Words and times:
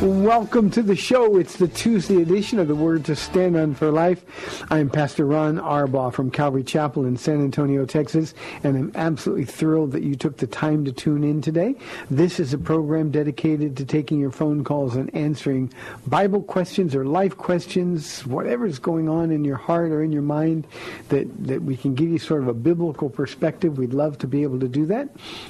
Welcome 0.00 0.70
to 0.70 0.82
the 0.84 0.94
show. 0.94 1.38
It's 1.38 1.56
the 1.56 1.66
Tuesday 1.66 2.22
edition 2.22 2.60
of 2.60 2.68
the 2.68 2.74
Word 2.76 3.04
to 3.06 3.16
Stand 3.16 3.56
On 3.56 3.74
for 3.74 3.90
Life. 3.90 4.64
I'm 4.70 4.88
Pastor 4.88 5.26
Ron 5.26 5.58
Arbaugh 5.58 6.12
from 6.12 6.30
Calvary 6.30 6.62
Chapel 6.62 7.04
in 7.04 7.16
San 7.16 7.42
Antonio, 7.42 7.84
Texas, 7.84 8.32
and 8.62 8.76
I'm 8.76 8.92
absolutely 8.94 9.44
thrilled 9.44 9.90
that 9.90 10.04
you 10.04 10.14
took 10.14 10.36
the 10.36 10.46
time 10.46 10.84
to 10.84 10.92
tune 10.92 11.24
in 11.24 11.42
today. 11.42 11.74
This 12.12 12.38
is 12.38 12.54
a 12.54 12.58
program 12.58 13.10
dedicated 13.10 13.76
to 13.76 13.84
taking 13.84 14.20
your 14.20 14.30
phone 14.30 14.62
calls 14.62 14.94
and 14.94 15.12
answering 15.16 15.72
Bible 16.06 16.42
questions 16.42 16.94
or 16.94 17.04
life 17.04 17.36
questions, 17.36 18.24
whatever's 18.24 18.78
going 18.78 19.08
on 19.08 19.32
in 19.32 19.44
your 19.44 19.56
heart 19.56 19.90
or 19.90 20.04
in 20.04 20.12
your 20.12 20.22
mind, 20.22 20.64
that, 21.08 21.26
that 21.44 21.62
we 21.62 21.76
can 21.76 21.96
give 21.96 22.08
you 22.08 22.20
sort 22.20 22.42
of 22.42 22.46
a 22.46 22.54
biblical 22.54 23.10
perspective. 23.10 23.78
We'd 23.78 23.94
love 23.94 24.16
to 24.18 24.28
be 24.28 24.44
able 24.44 24.60
to 24.60 24.68
do 24.68 24.86
that. 24.86 25.08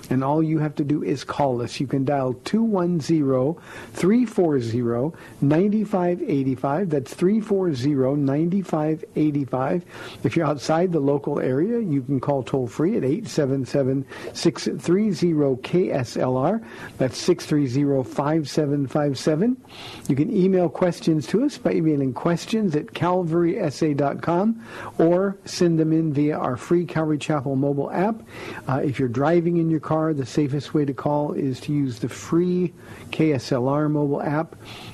And 0.09 0.25
all 0.25 0.43
you 0.43 0.59
have 0.59 0.75
to 0.77 0.85
do 0.85 1.05
is 1.05 1.23
call 1.23 1.61
us. 1.61 1.81
You 1.81 1.87
can 1.87 2.07
dial 2.07 2.33
210 2.45 2.99
340 3.93 4.39
9585. 5.41 6.91
That's 6.91 7.15
340 7.15 8.21
9585. 8.21 9.85
If 10.25 10.37
you're 10.37 10.47
outside 10.47 10.93
the 10.93 11.01
local 11.01 11.41
area, 11.41 11.81
you 11.81 12.03
can 12.03 12.21
call 12.21 12.43
toll 12.43 12.67
free 12.67 12.97
at 12.97 13.05
877 13.05 14.07
630 14.33 15.57
KSLR. 15.63 16.65
That's 16.99 17.19
630 17.19 18.05
5757. 18.09 19.57
You 20.09 20.17
can 20.17 20.35
email 20.35 20.69
questions 20.69 21.27
to 21.29 21.45
us 21.45 21.59
by 21.59 21.73
emailing 21.73 22.13
questions 22.15 22.75
at 22.77 22.87
calvarysa.com 22.87 24.65
or 24.99 25.37
send 25.45 25.79
them 25.79 25.93
in 25.93 26.13
via 26.13 26.37
our 26.39 26.57
free 26.57 26.85
Calvary 26.85 27.19
Chapel 27.19 27.57
mobile 27.57 27.91
app. 27.91 28.23
Uh, 28.69 28.81
if 28.85 28.99
you're 28.99 29.09
driving 29.09 29.59
in 29.59 29.71
your 29.71 29.81
car, 29.81 30.13
the 30.13 30.27
safest 30.27 30.75
way 30.75 30.85
to 30.85 30.95
call 30.95 31.33
is 31.33 31.61
to 31.61 31.73
use 31.73 31.99
the 31.99 32.09
free 32.09 32.73
KSLR 33.11 33.91
mobile 33.91 34.23
app. 34.23 34.28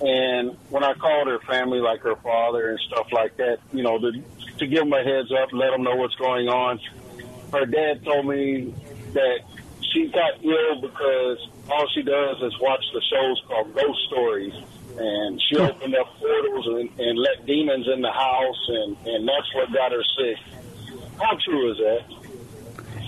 And 0.00 0.56
when 0.70 0.82
I 0.82 0.94
called 0.94 1.28
her 1.28 1.40
family, 1.40 1.78
like 1.78 2.00
her 2.00 2.16
father 2.16 2.70
and 2.70 2.80
stuff 2.80 3.08
like 3.12 3.36
that, 3.36 3.58
you 3.72 3.82
know, 3.82 3.98
to, 3.98 4.12
to 4.58 4.66
give 4.66 4.80
them 4.80 4.92
a 4.92 5.02
heads 5.02 5.30
up, 5.32 5.52
let 5.52 5.70
them 5.70 5.82
know 5.82 5.96
what's 5.96 6.14
going 6.14 6.48
on, 6.48 6.80
her 7.52 7.66
dad 7.66 8.04
told 8.04 8.26
me 8.26 8.74
that 9.12 9.40
she 9.92 10.08
got 10.08 10.42
ill 10.42 10.80
because 10.80 11.48
all 11.70 11.86
she 11.94 12.02
does 12.02 12.36
is 12.42 12.58
watch 12.60 12.84
the 12.94 13.02
shows 13.10 13.42
called 13.46 13.74
Ghost 13.74 13.98
Stories. 14.08 14.54
And 14.96 15.40
she 15.48 15.56
opened 15.56 15.94
up 15.94 16.06
portals 16.18 16.66
and, 16.66 17.00
and 17.00 17.18
let 17.18 17.46
demons 17.46 17.86
in 17.92 18.00
the 18.00 18.12
house, 18.12 18.68
and, 18.68 18.96
and 19.06 19.28
that's 19.28 19.54
what 19.54 19.72
got 19.72 19.92
her 19.92 20.02
sick. 20.18 20.36
How 21.18 21.36
true 21.44 21.70
is 21.70 21.78
that? 21.78 22.19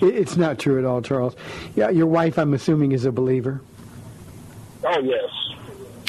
It- 0.01 0.15
It's 0.15 0.37
not 0.37 0.59
true 0.59 0.77
at 0.79 0.85
all, 0.85 1.01
Charles. 1.01 1.35
Yeah, 1.75 1.89
your 1.89 2.07
wife, 2.07 2.37
I'm 2.37 2.53
assuming, 2.53 2.91
is 2.91 3.05
a 3.05 3.11
believer. 3.11 3.61
Oh, 4.85 4.99
yes. 4.99 5.29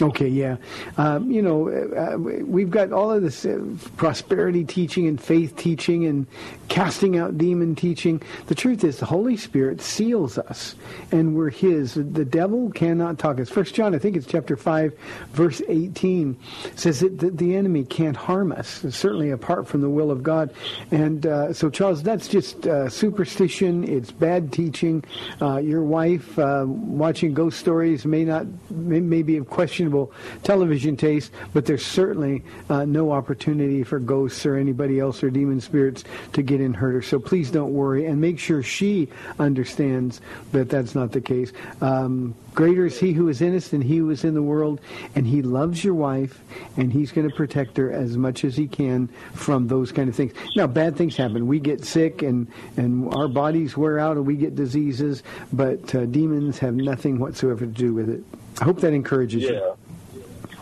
Okay, 0.02 0.28
yeah. 0.28 0.56
Um, 0.96 1.30
you 1.30 1.40
know, 1.40 1.68
uh, 1.68 2.18
we've 2.18 2.70
got 2.70 2.92
all 2.92 3.12
of 3.12 3.22
this 3.22 3.46
uh, 3.46 3.60
prosperity 3.96 4.64
teaching 4.64 5.06
and 5.06 5.20
faith 5.20 5.56
teaching 5.56 6.04
and 6.06 6.26
casting 6.68 7.16
out 7.16 7.38
demon 7.38 7.76
teaching. 7.76 8.20
The 8.46 8.56
truth 8.56 8.82
is, 8.82 8.98
the 8.98 9.06
Holy 9.06 9.36
Spirit 9.36 9.80
seals 9.80 10.36
us, 10.36 10.74
and 11.12 11.36
we're 11.36 11.50
His. 11.50 11.94
The 11.94 12.24
devil 12.24 12.70
cannot 12.72 13.18
talk 13.20 13.38
us. 13.38 13.48
First 13.48 13.74
John, 13.74 13.94
I 13.94 13.98
think 13.98 14.16
it's 14.16 14.26
chapter 14.26 14.56
five, 14.56 14.98
verse 15.32 15.62
eighteen, 15.68 16.36
says 16.74 17.00
that 17.00 17.38
the, 17.38 17.54
enemy 17.54 17.84
can't 17.84 18.16
harm 18.16 18.50
us, 18.50 18.84
certainly 18.90 19.30
apart 19.30 19.68
from 19.68 19.80
the 19.80 19.88
will 19.88 20.10
of 20.10 20.24
God. 20.24 20.52
And 20.90 21.24
uh, 21.24 21.52
so, 21.52 21.70
Charles, 21.70 22.02
that's 22.02 22.26
just 22.26 22.66
uh, 22.66 22.88
superstition. 22.88 23.84
It's 23.84 24.10
bad 24.10 24.52
teaching. 24.52 25.04
Uh, 25.40 25.58
your 25.58 25.84
wife 25.84 26.36
uh, 26.36 26.64
watching 26.66 27.32
ghost 27.32 27.60
stories 27.60 28.04
may 28.04 28.24
not 28.24 28.46
may, 28.70 28.98
may 28.98 29.22
be 29.22 29.36
of 29.36 29.48
questionable 29.84 30.12
television 30.42 30.96
taste, 30.96 31.32
but 31.52 31.66
there's 31.66 31.84
certainly 31.84 32.42
uh, 32.70 32.84
no 32.84 33.12
opportunity 33.12 33.82
for 33.82 33.98
ghosts 33.98 34.46
or 34.46 34.56
anybody 34.56 34.98
else 34.98 35.22
or 35.22 35.30
demon 35.30 35.60
spirits 35.60 36.04
to 36.32 36.42
get 36.42 36.60
in 36.60 36.72
her. 36.74 37.02
So 37.02 37.18
please 37.18 37.50
don't 37.50 37.72
worry 37.72 38.06
and 38.06 38.20
make 38.20 38.38
sure 38.38 38.62
she 38.62 39.08
understands 39.38 40.20
that 40.52 40.70
that's 40.70 40.94
not 40.94 41.12
the 41.12 41.20
case. 41.20 41.52
Um, 41.80 42.34
Greater 42.54 42.86
is 42.86 43.00
he 43.00 43.12
who 43.12 43.28
is 43.28 43.42
in 43.42 43.56
us 43.56 43.68
than 43.68 43.82
he 43.82 43.96
who 43.96 44.10
is 44.10 44.22
in 44.22 44.34
the 44.34 44.42
world, 44.42 44.80
and 45.16 45.26
he 45.26 45.42
loves 45.42 45.82
your 45.82 45.94
wife, 45.94 46.40
and 46.76 46.92
he's 46.92 47.10
going 47.10 47.28
to 47.28 47.34
protect 47.34 47.76
her 47.76 47.90
as 47.90 48.16
much 48.16 48.44
as 48.44 48.56
he 48.56 48.68
can 48.68 49.08
from 49.32 49.66
those 49.66 49.90
kind 49.90 50.08
of 50.08 50.14
things. 50.14 50.32
Now, 50.54 50.68
bad 50.68 50.94
things 50.94 51.16
happen. 51.16 51.48
We 51.48 51.58
get 51.58 51.84
sick, 51.84 52.22
and, 52.22 52.46
and 52.76 53.12
our 53.12 53.26
bodies 53.26 53.76
wear 53.76 53.98
out, 53.98 54.16
and 54.16 54.24
we 54.24 54.36
get 54.36 54.54
diseases, 54.54 55.24
but 55.52 55.92
uh, 55.96 56.06
demons 56.06 56.60
have 56.60 56.76
nothing 56.76 57.18
whatsoever 57.18 57.66
to 57.66 57.72
do 57.72 57.92
with 57.92 58.08
it. 58.08 58.22
I 58.60 58.64
hope 58.64 58.80
that 58.82 58.92
encourages 58.92 59.42
you. 59.42 59.73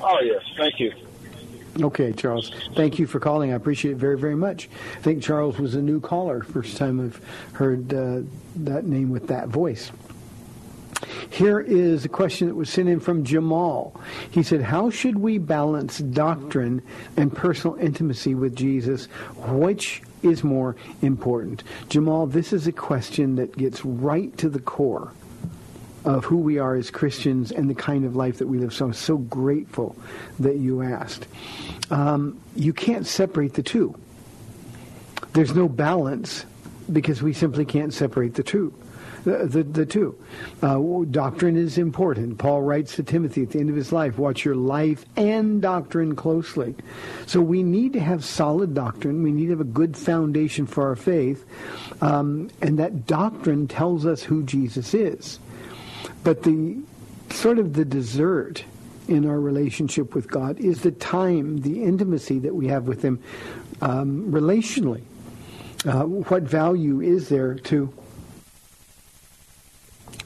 Oh, 0.02 0.20
yes. 0.20 0.42
Thank 0.56 0.80
you. 0.80 0.92
Okay, 1.80 2.12
Charles. 2.12 2.52
Thank 2.74 2.98
you 2.98 3.06
for 3.06 3.18
calling. 3.18 3.52
I 3.52 3.56
appreciate 3.56 3.92
it 3.92 3.96
very, 3.96 4.18
very 4.18 4.36
much. 4.36 4.68
I 4.98 5.00
think 5.00 5.22
Charles 5.22 5.58
was 5.58 5.74
a 5.74 5.80
new 5.80 6.00
caller. 6.00 6.42
First 6.42 6.76
time 6.76 7.00
I've 7.00 7.20
heard 7.54 7.94
uh, 7.94 8.20
that 8.56 8.84
name 8.84 9.10
with 9.10 9.28
that 9.28 9.48
voice. 9.48 9.90
Here 11.30 11.60
is 11.60 12.04
a 12.04 12.08
question 12.08 12.48
that 12.48 12.54
was 12.54 12.68
sent 12.68 12.88
in 12.88 13.00
from 13.00 13.24
Jamal. 13.24 13.98
He 14.30 14.42
said, 14.42 14.60
How 14.60 14.90
should 14.90 15.18
we 15.18 15.38
balance 15.38 15.98
doctrine 15.98 16.82
and 17.16 17.34
personal 17.34 17.76
intimacy 17.76 18.34
with 18.34 18.54
Jesus? 18.54 19.06
Which 19.46 20.02
is 20.22 20.44
more 20.44 20.76
important? 21.00 21.62
Jamal, 21.88 22.26
this 22.26 22.52
is 22.52 22.66
a 22.66 22.72
question 22.72 23.36
that 23.36 23.56
gets 23.56 23.84
right 23.84 24.36
to 24.38 24.48
the 24.48 24.60
core 24.60 25.12
of 26.04 26.24
who 26.24 26.36
we 26.38 26.58
are 26.58 26.74
as 26.74 26.90
Christians 26.90 27.52
and 27.52 27.70
the 27.70 27.74
kind 27.74 28.04
of 28.04 28.16
life 28.16 28.38
that 28.38 28.48
we 28.48 28.58
live. 28.58 28.72
So 28.72 28.86
I'm 28.86 28.92
so 28.92 29.18
grateful 29.18 29.96
that 30.40 30.56
you 30.56 30.82
asked. 30.82 31.26
Um, 31.90 32.40
you 32.56 32.72
can't 32.72 33.06
separate 33.06 33.54
the 33.54 33.62
two. 33.62 33.94
There's 35.32 35.54
no 35.54 35.68
balance 35.68 36.44
because 36.92 37.22
we 37.22 37.32
simply 37.32 37.64
can't 37.64 37.94
separate 37.94 38.34
the 38.34 38.42
two. 38.42 38.74
The, 39.24 39.46
the, 39.46 39.62
the 39.62 39.86
two. 39.86 40.18
Uh, 40.62 41.04
doctrine 41.10 41.56
is 41.56 41.78
important. 41.78 42.38
Paul 42.38 42.62
writes 42.62 42.96
to 42.96 43.04
Timothy 43.04 43.44
at 43.44 43.50
the 43.50 43.60
end 43.60 43.70
of 43.70 43.76
his 43.76 43.92
life, 43.92 44.18
watch 44.18 44.44
your 44.44 44.56
life 44.56 45.04
and 45.16 45.62
doctrine 45.62 46.16
closely. 46.16 46.74
So 47.26 47.40
we 47.40 47.62
need 47.62 47.92
to 47.92 48.00
have 48.00 48.24
solid 48.24 48.74
doctrine. 48.74 49.22
We 49.22 49.30
need 49.30 49.44
to 49.44 49.50
have 49.50 49.60
a 49.60 49.64
good 49.64 49.96
foundation 49.96 50.66
for 50.66 50.88
our 50.88 50.96
faith. 50.96 51.44
Um, 52.00 52.50
and 52.60 52.80
that 52.80 53.06
doctrine 53.06 53.68
tells 53.68 54.06
us 54.06 54.24
who 54.24 54.42
Jesus 54.42 54.92
is. 54.92 55.38
But 56.24 56.42
the 56.42 56.78
sort 57.30 57.58
of 57.58 57.74
the 57.74 57.84
dessert 57.84 58.64
in 59.08 59.26
our 59.26 59.40
relationship 59.40 60.14
with 60.14 60.30
God 60.30 60.60
is 60.60 60.82
the 60.82 60.92
time, 60.92 61.62
the 61.62 61.82
intimacy 61.82 62.38
that 62.40 62.54
we 62.54 62.68
have 62.68 62.84
with 62.84 63.02
him 63.02 63.22
um, 63.80 64.30
relationally. 64.30 65.02
Uh, 65.84 66.04
what 66.04 66.44
value 66.44 67.00
is 67.00 67.28
there 67.28 67.54
to 67.54 67.92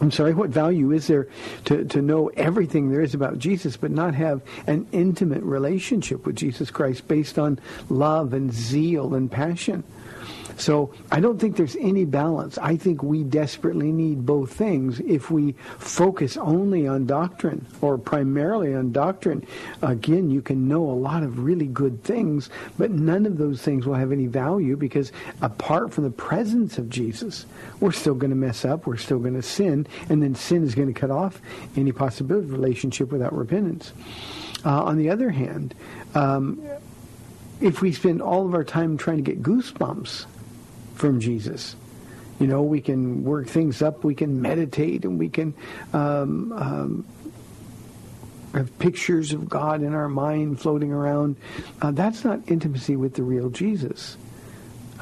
I'm 0.00 0.10
sorry, 0.10 0.34
what 0.34 0.50
value 0.50 0.92
is 0.92 1.06
there 1.06 1.26
to, 1.66 1.84
to 1.86 2.02
know 2.02 2.28
everything 2.36 2.90
there 2.90 3.00
is 3.00 3.14
about 3.14 3.38
Jesus 3.38 3.76
but 3.76 3.90
not 3.90 4.14
have 4.14 4.42
an 4.66 4.86
intimate 4.92 5.42
relationship 5.42 6.26
with 6.26 6.36
Jesus 6.36 6.70
Christ 6.70 7.08
based 7.08 7.38
on 7.38 7.58
love 7.88 8.34
and 8.34 8.52
zeal 8.52 9.14
and 9.14 9.30
passion? 9.30 9.84
So 10.56 10.92
I 11.12 11.20
don't 11.20 11.38
think 11.38 11.56
there's 11.56 11.76
any 11.76 12.04
balance. 12.04 12.56
I 12.58 12.76
think 12.76 13.02
we 13.02 13.22
desperately 13.24 13.92
need 13.92 14.24
both 14.24 14.52
things. 14.52 15.00
If 15.00 15.30
we 15.30 15.52
focus 15.78 16.36
only 16.36 16.86
on 16.86 17.06
doctrine 17.06 17.66
or 17.82 17.98
primarily 17.98 18.74
on 18.74 18.90
doctrine, 18.92 19.46
again, 19.82 20.30
you 20.30 20.40
can 20.40 20.66
know 20.66 20.82
a 20.82 20.92
lot 20.92 21.22
of 21.22 21.40
really 21.40 21.66
good 21.66 22.02
things, 22.04 22.48
but 22.78 22.90
none 22.90 23.26
of 23.26 23.36
those 23.36 23.60
things 23.60 23.86
will 23.86 23.94
have 23.94 24.12
any 24.12 24.26
value 24.26 24.76
because 24.76 25.12
apart 25.42 25.92
from 25.92 26.04
the 26.04 26.10
presence 26.10 26.78
of 26.78 26.88
Jesus, 26.88 27.44
we're 27.80 27.92
still 27.92 28.14
going 28.14 28.30
to 28.30 28.36
mess 28.36 28.64
up, 28.64 28.86
we're 28.86 28.96
still 28.96 29.18
going 29.18 29.34
to 29.34 29.42
sin, 29.42 29.86
and 30.08 30.22
then 30.22 30.34
sin 30.34 30.64
is 30.64 30.74
going 30.74 30.92
to 30.92 30.98
cut 30.98 31.10
off 31.10 31.40
any 31.76 31.92
possibility 31.92 32.46
of 32.46 32.52
relationship 32.52 33.12
without 33.12 33.36
repentance. 33.36 33.92
Uh, 34.64 34.84
on 34.84 34.96
the 34.96 35.10
other 35.10 35.30
hand, 35.30 35.74
um, 36.14 36.66
if 37.60 37.82
we 37.82 37.92
spend 37.92 38.22
all 38.22 38.46
of 38.46 38.54
our 38.54 38.64
time 38.64 38.96
trying 38.96 39.16
to 39.16 39.22
get 39.22 39.42
goosebumps 39.42 40.26
from 40.96 41.20
Jesus. 41.20 41.76
You 42.40 42.46
know, 42.46 42.62
we 42.62 42.80
can 42.80 43.24
work 43.24 43.46
things 43.46 43.80
up, 43.80 44.04
we 44.04 44.14
can 44.14 44.42
meditate, 44.42 45.04
and 45.04 45.18
we 45.18 45.28
can 45.28 45.54
um, 45.92 46.52
um, 46.52 47.06
have 48.52 48.78
pictures 48.78 49.32
of 49.32 49.48
God 49.48 49.82
in 49.82 49.94
our 49.94 50.08
mind 50.08 50.60
floating 50.60 50.92
around. 50.92 51.36
Uh, 51.80 51.92
that's 51.92 52.24
not 52.24 52.40
intimacy 52.46 52.96
with 52.96 53.14
the 53.14 53.22
real 53.22 53.48
Jesus. 53.48 54.16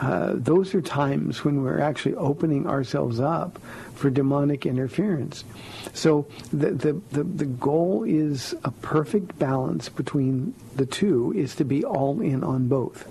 Uh, 0.01 0.33
those 0.35 0.75
are 0.75 0.81
times 0.81 1.45
when 1.45 1.63
we're 1.63 1.81
actually 1.81 2.17
opening 2.17 2.67
ourselves 2.67 3.21
up 3.21 3.61
for 3.95 4.11
demonic 4.11 4.67
interference. 4.67 5.45
So 5.93 6.27
the, 6.53 6.71
the, 6.73 7.01
the, 7.13 7.23
the, 7.23 7.45
goal 7.45 8.03
is 8.03 8.57
a 8.65 8.73
perfect 8.73 9.39
balance 9.39 9.89
between 9.89 10.53
the 10.75 10.87
two 10.87 11.33
is 11.37 11.55
to 11.57 11.65
be 11.65 11.85
all 11.85 12.21
in 12.21 12.43
on 12.43 12.67
both. 12.67 13.07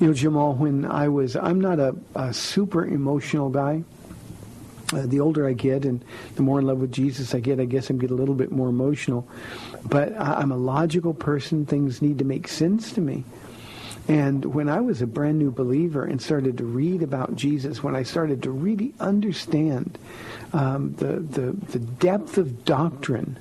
You 0.00 0.06
know, 0.06 0.12
Jamal, 0.12 0.54
when 0.54 0.84
I 0.84 1.08
was, 1.08 1.34
I'm 1.34 1.60
not 1.60 1.80
a, 1.80 1.96
a 2.14 2.32
super 2.32 2.84
emotional 2.84 3.50
guy. 3.50 3.82
Uh, 4.92 5.02
the 5.04 5.20
older 5.20 5.46
I 5.46 5.52
get 5.52 5.84
and 5.84 6.02
the 6.36 6.42
more 6.42 6.60
in 6.60 6.66
love 6.66 6.78
with 6.78 6.92
Jesus 6.92 7.34
I 7.34 7.40
get, 7.40 7.60
I 7.60 7.64
guess 7.64 7.90
I'm 7.90 7.98
get 7.98 8.10
a 8.10 8.14
little 8.14 8.36
bit 8.36 8.52
more 8.52 8.68
emotional. 8.68 9.28
But 9.84 10.16
I, 10.16 10.34
I'm 10.34 10.52
a 10.52 10.56
logical 10.56 11.14
person. 11.14 11.66
Things 11.66 12.00
need 12.00 12.18
to 12.18 12.24
make 12.24 12.46
sense 12.48 12.92
to 12.92 13.00
me. 13.00 13.24
And 14.06 14.44
when 14.46 14.68
I 14.70 14.80
was 14.80 15.02
a 15.02 15.06
brand 15.06 15.38
new 15.38 15.50
believer 15.50 16.04
and 16.04 16.22
started 16.22 16.58
to 16.58 16.64
read 16.64 17.02
about 17.02 17.36
Jesus, 17.36 17.82
when 17.82 17.94
I 17.94 18.04
started 18.04 18.44
to 18.44 18.50
really 18.50 18.94
understand 19.00 19.98
um, 20.52 20.94
the, 20.94 21.18
the, 21.18 21.52
the 21.72 21.78
depth 21.78 22.38
of 22.38 22.64
doctrine 22.64 23.38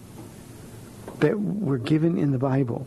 that 1.20 1.40
we're 1.40 1.78
given 1.78 2.18
in 2.18 2.32
the 2.32 2.38
Bible, 2.38 2.86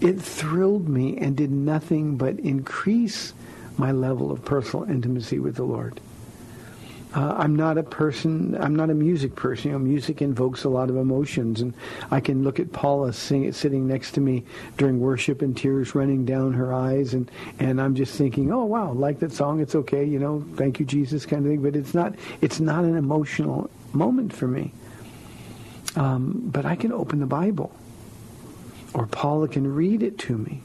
it 0.00 0.20
thrilled 0.20 0.88
me 0.88 1.16
and 1.18 1.36
did 1.36 1.50
nothing 1.50 2.16
but 2.16 2.38
increase 2.40 3.32
my 3.76 3.92
level 3.92 4.30
of 4.30 4.44
personal 4.44 4.88
intimacy 4.88 5.38
with 5.38 5.56
the 5.56 5.64
Lord. 5.64 6.00
Uh, 7.12 7.34
I'm 7.36 7.56
not 7.56 7.76
a 7.76 7.82
person, 7.82 8.56
I'm 8.60 8.76
not 8.76 8.88
a 8.88 8.94
music 8.94 9.34
person. 9.34 9.72
You 9.72 9.78
know, 9.78 9.84
music 9.84 10.22
invokes 10.22 10.62
a 10.62 10.68
lot 10.68 10.90
of 10.90 10.96
emotions. 10.96 11.60
And 11.60 11.74
I 12.10 12.20
can 12.20 12.44
look 12.44 12.60
at 12.60 12.72
Paula 12.72 13.12
sing, 13.12 13.52
sitting 13.52 13.88
next 13.88 14.12
to 14.12 14.20
me 14.20 14.44
during 14.76 15.00
worship 15.00 15.42
and 15.42 15.56
tears 15.56 15.94
running 15.96 16.24
down 16.24 16.52
her 16.52 16.72
eyes. 16.72 17.12
And, 17.12 17.28
and 17.58 17.80
I'm 17.80 17.96
just 17.96 18.14
thinking, 18.14 18.52
oh, 18.52 18.64
wow, 18.64 18.92
like 18.92 19.18
that 19.20 19.32
song. 19.32 19.58
It's 19.58 19.74
okay. 19.74 20.04
You 20.04 20.20
know, 20.20 20.44
thank 20.54 20.78
you, 20.78 20.86
Jesus 20.86 21.26
kind 21.26 21.44
of 21.44 21.50
thing. 21.50 21.62
But 21.62 21.74
it's 21.74 21.94
not, 21.94 22.14
it's 22.42 22.60
not 22.60 22.84
an 22.84 22.96
emotional 22.96 23.68
moment 23.92 24.32
for 24.32 24.46
me. 24.46 24.72
Um, 25.96 26.42
but 26.44 26.64
I 26.64 26.76
can 26.76 26.92
open 26.92 27.18
the 27.18 27.26
Bible 27.26 27.74
or 28.94 29.06
Paula 29.06 29.48
can 29.48 29.72
read 29.72 30.02
it 30.02 30.18
to 30.18 30.36
me 30.36 30.62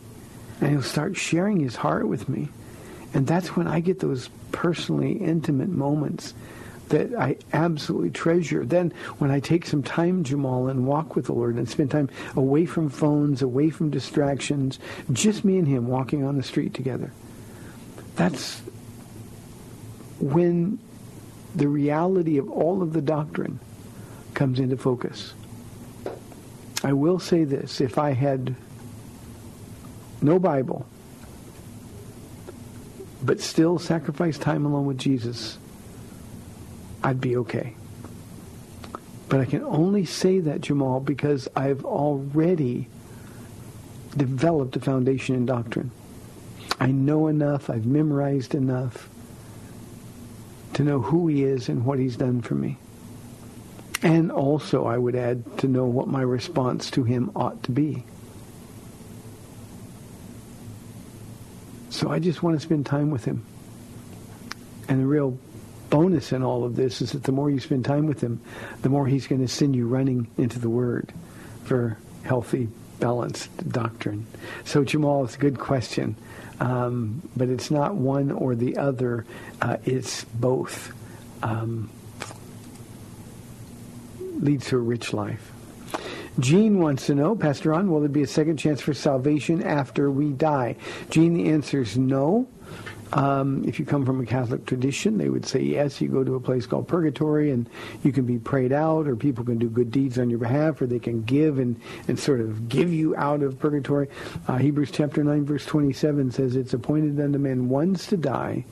and 0.61 0.69
he'll 0.69 0.81
start 0.81 1.17
sharing 1.17 1.59
his 1.59 1.75
heart 1.75 2.07
with 2.07 2.29
me. 2.29 2.49
And 3.13 3.27
that's 3.27 3.55
when 3.55 3.67
I 3.67 3.79
get 3.79 3.99
those 3.99 4.29
personally 4.51 5.13
intimate 5.13 5.69
moments 5.69 6.33
that 6.89 7.13
I 7.15 7.37
absolutely 7.53 8.11
treasure. 8.11 8.65
Then 8.65 8.93
when 9.17 9.31
I 9.31 9.39
take 9.39 9.65
some 9.65 9.83
time, 9.83 10.23
Jamal, 10.23 10.67
and 10.67 10.85
walk 10.85 11.15
with 11.15 11.25
the 11.25 11.33
Lord 11.33 11.55
and 11.55 11.67
spend 11.67 11.91
time 11.91 12.09
away 12.35 12.65
from 12.65 12.89
phones, 12.89 13.41
away 13.41 13.69
from 13.69 13.89
distractions, 13.89 14.79
just 15.11 15.43
me 15.43 15.57
and 15.57 15.67
him 15.67 15.87
walking 15.87 16.23
on 16.23 16.37
the 16.37 16.43
street 16.43 16.73
together. 16.73 17.11
That's 18.15 18.61
when 20.19 20.79
the 21.55 21.67
reality 21.67 22.37
of 22.37 22.49
all 22.49 22.81
of 22.81 22.93
the 22.93 23.01
doctrine 23.01 23.59
comes 24.33 24.59
into 24.59 24.77
focus. 24.77 25.33
I 26.85 26.93
will 26.93 27.17
say 27.17 27.45
this, 27.45 27.81
if 27.81 27.97
I 27.97 28.11
had 28.11 28.53
no 30.21 30.37
Bible, 30.37 30.85
but 33.23 33.41
still 33.41 33.79
sacrifice 33.79 34.37
time 34.37 34.67
alone 34.67 34.85
with 34.85 34.99
Jesus, 34.99 35.57
I'd 37.03 37.19
be 37.19 37.37
okay. 37.37 37.75
But 39.29 39.39
I 39.39 39.45
can 39.45 39.63
only 39.63 40.05
say 40.05 40.41
that, 40.41 40.61
Jamal, 40.61 40.99
because 40.99 41.47
I've 41.55 41.83
already 41.83 42.87
developed 44.15 44.75
a 44.75 44.79
foundation 44.79 45.33
in 45.33 45.47
doctrine. 45.47 45.89
I 46.79 46.91
know 46.91 47.29
enough, 47.29 47.67
I've 47.67 47.87
memorized 47.87 48.53
enough 48.53 49.09
to 50.73 50.83
know 50.83 51.01
who 51.01 51.29
he 51.29 51.45
is 51.45 51.67
and 51.67 51.83
what 51.83 51.97
he's 51.97 52.15
done 52.15 52.43
for 52.43 52.53
me. 52.53 52.77
And 54.05 54.31
also, 54.31 54.85
I 54.85 54.99
would 54.99 55.15
add, 55.15 55.57
to 55.57 55.67
know 55.67 55.85
what 55.85 56.07
my 56.07 56.21
response 56.21 56.91
to 56.91 57.03
him 57.03 57.31
ought 57.35 57.63
to 57.63 57.71
be. 57.71 58.05
So 61.89 62.11
I 62.11 62.19
just 62.19 62.43
want 62.43 62.55
to 62.55 62.59
spend 62.59 62.85
time 62.85 63.09
with 63.09 63.25
him. 63.25 63.43
And 64.87 65.01
the 65.01 65.07
real 65.07 65.39
bonus 65.89 66.31
in 66.31 66.43
all 66.43 66.65
of 66.65 66.75
this 66.75 67.01
is 67.01 67.13
that 67.13 67.23
the 67.23 67.31
more 67.31 67.49
you 67.49 67.59
spend 67.59 67.83
time 67.83 68.05
with 68.05 68.21
him, 68.21 68.41
the 68.83 68.89
more 68.89 69.07
he's 69.07 69.25
going 69.25 69.41
to 69.41 69.47
send 69.47 69.75
you 69.75 69.87
running 69.87 70.27
into 70.37 70.59
the 70.59 70.69
Word 70.69 71.11
for 71.63 71.97
healthy, 72.21 72.69
balanced 72.99 73.67
doctrine. 73.67 74.27
So 74.65 74.83
Jamal, 74.83 75.23
it's 75.25 75.35
a 75.35 75.39
good 75.39 75.57
question. 75.57 76.15
Um, 76.59 77.27
but 77.35 77.49
it's 77.49 77.71
not 77.71 77.95
one 77.95 78.31
or 78.31 78.53
the 78.53 78.77
other. 78.77 79.25
Uh, 79.63 79.77
it's 79.83 80.25
both. 80.25 80.93
Um, 81.41 81.89
leads 84.39 84.67
to 84.67 84.77
a 84.77 84.79
rich 84.79 85.13
life. 85.13 85.51
Jean 86.39 86.79
wants 86.79 87.05
to 87.05 87.15
know, 87.15 87.35
Pastor 87.35 87.69
Ron, 87.69 87.89
will 87.89 88.01
there 88.01 88.09
be 88.09 88.23
a 88.23 88.27
second 88.27 88.57
chance 88.57 88.81
for 88.81 88.93
salvation 88.93 89.63
after 89.63 90.11
we 90.11 90.31
die? 90.31 90.75
Jean, 91.09 91.33
the 91.33 91.49
answer 91.49 91.81
is 91.81 91.97
no. 91.97 92.47
Um, 93.13 93.63
if 93.65 93.79
you 93.79 93.85
come 93.85 94.05
from 94.05 94.19
a 94.19 94.25
Catholic 94.25 94.65
tradition, 94.65 95.17
they 95.17 95.29
would 95.29 95.45
say 95.45 95.61
yes. 95.61 96.01
You 96.01 96.09
go 96.09 96.23
to 96.23 96.35
a 96.35 96.39
place 96.39 96.65
called 96.65 96.89
purgatory, 96.89 97.51
and 97.51 97.69
you 98.03 98.11
can 98.11 98.25
be 98.25 98.37
prayed 98.37 98.73
out, 98.73 99.07
or 99.07 99.15
people 99.15 99.45
can 99.45 99.57
do 99.57 99.69
good 99.69 99.91
deeds 99.91 100.19
on 100.19 100.29
your 100.29 100.39
behalf, 100.39 100.81
or 100.81 100.87
they 100.87 100.99
can 100.99 101.23
give 101.23 101.57
and, 101.57 101.79
and 102.09 102.19
sort 102.19 102.41
of 102.41 102.67
give 102.67 102.91
you 102.91 103.15
out 103.15 103.41
of 103.41 103.57
purgatory. 103.57 104.09
Uh, 104.47 104.57
Hebrews 104.57 104.91
chapter 104.91 105.23
9, 105.23 105.45
verse 105.45 105.65
27 105.65 106.31
says, 106.31 106.57
It's 106.57 106.73
appointed 106.73 107.19
unto 107.23 107.37
men 107.37 107.69
once 107.69 108.07
to 108.07 108.17
die, 108.17 108.65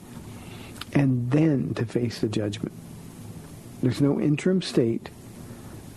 and 0.91 1.31
then 1.31 1.73
to 1.75 1.85
face 1.85 2.19
the 2.19 2.27
judgment. 2.27 2.73
There's 3.81 4.01
no 4.01 4.19
interim 4.19 4.61
state 4.61 5.09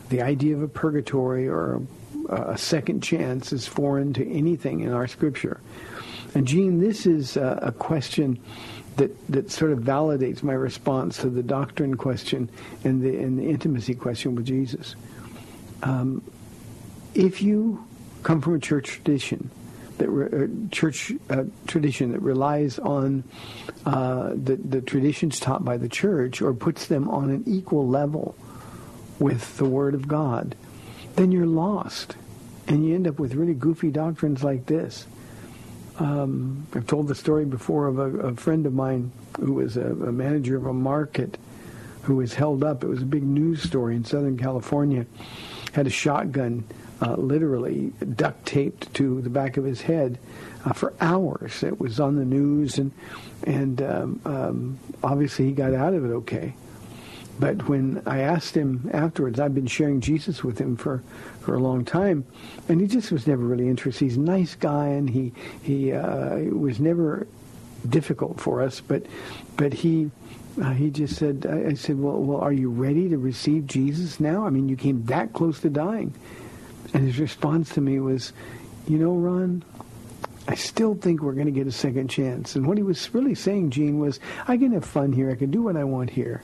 the 0.09 0.23
idea 0.23 0.55
of 0.55 0.63
a 0.63 0.69
purgatory 0.69 1.49
or 1.49 1.83
a, 2.29 2.35
a 2.53 2.59
second 2.59 3.03
chance 3.03 3.53
is 3.53 3.67
foreign 3.67 4.13
to 4.15 4.31
anything 4.31 4.81
in 4.81 4.93
our 4.93 5.07
scripture. 5.07 5.61
And 6.35 6.47
Gene, 6.47 6.81
this 6.81 7.07
is 7.07 7.37
a, 7.37 7.59
a 7.63 7.73
question 7.73 8.39
that, 8.97 9.27
that 9.29 9.51
sort 9.51 9.73
of 9.73 9.81
validates 9.81 10.43
my 10.43 10.53
response 10.53 11.19
to 11.19 11.31
the 11.31 11.43
doctrine 11.43 11.97
question 11.97 12.51
and 12.85 13.03
the, 13.03 13.17
and 13.17 13.39
the 13.39 13.45
intimacy 13.45 13.95
question 13.95 14.35
with 14.35 14.47
Jesus. 14.47 14.97
Um, 15.83 16.23
if 17.15 17.43
you 17.43 17.87
come 18.23 18.41
from 18.41 18.55
a 18.55 18.59
church 18.59 18.87
tradition, 18.87 19.51
that 19.99 20.09
re, 20.11 20.49
church 20.71 21.13
uh, 21.31 21.45
tradition 21.67 22.13
that 22.13 22.21
relies 22.21 22.79
on 22.79 23.25
uh, 23.87 24.31
the, 24.35 24.57
the 24.57 24.81
traditions 24.81 25.41
taught 25.41 25.65
by 25.65 25.77
the 25.77 25.89
church 25.89 26.43
or 26.43 26.53
puts 26.53 26.87
them 26.87 27.09
on 27.09 27.31
an 27.31 27.45
equal 27.47 27.89
level 27.89 28.35
with 29.19 29.57
the 29.57 29.65
Word 29.65 29.95
of 29.95 30.09
God, 30.09 30.55
then 31.17 31.33
you're 31.33 31.47
lost. 31.47 32.17
And 32.69 32.87
you 32.87 32.95
end 32.95 33.07
up 33.07 33.19
with 33.19 33.35
really 33.35 33.55
goofy 33.55 33.91
doctrines 33.91 34.43
like 34.43 34.67
this. 34.67 35.07
Um, 35.99 36.67
I've 36.75 36.87
told 36.87 37.09
the 37.09 37.15
story 37.15 37.45
before 37.45 37.87
of 37.87 37.99
a, 37.99 38.29
a 38.29 38.35
friend 38.35 38.67
of 38.67 38.75
mine 38.75 39.13
who 39.41 39.55
was 39.55 39.77
a, 39.77 39.87
a, 39.87 40.13
manager 40.13 40.57
of 40.57 40.67
a 40.67 40.73
market 40.73 41.39
who 42.03 42.17
was 42.17 42.35
held 42.35 42.63
up. 42.63 42.85
It 42.85 42.89
was 42.89 43.03
a 43.03 43.07
big 43.07 43.23
news 43.23 43.63
story 43.63 43.97
in 43.97 44.05
Southern 44.05 44.37
California. 44.37 45.07
Had 45.73 45.87
a 45.87 45.91
shotgun 45.91 46.65
uh, 47.01 47.15
literally 47.15 47.93
duct 48.15 48.45
taped 48.47 48.93
to 48.95 49.21
the 49.23 49.31
back 49.31 49.57
of 49.57 49.65
his 49.65 49.83
head 49.83 50.19
uh, 50.65 50.73
for 50.73 50.93
hours. 51.01 51.63
It 51.63 51.81
was 51.81 52.01
on 52.01 52.17
the 52.17 52.25
news, 52.25 52.79
and 52.79 52.93
and 53.45 53.83
um, 53.83 54.21
um, 54.25 54.79
obviously 55.03 55.47
he 55.47 55.53
got 55.53 55.75
out 55.75 55.95
of 55.95 56.05
it 56.05 56.09
okay. 56.09 56.55
But 57.39 57.69
when 57.69 58.03
I 58.07 58.21
asked 58.21 58.55
him 58.55 58.89
afterwards, 58.93 59.39
I've 59.39 59.55
been 59.55 59.67
sharing 59.67 60.01
Jesus 60.01 60.43
with 60.43 60.59
him 60.59 60.77
for, 60.77 61.03
for 61.41 61.55
a 61.55 61.59
long 61.59 61.85
time, 61.85 62.25
and 62.69 62.81
he 62.81 62.87
just 62.87 63.13
was 63.13 63.27
never 63.27 63.43
really 63.43 63.69
interested. 63.69 64.05
He's 64.07 64.17
a 64.17 64.21
nice 64.21 64.55
guy, 64.55 64.89
and 64.89 65.09
he 65.09 65.33
he 65.63 65.93
uh, 65.93 66.37
was 66.39 66.81
never 66.81 67.27
difficult 67.87 68.41
for 68.41 68.63
us. 68.63 68.81
But 68.81 69.05
but 69.57 69.75
he 69.75 70.11
uh, 70.63 70.73
he 70.73 70.91
just 70.91 71.17
said, 71.17 71.47
I, 71.49 71.71
I 71.71 71.75
said, 71.75 71.99
well, 71.99 72.19
well, 72.19 72.41
are 72.41 72.53
you 72.53 72.71
ready 72.71 73.11
to 73.11 73.19
receive 73.19 73.67
Jesus 73.67 74.19
now? 74.19 74.47
I 74.47 74.51
mean, 74.51 74.71
you 74.71 74.77
came 74.77 75.05
that 75.05 75.35
close 75.35 75.61
to 75.61 75.69
dying, 75.69 76.15
and 76.95 77.07
his 77.07 77.19
response 77.19 77.75
to 77.75 77.83
me 77.83 78.01
was, 78.01 78.33
you 78.89 78.99
know, 78.99 79.15
Ron. 79.15 79.63
I 80.49 80.55
still 80.55 80.95
think 80.95 81.23
we're 81.23 81.33
going 81.33 81.47
to 81.47 81.53
get 81.53 81.67
a 81.67 81.73
second 81.73 82.07
chance. 82.07 82.55
And 82.55 82.69
what 82.69 82.77
he 82.77 82.85
was 82.85 83.13
really 83.13 83.35
saying, 83.35 83.71
Gene, 83.71 83.99
was, 83.99 84.21
I 84.47 84.57
can 84.57 84.71
have 84.75 84.85
fun 84.85 85.13
here. 85.13 85.29
I 85.29 85.35
can 85.35 85.51
do 85.51 85.61
what 85.61 85.77
I 85.77 85.83
want 85.83 86.09
here 86.09 86.41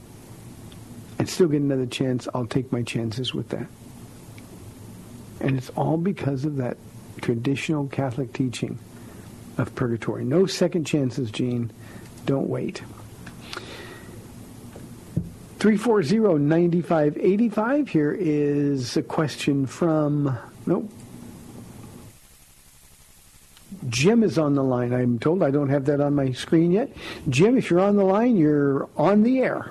and 1.22 1.30
still 1.30 1.46
get 1.46 1.62
another 1.62 1.86
chance, 1.86 2.26
I'll 2.34 2.46
take 2.46 2.72
my 2.72 2.82
chances 2.82 3.32
with 3.32 3.50
that. 3.50 3.68
And 5.38 5.56
it's 5.56 5.70
all 5.76 5.96
because 5.96 6.44
of 6.44 6.56
that 6.56 6.76
traditional 7.20 7.86
Catholic 7.86 8.32
teaching 8.32 8.76
of 9.56 9.72
purgatory. 9.76 10.24
No 10.24 10.46
second 10.46 10.84
chances, 10.84 11.30
Gene. 11.30 11.70
Don't 12.26 12.48
wait. 12.48 12.82
340-9585. 15.60 17.88
Here 17.88 18.16
is 18.18 18.96
a 18.96 19.02
question 19.02 19.64
from, 19.64 20.36
nope. 20.66 20.90
Jim 23.88 24.24
is 24.24 24.38
on 24.38 24.56
the 24.56 24.64
line. 24.64 24.92
I'm 24.92 25.20
told 25.20 25.44
I 25.44 25.52
don't 25.52 25.68
have 25.68 25.84
that 25.84 26.00
on 26.00 26.16
my 26.16 26.32
screen 26.32 26.72
yet. 26.72 26.90
Jim, 27.28 27.56
if 27.56 27.70
you're 27.70 27.78
on 27.78 27.94
the 27.94 28.02
line, 28.02 28.36
you're 28.36 28.88
on 28.96 29.22
the 29.22 29.38
air. 29.38 29.70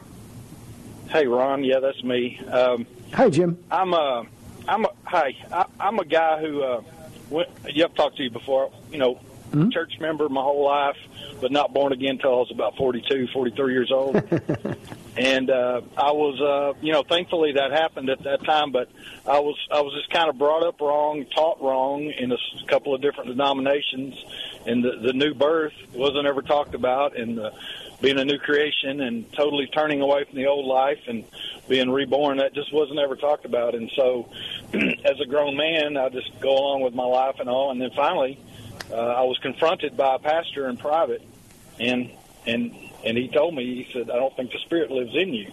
Hey, 1.11 1.27
Ron. 1.27 1.65
Yeah, 1.65 1.79
that's 1.79 2.01
me. 2.05 2.39
Um, 2.39 2.87
hi, 3.13 3.29
Jim. 3.29 3.61
I'm 3.69 3.93
a, 3.93 4.25
I'm 4.65 4.85
a, 4.85 4.89
hi. 5.03 5.35
I, 5.51 5.65
I'm 5.77 5.99
a 5.99 6.05
guy 6.05 6.39
who, 6.39 6.63
uh, 6.63 6.81
went, 7.29 7.49
yeah, 7.67 7.85
I've 7.85 7.95
talked 7.95 8.15
to 8.15 8.23
you 8.23 8.31
before. 8.31 8.71
You 8.89 8.97
know, 8.97 9.15
mm-hmm. 9.15 9.71
church 9.71 9.99
member 9.99 10.29
my 10.29 10.41
whole 10.41 10.63
life, 10.63 10.95
but 11.41 11.51
not 11.51 11.73
born 11.73 11.91
again 11.91 12.11
until 12.11 12.31
I 12.31 12.37
was 12.37 12.51
about 12.51 12.77
42, 12.77 13.27
43 13.33 13.73
years 13.73 13.91
old. 13.91 14.15
and 15.17 15.49
uh, 15.49 15.81
I 15.97 16.11
was, 16.13 16.39
uh, 16.39 16.79
you 16.81 16.93
know, 16.93 17.03
thankfully 17.03 17.51
that 17.57 17.71
happened 17.71 18.09
at 18.09 18.23
that 18.23 18.45
time. 18.45 18.71
But 18.71 18.89
I 19.27 19.39
was, 19.39 19.57
I 19.69 19.81
was 19.81 19.93
just 19.93 20.09
kind 20.11 20.29
of 20.29 20.37
brought 20.37 20.63
up 20.63 20.79
wrong, 20.79 21.25
taught 21.35 21.61
wrong 21.61 22.05
in 22.05 22.31
a 22.31 22.37
couple 22.67 22.95
of 22.95 23.01
different 23.01 23.27
denominations, 23.31 24.15
and 24.65 24.81
the, 24.81 24.91
the 25.07 25.11
new 25.11 25.33
birth 25.33 25.73
wasn't 25.93 26.25
ever 26.25 26.41
talked 26.41 26.73
about, 26.73 27.17
and 27.17 27.37
the 27.37 27.53
being 28.01 28.17
a 28.17 28.25
new 28.25 28.39
creation 28.39 29.01
and 29.01 29.31
totally 29.34 29.67
turning 29.67 30.01
away 30.01 30.24
from 30.25 30.36
the 30.36 30.48
old 30.48 30.65
life 30.65 31.00
and 31.08 31.24
being 31.70 31.89
reborn. 31.89 32.38
That 32.38 32.53
just 32.53 32.74
wasn't 32.74 33.00
ever 33.00 33.15
talked 33.15 33.46
about. 33.46 33.75
And 33.75 33.89
so, 33.96 34.29
as 34.74 35.20
a 35.20 35.25
grown 35.25 35.55
man, 35.55 35.98
I 35.98 36.10
just 36.10 36.39
go 36.39 36.50
along 36.50 36.81
with 36.81 36.96
my 36.96 37.05
life 37.05 37.36
and 37.39 37.48
all. 37.48 37.72
And 37.72 37.79
then 37.79 37.91
finally, 37.96 38.39
uh, 38.91 38.96
I 38.96 39.22
was 39.22 39.38
confronted 39.38 39.96
by 39.96 40.15
a 40.15 40.20
pastor 40.20 40.67
in 40.67 40.77
private, 40.77 41.22
and 41.79 42.12
and 42.46 42.75
and 43.05 43.17
he 43.17 43.27
told 43.27 43.53
me, 43.53 43.86
he 43.86 43.93
said, 43.93 44.10
"I 44.10 44.15
don't 44.15 44.36
think 44.36 44.51
the 44.51 44.60
Spirit 44.60 44.91
lives 44.91 45.15
in 45.15 45.34
you," 45.34 45.51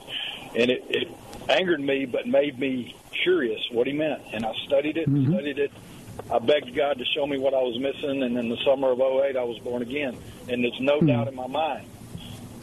and 0.57 0.71
it, 0.71 0.85
it 0.89 1.09
angered 1.49 1.81
me, 1.81 2.07
but 2.07 2.27
made 2.27 2.59
me 2.59 2.97
curious 3.23 3.61
what 3.71 3.87
he 3.87 3.93
meant. 3.93 4.23
And 4.33 4.45
I 4.45 4.53
studied 4.67 4.97
it, 4.97 5.09
mm-hmm. 5.09 5.33
studied 5.33 5.59
it. 5.59 5.73
I 6.31 6.39
begged 6.41 6.75
God 6.75 6.99
to 6.99 7.05
show 7.05 7.27
me 7.27 7.39
what 7.39 7.55
I 7.55 7.63
was 7.63 7.79
missing, 7.79 8.23
and 8.23 8.37
in 8.37 8.49
the 8.49 8.57
summer 8.65 8.91
of 8.91 9.01
08, 9.01 9.37
I 9.37 9.45
was 9.45 9.59
born 9.61 9.83
again. 9.83 10.19
And 10.49 10.65
there's 10.65 10.81
no 10.81 10.97
mm-hmm. 10.97 11.07
doubt 11.07 11.29
in 11.29 11.35
my 11.35 11.47
mind 11.47 11.87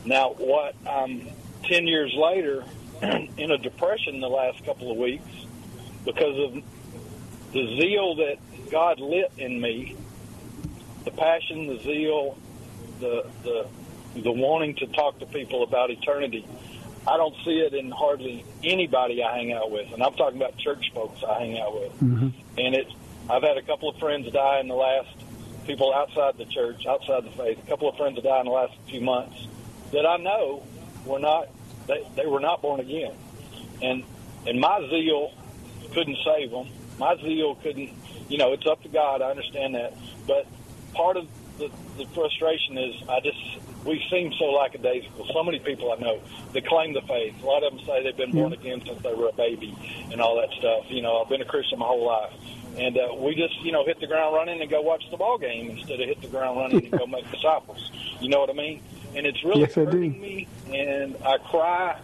now, 0.05 0.33
what 0.37 0.75
um, 0.87 1.27
10 1.63 1.87
years 1.87 2.13
later, 2.15 2.63
in 3.01 3.51
a 3.51 3.57
depression 3.57 4.21
the 4.21 4.29
last 4.29 4.63
couple 4.65 4.91
of 4.91 4.97
weeks 4.97 5.27
because 6.05 6.37
of 6.37 6.63
the 7.51 7.77
zeal 7.77 8.15
that 8.15 8.37
God 8.69 8.99
lit 8.99 9.31
in 9.37 9.59
me, 9.59 9.95
the 11.03 11.11
passion, 11.11 11.67
the 11.67 11.79
zeal, 11.79 12.37
the, 12.99 13.25
the, 13.43 13.67
the 14.21 14.31
wanting 14.31 14.75
to 14.75 14.87
talk 14.87 15.19
to 15.19 15.25
people 15.25 15.63
about 15.63 15.89
eternity. 15.89 16.45
I 17.07 17.17
don't 17.17 17.35
see 17.43 17.59
it 17.59 17.73
in 17.73 17.91
hardly 17.91 18.45
anybody 18.63 19.23
I 19.23 19.35
hang 19.37 19.53
out 19.53 19.71
with, 19.71 19.91
and 19.93 20.01
I'm 20.01 20.13
talking 20.13 20.37
about 20.37 20.57
church 20.57 20.91
folks 20.93 21.23
I 21.23 21.39
hang 21.39 21.59
out 21.59 21.73
with. 21.73 21.93
Mm-hmm. 21.99 22.29
And 22.57 22.75
it, 22.75 22.87
I've 23.29 23.43
had 23.43 23.57
a 23.57 23.61
couple 23.61 23.89
of 23.89 23.97
friends 23.97 24.31
die 24.31 24.59
in 24.59 24.67
the 24.67 24.75
last, 24.75 25.15
people 25.65 25.93
outside 25.93 26.37
the 26.37 26.45
church, 26.45 26.85
outside 26.85 27.25
the 27.25 27.31
faith, 27.31 27.59
a 27.63 27.67
couple 27.67 27.89
of 27.89 27.97
friends 27.97 28.21
die 28.21 28.39
in 28.39 28.45
the 28.45 28.51
last 28.51 28.73
few 28.87 29.01
months 29.01 29.47
that 29.95 30.05
I 30.05 30.17
know 30.17 30.61
were 31.05 31.19
not 31.19 31.47
they, 31.87 32.05
they 32.15 32.25
were 32.25 32.39
not 32.39 32.61
born 32.61 32.79
again, 32.79 33.13
and 33.81 34.03
and 34.45 34.59
my 34.59 34.85
zeal 34.89 35.33
couldn't 35.93 36.17
save 36.23 36.51
them. 36.51 36.67
My 36.99 37.15
zeal 37.17 37.55
couldn't, 37.55 37.91
you 38.29 38.37
know, 38.37 38.53
it's 38.53 38.65
up 38.65 38.81
to 38.83 38.89
God. 38.89 39.21
I 39.21 39.29
understand 39.29 39.75
that, 39.75 39.93
but 40.27 40.45
part 40.93 41.17
of 41.17 41.27
the, 41.57 41.69
the 41.97 42.05
frustration 42.07 42.77
is 42.77 42.95
I 43.07 43.21
just 43.21 43.37
we 43.85 44.03
seem 44.09 44.33
so 44.37 44.45
lackadaisical. 44.45 45.27
So 45.31 45.43
many 45.43 45.59
people 45.59 45.91
I 45.91 46.01
know 46.01 46.19
that 46.53 46.65
claim 46.67 46.93
the 46.93 47.01
faith. 47.01 47.41
A 47.41 47.45
lot 47.45 47.63
of 47.63 47.75
them 47.75 47.85
say 47.85 48.03
they've 48.03 48.17
been 48.17 48.31
born 48.31 48.51
again 48.51 48.81
since 48.85 49.01
they 49.01 49.13
were 49.13 49.29
a 49.29 49.33
baby 49.33 49.75
and 50.11 50.19
all 50.19 50.35
that 50.41 50.49
stuff. 50.57 50.85
You 50.89 51.01
know, 51.01 51.21
I've 51.21 51.29
been 51.29 51.41
a 51.41 51.45
Christian 51.45 51.79
my 51.79 51.85
whole 51.85 52.05
life. 52.05 52.33
And 52.77 52.97
uh, 52.97 53.13
we 53.17 53.35
just, 53.35 53.61
you 53.61 53.71
know, 53.71 53.85
hit 53.85 54.01
the 54.01 54.07
ground 54.07 54.35
running 54.35 54.59
and 54.59 54.69
go 54.69 54.81
watch 54.81 55.03
the 55.09 55.15
ball 55.15 55.37
game 55.37 55.69
instead 55.69 56.01
of 56.01 56.07
hit 56.07 56.21
the 56.21 56.27
ground 56.27 56.57
running 56.57 56.83
and 56.83 56.91
go 56.91 57.07
make 57.07 57.29
disciples. 57.31 57.91
You 58.19 58.29
know 58.29 58.39
what 58.39 58.49
I 58.49 58.53
mean? 58.53 58.81
And 59.15 59.25
it's 59.25 59.43
really 59.43 59.61
yes, 59.61 59.75
hurting 59.75 60.19
me. 60.19 60.47
And 60.67 61.15
I 61.23 61.37
cry, 61.37 61.99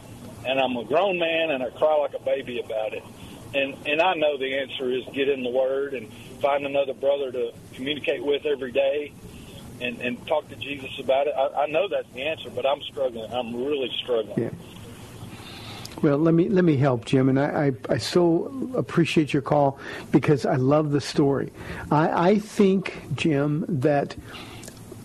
and 0.46 0.60
I'm 0.60 0.76
a 0.78 0.84
grown 0.86 1.20
man, 1.20 1.52
and 1.52 1.64
I 1.64 1.70
cry 1.70 1.96
like 1.98 2.14
a 2.14 2.24
baby 2.24 2.60
about 2.60 2.94
it. 2.94 3.04
And 3.54 3.76
and 3.86 4.02
I 4.02 4.14
know 4.14 4.38
the 4.38 4.58
answer 4.58 4.90
is 4.92 5.04
get 5.14 5.28
in 5.28 5.44
the 5.44 5.50
Word 5.50 5.94
and 5.94 6.12
find 6.42 6.66
another 6.66 6.94
brother 6.94 7.32
to 7.32 7.52
communicate 7.74 8.24
with 8.24 8.46
every 8.46 8.72
day, 8.72 9.12
and 9.82 10.00
and 10.02 10.26
talk 10.28 10.48
to 10.50 10.56
Jesus 10.56 10.98
about 11.00 11.28
it. 11.28 11.34
I, 11.38 11.64
I 11.64 11.66
know 11.68 11.88
that's 11.88 12.10
the 12.14 12.24
answer, 12.24 12.50
but 12.50 12.66
I'm 12.66 12.82
struggling. 12.84 13.32
I'm 13.32 13.56
really 13.56 13.92
struggling. 14.02 14.40
Yeah. 14.40 14.50
Well, 16.02 16.18
let 16.18 16.34
me 16.34 16.50
let 16.50 16.64
me 16.64 16.78
help, 16.78 17.06
Jim, 17.06 17.30
and 17.30 17.40
I, 17.40 17.68
I, 17.68 17.94
I, 17.94 17.98
so 17.98 18.72
appreciate 18.76 19.34
your 19.34 19.44
call 19.44 19.78
because 20.12 20.48
I 20.48 20.56
love 20.56 20.92
the 20.92 21.02
story. 21.02 21.52
I, 21.92 22.30
I 22.30 22.40
think, 22.40 23.00
Jim, 23.14 23.66
that 23.68 24.16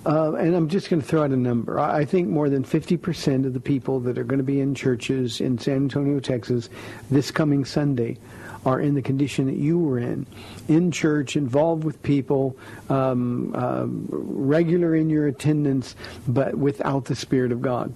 uh, 0.06 0.34
and 0.34 0.54
I'm 0.54 0.68
just 0.68 0.88
going 0.88 1.02
to 1.02 1.06
throw 1.06 1.24
out 1.24 1.32
a 1.32 1.36
number. 1.36 1.80
I 1.80 2.04
think 2.04 2.28
more 2.28 2.48
than 2.48 2.62
50% 2.62 3.44
of 3.44 3.54
the 3.54 3.60
people 3.60 3.98
that 4.00 4.16
are 4.16 4.24
going 4.24 4.38
to 4.38 4.44
be 4.44 4.60
in 4.60 4.72
churches 4.72 5.40
in 5.40 5.58
San 5.58 5.76
Antonio, 5.76 6.20
Texas, 6.20 6.68
this 7.10 7.32
coming 7.32 7.64
Sunday, 7.64 8.16
are 8.64 8.80
in 8.80 8.94
the 8.94 9.02
condition 9.02 9.46
that 9.46 9.56
you 9.56 9.78
were 9.78 9.98
in, 9.98 10.24
in 10.68 10.92
church, 10.92 11.36
involved 11.36 11.82
with 11.82 12.00
people, 12.04 12.56
um, 12.88 13.52
uh, 13.56 13.86
regular 13.88 14.94
in 14.94 15.10
your 15.10 15.26
attendance, 15.26 15.96
but 16.28 16.54
without 16.54 17.06
the 17.06 17.16
Spirit 17.16 17.50
of 17.50 17.60
God. 17.60 17.92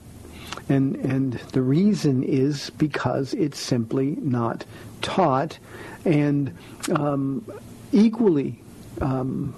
And 0.69 0.97
and 0.97 1.35
the 1.53 1.63
reason 1.63 2.25
is 2.25 2.71
because 2.71 3.35
it's 3.35 3.59
simply 3.59 4.17
not 4.21 4.65
taught, 5.01 5.59
and 6.05 6.57
um, 6.93 7.45
equally. 7.93 8.61
Um, 9.01 9.55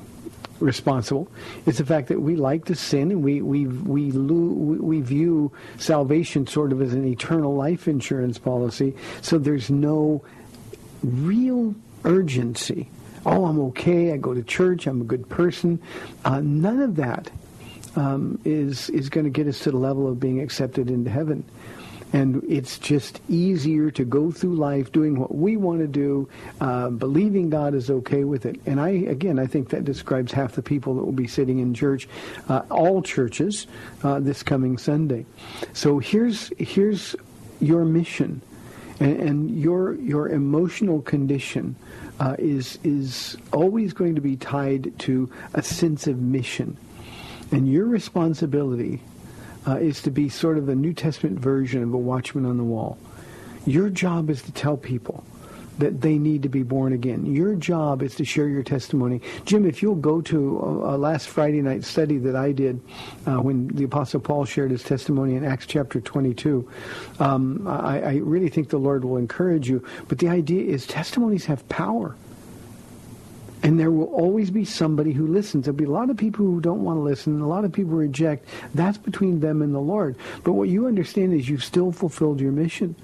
responsible. 0.63 1.29
It's 1.67 1.79
the 1.79 1.87
fact 1.87 2.09
that 2.09 2.21
we 2.21 2.37
like 2.37 2.65
to 2.67 2.75
sin 2.75 3.11
and 3.11 3.23
we 3.23 3.43
we 3.43 3.67
we 3.67 4.11
we 4.11 5.01
view 5.01 5.53
salvation 5.79 6.47
sort 6.47 6.73
of 6.73 6.81
as 6.81 6.93
an 6.93 7.07
eternal 7.07 7.55
life 7.55 7.89
insurance 7.89 8.39
policy. 8.39 8.95
So 9.21 9.39
there's 9.39 9.71
no 9.71 10.25
real 11.03 11.75
urgency. 12.05 12.89
Oh, 13.25 13.45
I'm 13.45 13.61
okay. 13.61 14.13
I 14.13 14.17
go 14.17 14.35
to 14.35 14.43
church. 14.43 14.87
I'm 14.87 15.01
a 15.01 15.05
good 15.05 15.29
person. 15.29 15.81
Uh, 16.25 16.41
none 16.41 16.81
of 16.81 16.97
that 16.97 17.31
um, 17.97 18.41
is 18.45 18.91
is 18.91 19.09
going 19.09 19.25
to 19.25 19.31
get 19.31 19.47
us 19.47 19.61
to 19.61 19.71
the 19.71 19.77
level 19.77 20.09
of 20.09 20.19
being 20.19 20.41
accepted 20.41 20.91
into 20.91 21.11
heaven. 21.11 21.45
And 22.13 22.45
it's 22.47 22.79
just 22.79 23.21
easier 23.29 23.91
to 23.93 24.05
go 24.05 24.31
through 24.31 24.57
life 24.57 24.93
doing 24.93 25.19
what 25.19 25.35
we 25.35 25.57
want 25.57 25.81
to 25.81 25.87
do, 25.87 26.29
uh, 26.61 26.91
believing 26.91 27.49
God 27.49 27.75
is 27.75 27.89
okay 27.91 28.25
with 28.25 28.45
it. 28.45 28.61
And 28.67 28.79
I, 28.79 28.91
again, 28.91 29.39
I 29.39 29.47
think 29.47 29.71
that 29.71 29.85
describes 29.85 30.31
half 30.31 30.53
the 30.53 30.63
people 30.63 30.95
that 30.97 31.05
will 31.05 31.13
be 31.13 31.27
sitting 31.27 31.59
in 31.59 31.73
church, 31.73 32.07
uh, 32.49 32.63
all 32.71 33.01
churches, 33.01 33.67
uh, 34.03 34.21
this 34.21 34.43
coming 34.43 34.77
Sunday. 34.77 35.25
So 35.73 35.99
here's 35.99 36.53
here's 36.59 37.17
your 37.61 37.85
mission, 37.85 38.43
and, 39.01 39.21
and 39.21 39.61
your 39.61 39.95
your 39.95 40.29
emotional 40.29 41.01
condition 41.01 41.77
uh, 42.21 42.37
is 42.39 42.79
is 42.85 43.39
always 43.53 43.95
going 43.95 44.17
to 44.17 44.21
be 44.21 44.37
tied 44.37 44.93
to 45.01 45.31
a 45.55 45.63
sense 45.63 46.07
of 46.07 46.21
mission, 46.21 46.77
and 47.51 47.71
your 47.73 47.87
responsibility 47.87 49.01
uh, 49.67 49.77
is 49.77 50.03
to 50.03 50.11
be 50.11 50.29
sort 50.29 50.59
of 50.59 50.67
the 50.67 50.75
New 50.75 50.93
Testament 50.93 51.39
version 51.39 51.83
of 51.83 51.93
a 51.95 51.99
watchman 51.99 52.47
on 52.47 52.57
the 52.57 52.65
wall. 52.65 52.99
Your 53.67 53.89
job 53.89 54.31
is 54.31 54.43
to 54.43 54.53
tell 54.53 54.77
people 54.77 55.25
that 55.79 56.01
they 56.01 56.19
need 56.19 56.43
to 56.43 56.49
be 56.49 56.63
born 56.63 56.93
again. 56.93 57.27
Your 57.27 57.55
job 57.55 58.03
is 58.03 58.15
to 58.17 58.25
share 58.25 58.49
your 58.49 58.63
testimony. 58.63 59.21
Jim, 59.45 59.67
if 59.67 59.83
you'll 59.83 59.95
go 59.95 60.21
to 60.21 60.59
a, 60.61 60.95
a 60.95 60.97
last 60.97 61.29
Friday 61.29 61.63
night 61.63 61.85
study 61.85 62.19
that 62.19 62.37
I 62.37 62.53
did 62.53 62.81
uh, 63.27 63.37
when 63.37 63.69
the 63.69 63.85
Apostle 63.85 64.21
Paul 64.21 64.45
shared 64.45 64.71
his 64.71 64.83
testimony 64.83 65.35
in 65.35 65.45
Acts 65.45 65.67
chapter 65.67 66.01
22, 66.01 66.69
um, 67.21 67.67
I, 67.67 68.03
I 68.03 68.15
really 68.17 68.49
think 68.49 68.69
the 68.69 68.79
Lord 68.79 69.05
will 69.05 69.17
encourage 69.17 69.69
you. 69.69 69.85
But 70.09 70.19
the 70.19 70.29
idea 70.29 70.71
is 70.71 70.87
testimonies 70.87 71.47
have 71.47 71.67
power. 71.69 72.17
And 73.63 73.79
there 73.79 73.91
will 73.91 74.07
always 74.07 74.51
be 74.51 74.65
somebody 74.65 75.13
who 75.13 75.27
listens. 75.27 75.65
There'll 75.65 75.77
be 75.77 75.85
a 75.85 75.91
lot 75.91 76.11
of 76.11 76.17
people 76.17 76.45
who 76.45 76.61
don't 76.61 76.83
want 76.83 76.97
to 76.99 77.03
listen, 77.03 77.41
a 77.41 77.49
lot 77.49 77.65
of 77.65 77.73
people 77.73 77.93
reject. 77.93 78.49
That's 78.75 78.99
between 78.99 79.41
them 79.41 79.63
and 79.63 79.73
the 79.73 79.81
Lord. 79.81 80.17
But 80.43 80.53
what 80.53 80.69
you 80.69 80.87
understand 80.87 81.33
is 81.33 81.49
you've 81.49 81.63
still 81.63 81.93
fulfilled 81.93 82.41
your 82.41 82.53
mission. 82.53 82.97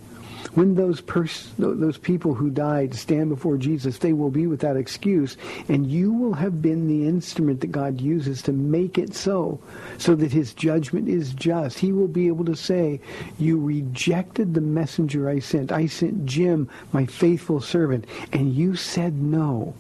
When 0.55 0.75
those 0.75 1.01
pers- 1.01 1.51
those 1.59 1.99
people 1.99 2.35
who 2.35 2.51
died 2.51 2.95
stand 2.95 3.29
before 3.29 3.59
Jesus, 3.59 3.99
they 3.99 4.13
will 4.13 4.31
be 4.31 4.47
without 4.47 4.77
excuse, 4.77 5.37
and 5.69 5.87
you 5.87 6.13
will 6.13 6.33
have 6.33 6.63
been 6.63 6.89
the 6.89 7.07
instrument 7.07 7.61
that 7.61 7.73
God 7.73 8.01
uses 8.01 8.43
to 8.43 8.53
make 8.53 8.99
it 8.99 9.15
so, 9.15 9.61
so 9.99 10.15
that 10.15 10.33
his 10.33 10.55
judgment 10.55 11.09
is 11.09 11.33
just. 11.35 11.79
He 11.79 11.93
will 11.93 12.09
be 12.09 12.29
able 12.29 12.45
to 12.47 12.57
say, 12.57 13.01
you 13.39 13.61
rejected 13.61 14.55
the 14.55 14.61
messenger 14.61 15.29
I 15.29 15.39
sent. 15.41 15.71
I 15.71 15.87
sent 15.87 16.25
Jim, 16.25 16.69
my 16.93 17.05
faithful 17.07 17.61
servant, 17.61 18.07
and 18.33 18.53
you 18.53 18.75
said 18.75 19.21
no. 19.21 19.75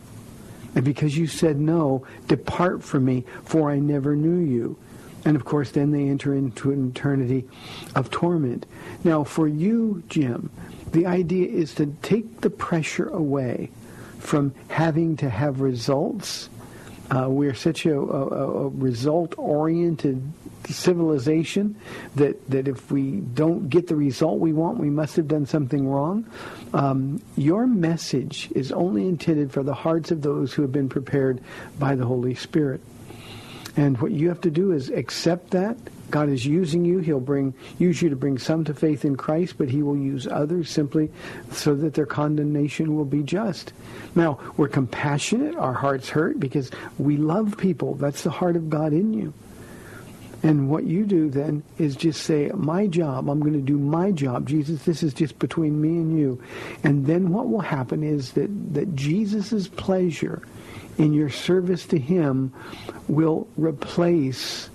And 0.75 0.85
because 0.85 1.17
you 1.17 1.27
said 1.27 1.59
no, 1.59 2.07
depart 2.27 2.83
from 2.83 3.05
me, 3.05 3.25
for 3.45 3.71
I 3.71 3.79
never 3.79 4.15
knew 4.15 4.39
you. 4.39 4.77
And 5.25 5.35
of 5.35 5.45
course, 5.45 5.73
then 5.73 5.91
they 5.91 6.09
enter 6.09 6.35
into 6.35 6.71
an 6.71 6.91
eternity 6.91 7.45
of 7.95 8.11
torment. 8.11 8.67
Now, 9.03 9.25
for 9.25 9.49
you, 9.49 10.03
Jim, 10.09 10.51
the 10.93 11.07
idea 11.07 11.49
is 11.49 11.75
to 11.75 11.87
take 12.03 12.41
the 12.41 12.51
pressure 12.51 13.09
away 13.09 13.71
from 14.19 14.55
having 14.69 15.17
to 15.19 15.29
have 15.29 15.61
results. 15.61 16.49
Uh, 17.11 17.27
we're 17.29 17.55
such 17.55 17.87
a, 17.87 17.99
a, 17.99 18.67
a 18.67 18.69
result-oriented 18.69 20.23
civilization 20.67 21.75
that, 22.15 22.51
that 22.51 22.69
if 22.69 22.91
we 22.91 23.21
don't 23.21 23.69
get 23.69 23.87
the 23.87 23.97
result 23.97 24.39
we 24.39 24.53
want, 24.53 24.79
we 24.79 24.91
must 24.91 25.17
have 25.17 25.27
done 25.27 25.47
something 25.47 25.89
wrong. 25.89 26.27
Um, 26.75 27.23
your 27.37 27.67
message 27.67 28.51
is 28.55 28.73
only 28.73 29.07
intended 29.07 29.53
for 29.53 29.63
the 29.63 29.75
hearts 29.75 30.11
of 30.11 30.23
those 30.23 30.53
who 30.53 30.63
have 30.63 30.73
been 30.73 30.89
prepared 30.89 31.41
by 31.79 31.95
the 31.95 32.05
Holy 32.05 32.35
Spirit. 32.35 32.81
And 33.77 34.01
what 34.01 34.11
you 34.13 34.29
have 34.29 34.41
to 34.43 34.51
do 34.51 34.73
is 34.73 34.91
accept 34.91 35.53
that. 35.53 35.77
God 36.11 36.31
is 36.31 36.45
using 36.45 36.85
you. 36.85 36.99
He'll 36.99 37.21
bring 37.21 37.55
use 37.79 38.01
you 38.01 38.09
to 38.09 38.17
bring 38.17 38.39
some 38.39 38.65
to 38.65 38.75
faith 38.75 39.05
in 39.05 39.17
Christ, 39.17 39.57
but 39.59 39.69
he 39.69 39.83
will 39.83 39.97
use 39.97 40.27
others 40.27 40.71
simply 40.71 41.11
so 41.53 41.75
that 41.77 41.95
their 41.95 42.07
condemnation 42.07 42.97
will 42.97 43.05
be 43.05 43.23
just. 43.23 43.73
Now, 44.15 44.41
we're 44.57 44.69
compassionate. 44.69 45.55
Our 45.55 45.75
hearts 45.75 46.09
hurt 46.09 46.41
because 46.41 46.71
we 46.99 47.19
love 47.19 47.57
people. 47.59 47.95
That's 47.95 48.23
the 48.23 48.31
heart 48.31 48.57
of 48.57 48.71
God 48.71 48.93
in 48.93 49.13
you. 49.13 49.33
And 50.43 50.71
what 50.71 50.85
you 50.85 51.05
do 51.05 51.31
then 51.31 51.65
is 51.79 51.97
just 51.97 52.23
say, 52.23 52.51
my 52.55 52.87
job, 52.87 53.29
I'm 53.29 53.41
going 53.41 53.55
to 53.55 53.61
do 53.61 53.77
my 53.77 54.13
job. 54.13 54.49
Jesus, 54.49 54.85
this 54.85 55.03
is 55.03 55.13
just 55.13 55.39
between 55.39 55.81
me 55.81 55.89
and 55.89 56.17
you. 56.17 56.41
And 56.85 57.07
then 57.07 57.31
what 57.31 57.49
will 57.49 57.61
happen 57.61 58.05
is 58.05 58.33
that, 58.33 58.49
that 58.75 58.95
Jesus' 58.95 59.67
pleasure 59.69 60.43
in 60.97 61.13
your 61.13 61.31
service 61.31 61.87
to 61.87 61.99
him 61.99 62.53
will 63.09 63.49
replace 63.57 64.71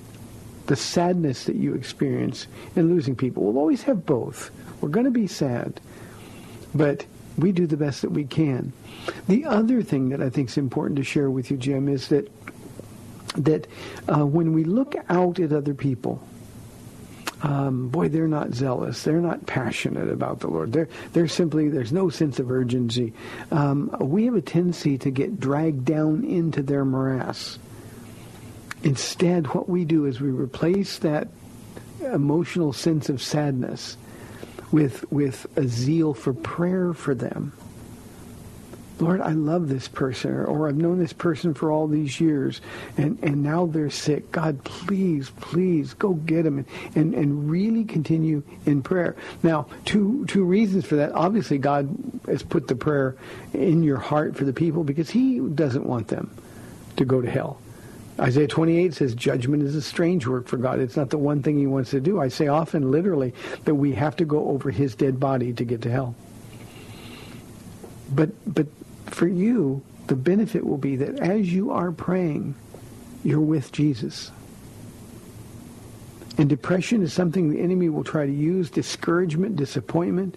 the 0.67 0.75
sadness 0.75 1.45
that 1.45 1.55
you 1.55 1.73
experience 1.75 2.47
in 2.75 2.89
losing 2.89 3.15
people. 3.15 3.43
We'll 3.43 3.57
always 3.57 3.83
have 3.83 4.05
both. 4.05 4.51
We're 4.81 4.89
going 4.89 5.05
to 5.05 5.11
be 5.11 5.27
sad, 5.27 5.79
but 6.73 7.05
we 7.37 7.51
do 7.51 7.67
the 7.67 7.77
best 7.77 8.01
that 8.01 8.11
we 8.11 8.25
can. 8.25 8.73
The 9.27 9.45
other 9.45 9.81
thing 9.81 10.09
that 10.09 10.21
I 10.21 10.29
think 10.29 10.49
is 10.49 10.57
important 10.57 10.97
to 10.97 11.03
share 11.03 11.29
with 11.29 11.51
you, 11.51 11.57
Jim, 11.57 11.89
is 11.89 12.09
that 12.09 12.29
that 13.35 13.67
uh, 14.07 14.25
when 14.25 14.53
we 14.53 14.63
look 14.63 14.95
out 15.09 15.39
at 15.39 15.51
other 15.51 15.73
people, 15.73 16.21
um, 17.43 17.89
boy, 17.89 18.07
they're 18.07 18.27
not 18.27 18.53
zealous. 18.53 19.03
They're 19.03 19.19
not 19.19 19.45
passionate 19.45 20.09
about 20.09 20.39
the 20.39 20.47
Lord. 20.47 20.71
They're, 20.71 20.87
they're 21.11 21.27
simply, 21.27 21.67
there's 21.67 21.91
no 21.91 22.09
sense 22.09 22.39
of 22.39 22.49
urgency. 22.49 23.13
Um, 23.51 23.93
we 23.99 24.25
have 24.25 24.35
a 24.35 24.41
tendency 24.41 24.97
to 24.99 25.11
get 25.11 25.41
dragged 25.41 25.83
down 25.83 26.23
into 26.23 26.63
their 26.63 26.85
morass. 26.85 27.59
Instead, 28.83 29.47
what 29.47 29.67
we 29.67 29.83
do 29.83 30.05
is 30.05 30.21
we 30.21 30.29
replace 30.29 30.99
that 30.99 31.27
emotional 32.01 32.71
sense 32.71 33.09
of 33.09 33.21
sadness 33.21 33.97
with, 34.71 35.09
with 35.11 35.45
a 35.57 35.67
zeal 35.67 36.13
for 36.13 36.33
prayer 36.33 36.93
for 36.93 37.13
them. 37.13 37.51
Lord, 39.03 39.19
I 39.19 39.33
love 39.33 39.67
this 39.67 39.89
person, 39.89 40.31
or, 40.31 40.69
I've 40.69 40.77
known 40.77 40.97
this 40.97 41.11
person 41.11 41.53
for 41.53 41.71
all 41.71 41.87
these 41.87 42.21
years, 42.21 42.61
and, 42.97 43.19
and 43.21 43.43
now 43.43 43.65
they're 43.65 43.89
sick. 43.89 44.31
God, 44.31 44.63
please, 44.63 45.29
please 45.41 45.93
go 45.93 46.13
get 46.13 46.43
them 46.43 46.59
and, 46.59 46.67
and, 46.95 47.13
and 47.13 47.51
really 47.51 47.83
continue 47.83 48.43
in 48.65 48.81
prayer. 48.81 49.17
Now, 49.43 49.67
two, 49.83 50.25
two 50.27 50.45
reasons 50.45 50.85
for 50.85 50.95
that. 50.95 51.11
Obviously, 51.11 51.57
God 51.57 51.93
has 52.27 52.43
put 52.43 52.69
the 52.69 52.77
prayer 52.77 53.17
in 53.51 53.83
your 53.83 53.97
heart 53.97 54.37
for 54.37 54.45
the 54.45 54.53
people 54.53 54.85
because 54.85 55.09
he 55.09 55.39
doesn't 55.39 55.85
want 55.85 56.07
them 56.07 56.31
to 56.95 57.03
go 57.03 57.19
to 57.19 57.29
hell. 57.29 57.59
Isaiah 58.21 58.47
28 58.47 58.93
says 58.93 59.15
judgment 59.15 59.63
is 59.63 59.75
a 59.75 59.81
strange 59.81 60.25
work 60.25 60.47
for 60.47 60.55
God. 60.55 60.79
It's 60.79 60.95
not 60.95 61.09
the 61.09 61.17
one 61.17 61.43
thing 61.43 61.57
he 61.57 61.67
wants 61.67 61.89
to 61.89 61.99
do. 61.99 62.21
I 62.21 62.29
say 62.29 62.47
often, 62.47 62.89
literally, 62.89 63.33
that 63.65 63.75
we 63.75 63.91
have 63.95 64.15
to 64.17 64.25
go 64.25 64.47
over 64.47 64.71
his 64.71 64.95
dead 64.95 65.19
body 65.19 65.51
to 65.51 65.65
get 65.65 65.81
to 65.81 65.91
hell. 65.91 66.15
But, 68.09 68.29
but 68.45 68.67
for 69.13 69.27
you, 69.27 69.81
the 70.07 70.15
benefit 70.15 70.65
will 70.65 70.77
be 70.77 70.95
that 70.97 71.19
as 71.19 71.51
you 71.51 71.71
are 71.71 71.91
praying, 71.91 72.55
you're 73.23 73.39
with 73.39 73.71
Jesus. 73.71 74.31
And 76.37 76.49
depression 76.49 77.03
is 77.03 77.13
something 77.13 77.49
the 77.49 77.61
enemy 77.61 77.89
will 77.89 78.03
try 78.03 78.25
to 78.25 78.31
use, 78.31 78.69
discouragement, 78.69 79.55
disappointment. 79.55 80.35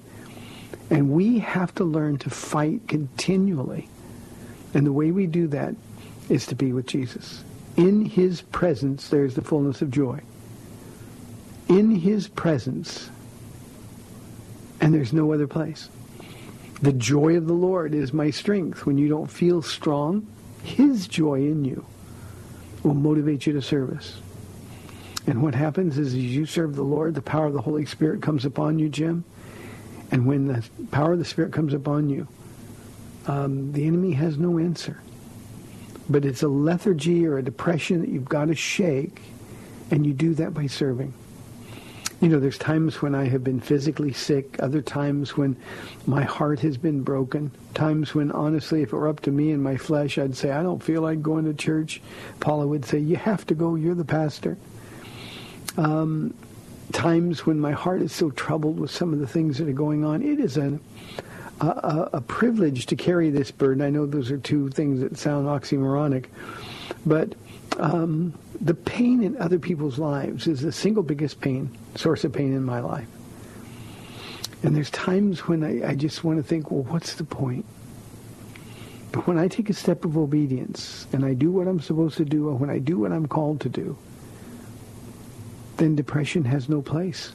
And 0.91 1.11
we 1.11 1.39
have 1.41 1.75
to 1.77 1.85
learn 1.85 2.19
to 2.19 2.31
fight 2.31 2.87
continually. 2.87 3.89
And 4.75 4.87
the 4.87 4.93
way 4.93 5.11
we 5.11 5.27
do 5.27 5.49
that 5.49 5.75
is 6.29 6.47
to 6.47 6.55
be 6.55 6.73
with 6.73 6.87
Jesus. 6.87 7.43
In 7.77 8.05
his 8.05 8.43
presence, 8.43 9.09
there's 9.09 9.35
the 9.35 9.43
fullness 9.43 9.83
of 9.83 9.91
joy. 9.91 10.21
In 11.69 11.91
his 11.91 12.29
presence, 12.29 13.11
and 14.81 14.95
there's 14.95 15.13
no 15.13 15.33
other 15.33 15.47
place. 15.47 15.89
The 16.83 16.93
joy 16.93 17.37
of 17.37 17.47
the 17.47 17.55
Lord 17.55 17.95
is 17.95 18.13
my 18.13 18.31
strength. 18.31 18.85
When 18.85 18.99
you 18.99 19.09
don't 19.09 19.31
feel 19.31 19.63
strong, 19.63 20.27
his 20.63 21.09
joy 21.09 21.37
in 21.37 21.65
you 21.65 21.85
will 22.83 22.95
motivate 22.95 23.47
you 23.47 23.55
to 23.55 23.63
service. 23.63 24.21
And 25.27 25.43
what 25.43 25.55
happens 25.55 25.99
is 25.99 26.09
as 26.09 26.15
you 26.15 26.47
serve 26.47 26.77
the 26.77 26.83
Lord, 26.83 27.15
the 27.15 27.23
power 27.23 27.47
of 27.47 27.55
the 27.55 27.63
Holy 27.63 27.87
Spirit 27.87 28.23
comes 28.23 28.45
upon 28.45 28.79
you, 28.79 28.89
Jim. 28.89 29.25
And 30.11 30.27
when 30.27 30.47
the 30.47 30.65
power 30.91 31.15
of 31.15 31.19
the 31.19 31.25
Spirit 31.25 31.53
comes 31.53 31.75
upon 31.75 32.09
you, 32.09 32.29
um, 33.27 33.73
the 33.73 33.87
enemy 33.87 34.13
has 34.13 34.39
no 34.39 34.59
answer. 34.59 35.01
But 36.09 36.25
it's 36.25 36.43
a 36.43 36.49
lethargy 36.49 37.27
or 37.27 37.39
a 37.39 37.43
depression 37.43 38.01
that 38.03 38.09
you've 38.09 38.29
got 38.29 38.47
to 38.47 38.55
shake, 38.55 39.21
and 39.91 40.07
you 40.07 40.13
do 40.13 40.35
that 40.35 40.55
by 40.55 40.69
serving. 40.69 41.13
You 42.21 42.29
know, 42.29 42.41
there's 42.41 42.57
times 42.57 43.03
when 43.03 43.15
I 43.15 43.29
have 43.29 43.45
been 43.45 43.61
physically 43.61 44.13
sick, 44.13 44.57
other 44.59 44.81
times 44.81 45.37
when 45.37 45.55
my 46.07 46.23
heart 46.23 46.61
has 46.61 46.79
been 46.79 47.03
broken, 47.03 47.51
times 47.75 48.15
when, 48.15 48.33
honestly, 48.33 48.83
if 48.83 48.93
it 48.93 48.97
were 48.97 49.09
up 49.09 49.21
to 49.21 49.31
me 49.31 49.51
and 49.51 49.63
my 49.63 49.77
flesh, 49.77 50.17
I'd 50.17 50.35
say, 50.35 50.51
I 50.51 50.63
don't 50.63 50.83
feel 50.83 51.03
like 51.03 51.21
going 51.21 51.45
to 51.45 51.53
church. 51.53 52.01
Paula 52.41 52.67
would 52.67 52.87
say, 52.87 52.99
you 52.99 53.17
have 53.17 53.47
to 53.49 53.55
go, 53.55 53.75
you're 53.75 53.95
the 53.95 54.05
pastor. 54.05 54.57
Um, 55.77 56.33
times 56.93 57.45
when 57.45 57.61
my 57.61 57.73
heart 57.73 58.01
is 58.01 58.13
so 58.13 58.31
troubled 58.31 58.81
with 58.81 58.91
some 58.91 59.13
of 59.13 59.19
the 59.19 59.27
things 59.27 59.59
that 59.59 59.69
are 59.69 59.73
going 59.73 60.03
on. 60.03 60.23
It 60.23 60.41
is 60.41 60.57
an, 60.57 60.81
a, 61.61 62.09
a 62.15 62.21
privilege 62.23 62.87
to 62.87 62.97
carry 62.97 63.29
this 63.29 63.51
burden. 63.51 63.83
I 63.83 63.91
know 63.91 64.07
those 64.07 64.31
are 64.31 64.39
two 64.39 64.71
things 64.71 65.01
that 65.01 65.19
sound 65.19 65.47
oxymoronic, 65.47 66.27
but 67.05 67.35
um, 67.79 68.33
The 68.61 68.75
pain 68.75 69.23
in 69.23 69.37
other 69.37 69.59
people's 69.59 69.99
lives 69.99 70.47
is 70.47 70.61
the 70.61 70.73
single 70.73 71.03
biggest 71.03 71.41
pain, 71.41 71.77
source 71.95 72.25
of 72.25 72.33
pain 72.33 72.55
in 72.55 72.65
my 72.65 72.81
life. 72.81 73.09
And 74.63 74.75
there's 74.75 74.91
times 74.91 75.41
when 75.47 75.63
I, 75.63 75.91
I 75.91 75.95
just 75.95 76.25
want 76.25 76.39
to 76.39 76.43
think, 76.43 76.71
well, 76.71 76.83
what's 76.85 77.15
the 77.15 77.25
point? 77.25 77.67
But 79.13 79.27
when 79.27 79.39
I 79.39 79.49
take 79.49 79.71
a 79.71 79.75
step 79.75 80.05
of 80.05 80.17
obedience 80.17 81.07
and 81.13 81.25
I 81.25 81.35
do 81.35 81.51
what 81.51 81.69
I'm 81.69 81.81
supposed 81.81 82.17
to 82.17 82.25
do, 82.25 82.49
or 82.49 82.55
when 82.55 82.71
I 82.71 82.79
do 82.79 82.99
what 82.99 83.13
I'm 83.13 83.27
called 83.27 83.61
to 83.63 83.69
do, 83.69 83.97
then 85.77 85.95
depression 85.95 86.45
has 86.45 86.69
no 86.69 86.83
place. 86.83 87.33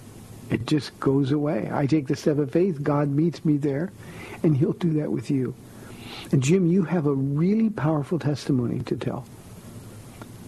It 0.50 0.66
just 0.66 1.00
goes 1.00 1.32
away. 1.32 1.70
I 1.72 1.86
take 1.86 2.08
the 2.08 2.16
step 2.16 2.38
of 2.38 2.52
faith, 2.52 2.84
God 2.84 3.10
meets 3.10 3.46
me 3.46 3.58
there, 3.58 3.92
and 4.44 4.58
he'll 4.58 4.74
do 4.74 4.94
that 4.94 5.12
with 5.12 5.32
you. 5.32 5.56
And 6.32 6.44
Jim, 6.44 6.68
you 6.68 6.84
have 6.84 7.06
a 7.06 7.14
really 7.14 7.70
powerful 7.70 8.20
testimony 8.20 8.80
to 8.82 8.98
tell. 8.98 9.26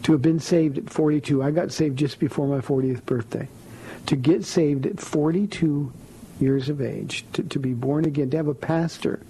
To 0.04 0.12
have 0.12 0.22
been 0.22 0.40
saved 0.40 0.78
at 0.78 0.90
42, 0.90 1.42
I 1.42 1.52
got 1.52 1.72
saved 1.72 1.98
just 1.98 2.20
before 2.20 2.48
my 2.48 2.60
40th 2.60 3.06
birthday. 3.06 3.48
To 4.08 4.16
get 4.16 4.44
saved 4.44 4.86
at 4.86 5.00
42 5.00 5.92
years 6.40 6.68
of 6.68 6.82
age, 6.82 7.26
to, 7.34 7.44
to 7.44 7.60
be 7.60 7.74
born 7.74 8.06
again, 8.06 8.30
to 8.32 8.38
have 8.38 8.48
a 8.48 8.54
pastor 8.54 9.22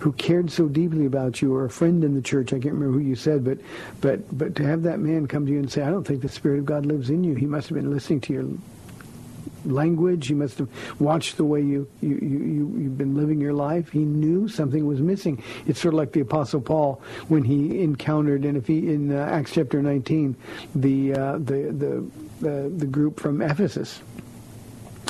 who 0.00 0.12
cared 0.12 0.50
so 0.50 0.66
deeply 0.66 1.06
about 1.06 1.40
you 1.40 1.54
or 1.54 1.64
a 1.64 1.70
friend 1.70 2.04
in 2.04 2.14
the 2.14 2.22
church, 2.22 2.52
I 2.52 2.58
can't 2.58 2.74
remember 2.74 2.98
who 2.98 3.04
you 3.04 3.16
said, 3.16 3.44
but 3.44 3.58
but 4.00 4.36
but 4.36 4.54
to 4.56 4.62
have 4.64 4.82
that 4.82 4.98
man 4.98 5.26
come 5.26 5.46
to 5.46 5.52
you 5.52 5.58
and 5.58 5.70
say, 5.70 5.82
I 5.82 5.90
don't 5.90 6.04
think 6.04 6.22
the 6.22 6.28
Spirit 6.28 6.58
of 6.58 6.66
God 6.66 6.86
lives 6.86 7.10
in 7.10 7.24
you. 7.24 7.34
He 7.34 7.46
must 7.46 7.68
have 7.68 7.76
been 7.76 7.90
listening 7.90 8.20
to 8.22 8.32
your 8.32 8.46
language. 9.64 10.26
He 10.26 10.34
must 10.34 10.58
have 10.58 10.68
watched 11.00 11.36
the 11.36 11.44
way 11.44 11.60
you, 11.60 11.88
you, 12.00 12.16
you, 12.16 12.74
you've 12.78 12.98
been 12.98 13.16
living 13.16 13.40
your 13.40 13.52
life. 13.52 13.90
He 13.90 14.00
knew 14.00 14.48
something 14.48 14.86
was 14.86 15.00
missing. 15.00 15.42
It's 15.66 15.80
sort 15.80 15.94
of 15.94 15.98
like 15.98 16.12
the 16.12 16.20
Apostle 16.20 16.60
Paul 16.60 17.02
when 17.28 17.44
he 17.44 17.82
encountered 17.82 18.44
in, 18.44 18.62
in 18.64 19.12
uh, 19.12 19.28
Acts 19.30 19.52
chapter 19.52 19.82
19 19.82 20.36
the, 20.74 21.14
uh, 21.14 21.32
the, 21.38 21.72
the, 21.72 22.10
the, 22.40 22.68
the 22.76 22.86
group 22.86 23.20
from 23.20 23.42
Ephesus. 23.42 24.00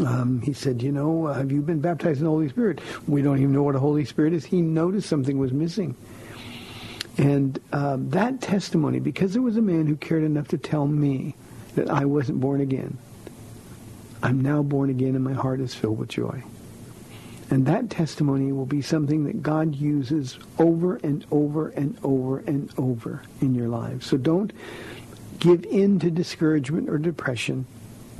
Um, 0.04 0.40
he 0.40 0.52
said, 0.52 0.82
you 0.82 0.92
know, 0.92 1.26
uh, 1.26 1.34
have 1.34 1.52
you 1.52 1.60
been 1.60 1.80
baptized 1.80 2.20
in 2.20 2.24
the 2.24 2.30
Holy 2.30 2.48
Spirit? 2.48 2.80
We 3.06 3.22
don't 3.22 3.36
even 3.38 3.52
know 3.52 3.62
what 3.62 3.76
a 3.76 3.80
Holy 3.80 4.04
Spirit 4.04 4.32
is. 4.32 4.44
He 4.44 4.62
noticed 4.62 5.08
something 5.08 5.38
was 5.38 5.52
missing. 5.52 5.94
And 7.18 7.58
um, 7.72 8.08
that 8.10 8.40
testimony, 8.40 8.98
because 8.98 9.34
there 9.34 9.42
was 9.42 9.58
a 9.58 9.62
man 9.62 9.86
who 9.86 9.96
cared 9.96 10.24
enough 10.24 10.48
to 10.48 10.58
tell 10.58 10.86
me 10.86 11.34
that 11.74 11.90
I 11.90 12.06
wasn't 12.06 12.40
born 12.40 12.60
again, 12.62 12.96
I'm 14.22 14.40
now 14.40 14.62
born 14.62 14.90
again 14.90 15.14
and 15.14 15.24
my 15.24 15.32
heart 15.32 15.60
is 15.60 15.74
filled 15.74 15.98
with 15.98 16.10
joy. 16.10 16.42
And 17.50 17.66
that 17.66 17.90
testimony 17.90 18.52
will 18.52 18.66
be 18.66 18.80
something 18.80 19.24
that 19.24 19.42
God 19.42 19.74
uses 19.74 20.38
over 20.58 20.96
and 20.96 21.24
over 21.32 21.70
and 21.70 21.98
over 22.04 22.38
and 22.38 22.72
over 22.78 23.22
in 23.40 23.54
your 23.54 23.68
lives. 23.68 24.06
So 24.06 24.16
don't 24.16 24.52
give 25.40 25.64
in 25.64 25.98
to 26.00 26.10
discouragement 26.10 26.88
or 26.88 26.98
depression. 26.98 27.66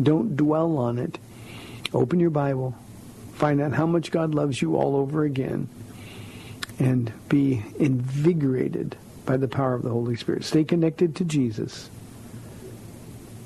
Don't 0.03 0.37
dwell 0.37 0.79
on 0.79 0.99
it. 0.99 1.19
Open 1.93 2.19
your 2.19 2.31
Bible. 2.31 2.75
Find 3.35 3.61
out 3.61 3.73
how 3.73 3.87
much 3.87 4.11
God 4.11 4.35
loves 4.35 4.61
you 4.61 4.77
all 4.77 4.97
over 4.97 5.23
again. 5.25 5.69
And 6.81 7.13
be 7.29 7.63
invigorated 7.79 8.97
by 9.27 9.37
the 9.37 9.49
power 9.49 9.75
of 9.75 9.83
the 9.83 9.91
Holy 9.91 10.17
Spirit. 10.17 10.45
Stay 10.45 10.65
connected 10.65 11.15
to 11.17 11.25
Jesus. 11.25 11.89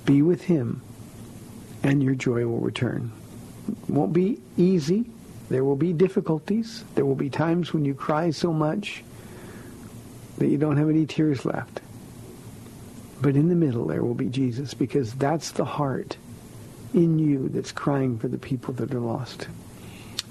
Be 0.06 0.22
with 0.22 0.42
him 0.42 0.82
and 1.84 2.02
your 2.02 2.14
joy 2.14 2.46
will 2.46 2.60
return. 2.60 3.12
It 3.68 3.90
won't 3.90 4.12
be 4.12 4.40
easy. 4.56 5.04
There 5.50 5.64
will 5.64 5.76
be 5.76 5.92
difficulties. 5.92 6.82
There 6.94 7.04
will 7.04 7.14
be 7.14 7.30
times 7.30 7.72
when 7.72 7.84
you 7.84 7.94
cry 7.94 8.30
so 8.30 8.52
much 8.52 9.04
that 10.38 10.48
you 10.48 10.58
don't 10.58 10.78
have 10.78 10.88
any 10.88 11.06
tears 11.06 11.44
left. 11.44 11.80
But 13.20 13.36
in 13.36 13.48
the 13.48 13.54
middle 13.54 13.86
there 13.86 14.02
will 14.02 14.14
be 14.14 14.28
Jesus 14.28 14.74
because 14.74 15.12
that's 15.14 15.52
the 15.52 15.64
heart 15.64 16.16
in 16.94 17.18
you 17.18 17.48
that's 17.50 17.70
crying 17.70 18.18
for 18.18 18.28
the 18.28 18.38
people 18.38 18.72
that 18.74 18.92
are 18.92 19.00
lost. 19.00 19.48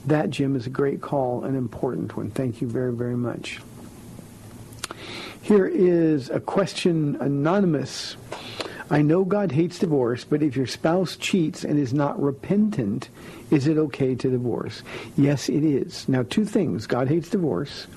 That, 0.07 0.31
Jim, 0.31 0.55
is 0.55 0.65
a 0.65 0.71
great 0.71 1.01
call, 1.01 1.43
an 1.43 1.55
important 1.55 2.17
one. 2.17 2.31
Thank 2.31 2.61
you 2.61 2.67
very, 2.67 2.93
very 2.93 3.15
much. 3.15 3.61
Here 5.41 5.67
is 5.67 6.29
a 6.29 6.39
question 6.39 7.17
anonymous 7.19 8.17
I 8.89 9.01
know 9.01 9.23
God 9.23 9.51
hates 9.51 9.79
divorce, 9.79 10.23
but 10.23 10.43
if 10.43 10.55
your 10.55 10.67
spouse 10.67 11.15
cheats 11.15 11.63
and 11.63 11.79
is 11.79 11.93
not 11.93 12.21
repentant, 12.21 13.09
is 13.49 13.67
it 13.67 13.77
okay 13.77 14.15
to 14.15 14.29
divorce? 14.29 14.83
Yes, 15.15 15.49
it 15.49 15.63
is. 15.63 16.07
Now, 16.09 16.23
two 16.23 16.45
things. 16.45 16.85
God 16.85 17.07
hates 17.07 17.29
divorce, 17.29 17.87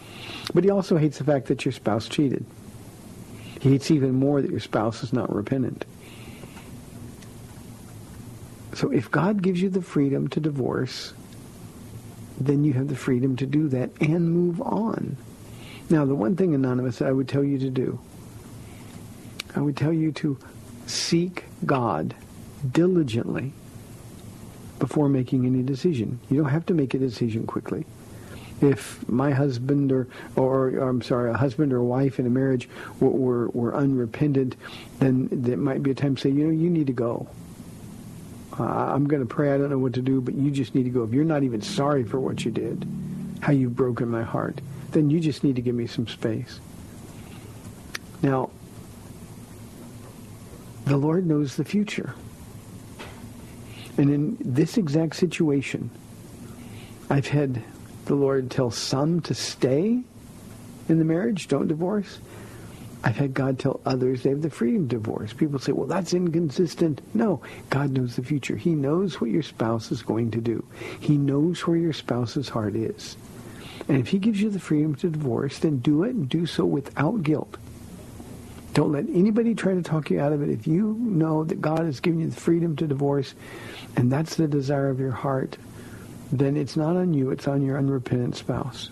but 0.55 0.65
he 0.65 0.71
also 0.71 0.97
hates 0.97 1.19
the 1.19 1.25
fact 1.25 1.47
that 1.47 1.65
your 1.65 1.73
spouse 1.73 2.09
cheated. 2.09 2.45
He 3.61 3.71
hates 3.71 3.91
even 3.91 4.15
more 4.15 4.41
that 4.41 4.51
your 4.51 4.61
spouse 4.61 5.03
is 5.03 5.13
not 5.13 5.35
repentant. 5.35 5.85
So 8.75 8.91
if 8.91 9.11
God 9.11 9.43
gives 9.43 9.61
you 9.61 9.71
the 9.71 9.83
freedom 9.83 10.29
to 10.29 10.41
divorce, 10.41 11.15
then 12.39 12.63
you 12.63 12.75
have 12.75 12.89
the 12.89 12.97
freedom 12.97 13.35
to 13.37 13.47
do 13.47 13.69
that 13.69 13.91
and 14.01 14.31
move 14.31 14.61
on. 14.61 15.17
Now, 15.89 16.05
the 16.05 16.15
one 16.15 16.37
thing, 16.37 16.55
Anonymous, 16.55 17.01
I 17.01 17.11
would 17.11 17.29
tell 17.29 17.43
you 17.43 17.59
to 17.59 17.71
do, 17.71 17.99
I 19.55 19.61
would 19.61 19.77
tell 19.77 19.93
you 19.93 20.13
to 20.13 20.39
seek 20.87 21.45
God 21.65 22.15
diligently 22.73 23.53
before 24.79 25.09
making 25.09 25.47
any 25.47 25.63
decision. 25.63 26.21
You 26.31 26.39
don't 26.39 26.51
have 26.51 26.67
to 26.67 26.75
make 26.75 26.95
a 26.95 26.99
decision 26.99 27.47
quickly. 27.47 27.85
If 28.61 29.07
my 29.09 29.33
husband 29.33 29.93
or, 29.93 30.09
or, 30.35 30.69
or 30.69 30.89
I'm 30.89 31.03
sorry, 31.03 31.31
a 31.31 31.37
husband 31.37 31.73
or 31.73 31.79
a 31.79 31.85
wife 31.85 32.19
in 32.19 32.27
a 32.27 32.31
marriage 32.31 32.69
were, 33.01 33.11
were, 33.11 33.49
were 33.49 33.75
unrepentant, 33.75 34.57
then 34.99 35.29
there 35.31 35.59
might 35.59 35.83
be 35.83 35.91
a 35.91 35.95
time 35.95 36.17
to 36.17 36.23
say, 36.23 36.31
you 36.31 36.45
know, 36.45 36.51
you 36.51 36.71
need 36.71 36.87
to 36.87 36.93
go. 36.93 37.29
Uh, 38.59 38.65
I'm 38.65 39.07
going 39.07 39.21
to 39.21 39.27
pray. 39.27 39.53
I 39.53 39.59
don't 39.59 39.69
know 39.69 39.79
what 39.79 39.93
to 39.95 40.03
do, 40.03 40.23
but 40.23 40.35
you 40.35 40.51
just 40.51 40.75
need 40.75 40.85
to 40.85 40.91
go. 40.91 41.03
If 41.03 41.13
you're 41.13 41.25
not 41.25 41.43
even 41.43 41.61
sorry 41.61 42.05
for 42.05 42.19
what 42.19 42.45
you 42.45 42.51
did, 42.51 42.87
how 43.41 43.53
you've 43.53 43.77
broken 43.77 44.09
my 44.09 44.23
heart, 44.23 44.61
then 44.93 45.11
you 45.11 45.21
just 45.21 45.45
need 45.45 45.57
to 45.57 45.63
give 45.63 45.75
me 45.75 45.87
some 45.87 46.09
space. 46.09 46.59
Now, 48.23 48.51
the 50.87 50.97
Lord 50.97 51.27
knows 51.27 51.57
the 51.57 51.65
future. 51.65 52.15
And 53.99 54.11
in 54.11 54.37
this 54.41 54.79
exact 54.79 55.17
situation, 55.17 55.91
I've 57.11 57.27
had 57.27 57.63
the 58.07 58.15
Lord 58.15 58.51
tell 58.51 58.71
some 58.71 59.21
to 59.23 59.35
stay 59.35 60.03
in 60.89 60.99
the 60.99 61.05
marriage, 61.05 61.49
don't 61.49 61.67
divorce. 61.67 62.21
I've 63.03 63.17
had 63.17 63.35
God 63.35 63.59
tell 63.59 63.81
others 63.85 64.23
they 64.23 64.31
have 64.31 64.43
the 64.43 64.51
freedom 64.51 64.89
to 64.89 64.97
divorce. 64.97 65.33
People 65.33 65.59
say, 65.59 65.73
well, 65.73 65.87
that's 65.87 66.15
inconsistent. 66.15 67.01
No, 67.15 67.41
God 67.69 67.91
knows 67.91 68.17
the 68.17 68.23
future. 68.23 68.57
He 68.57 68.75
knows 68.75 69.21
what 69.21 69.31
your 69.31 69.43
spouse 69.43 69.91
is 69.93 70.03
going 70.03 70.31
to 70.33 70.41
do. 70.41 70.65
He 71.01 71.17
knows 71.17 71.67
where 71.67 71.77
your 71.77 71.93
spouse's 71.93 72.49
heart 72.49 72.77
is. 72.77 73.17
And 73.89 73.99
if 73.99 74.09
he 74.09 74.19
gives 74.19 74.41
you 74.41 74.51
the 74.51 74.59
freedom 74.59 74.95
to 74.97 75.11
divorce, 75.11 75.59
then 75.59 75.79
do 75.79 76.05
it 76.05 76.15
and 76.15 76.29
do 76.29 76.47
so 76.47 76.65
without 76.65 77.23
guilt. 77.23 77.57
Don't 78.77 78.93
let 78.93 79.09
anybody 79.09 79.55
try 79.55 79.73
to 79.73 79.81
talk 79.81 80.11
you 80.11 80.21
out 80.21 80.35
of 80.35 80.43
it. 80.43 80.51
If 80.51 80.67
you 80.67 80.99
know 81.01 81.45
that 81.45 81.63
God 81.63 81.87
has 81.87 81.99
given 81.99 82.21
you 82.21 82.29
the 82.29 82.37
freedom 82.37 82.77
to 82.77 82.87
divorce, 82.87 83.35
and 83.97 84.13
that's 84.13 84.37
the 84.37 84.47
desire 84.47 84.91
of 84.91 85.01
your 85.01 85.13
heart, 85.13 85.57
then 86.31 86.59
it's 86.59 86.77
not 86.77 86.95
on 86.95 87.15
you, 87.15 87.31
it's 87.31 87.49
on 87.49 87.63
your 87.63 87.79
unrepentant 87.79 88.37
spouse. 88.37 88.91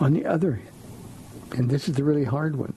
On 0.00 0.14
the 0.14 0.24
other, 0.24 0.62
and 1.50 1.68
this 1.68 1.90
is 1.90 1.96
the 1.96 2.04
really 2.04 2.24
hard 2.24 2.56
one, 2.56 2.72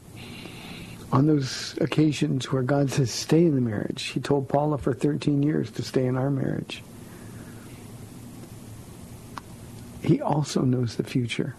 on 1.13 1.25
those 1.25 1.77
occasions 1.79 2.51
where 2.51 2.63
God 2.63 2.91
says, 2.91 3.09
stay 3.09 3.45
in 3.45 3.55
the 3.55 3.61
marriage. 3.61 4.03
He 4.07 4.19
told 4.19 4.49
Paula 4.49 4.79
for 4.79 4.93
13 4.93 5.41
years 5.41 5.71
to 5.71 5.83
stay 5.83 6.05
in 6.05 6.17
our 6.17 6.29
marriage. 6.29 6.83
He 10.01 10.19
also 10.19 10.63
knows 10.63 10.97
the 10.97 11.05
future. 11.05 11.55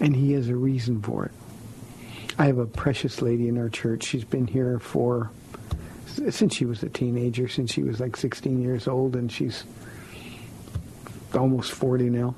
And 0.00 0.16
he 0.16 0.32
has 0.32 0.48
a 0.48 0.56
reason 0.56 1.02
for 1.02 1.26
it. 1.26 1.27
I 2.38 2.46
have 2.46 2.58
a 2.58 2.66
precious 2.66 3.20
lady 3.20 3.48
in 3.48 3.58
our 3.58 3.68
church. 3.68 4.04
She's 4.04 4.24
been 4.24 4.46
here 4.46 4.78
for 4.78 5.30
since 6.30 6.54
she 6.54 6.64
was 6.64 6.82
a 6.84 6.88
teenager, 6.88 7.48
since 7.48 7.72
she 7.72 7.82
was 7.82 7.98
like 8.00 8.16
16 8.16 8.62
years 8.62 8.86
old, 8.86 9.16
and 9.16 9.30
she's 9.30 9.64
almost 11.34 11.72
40 11.72 12.10
now. 12.10 12.34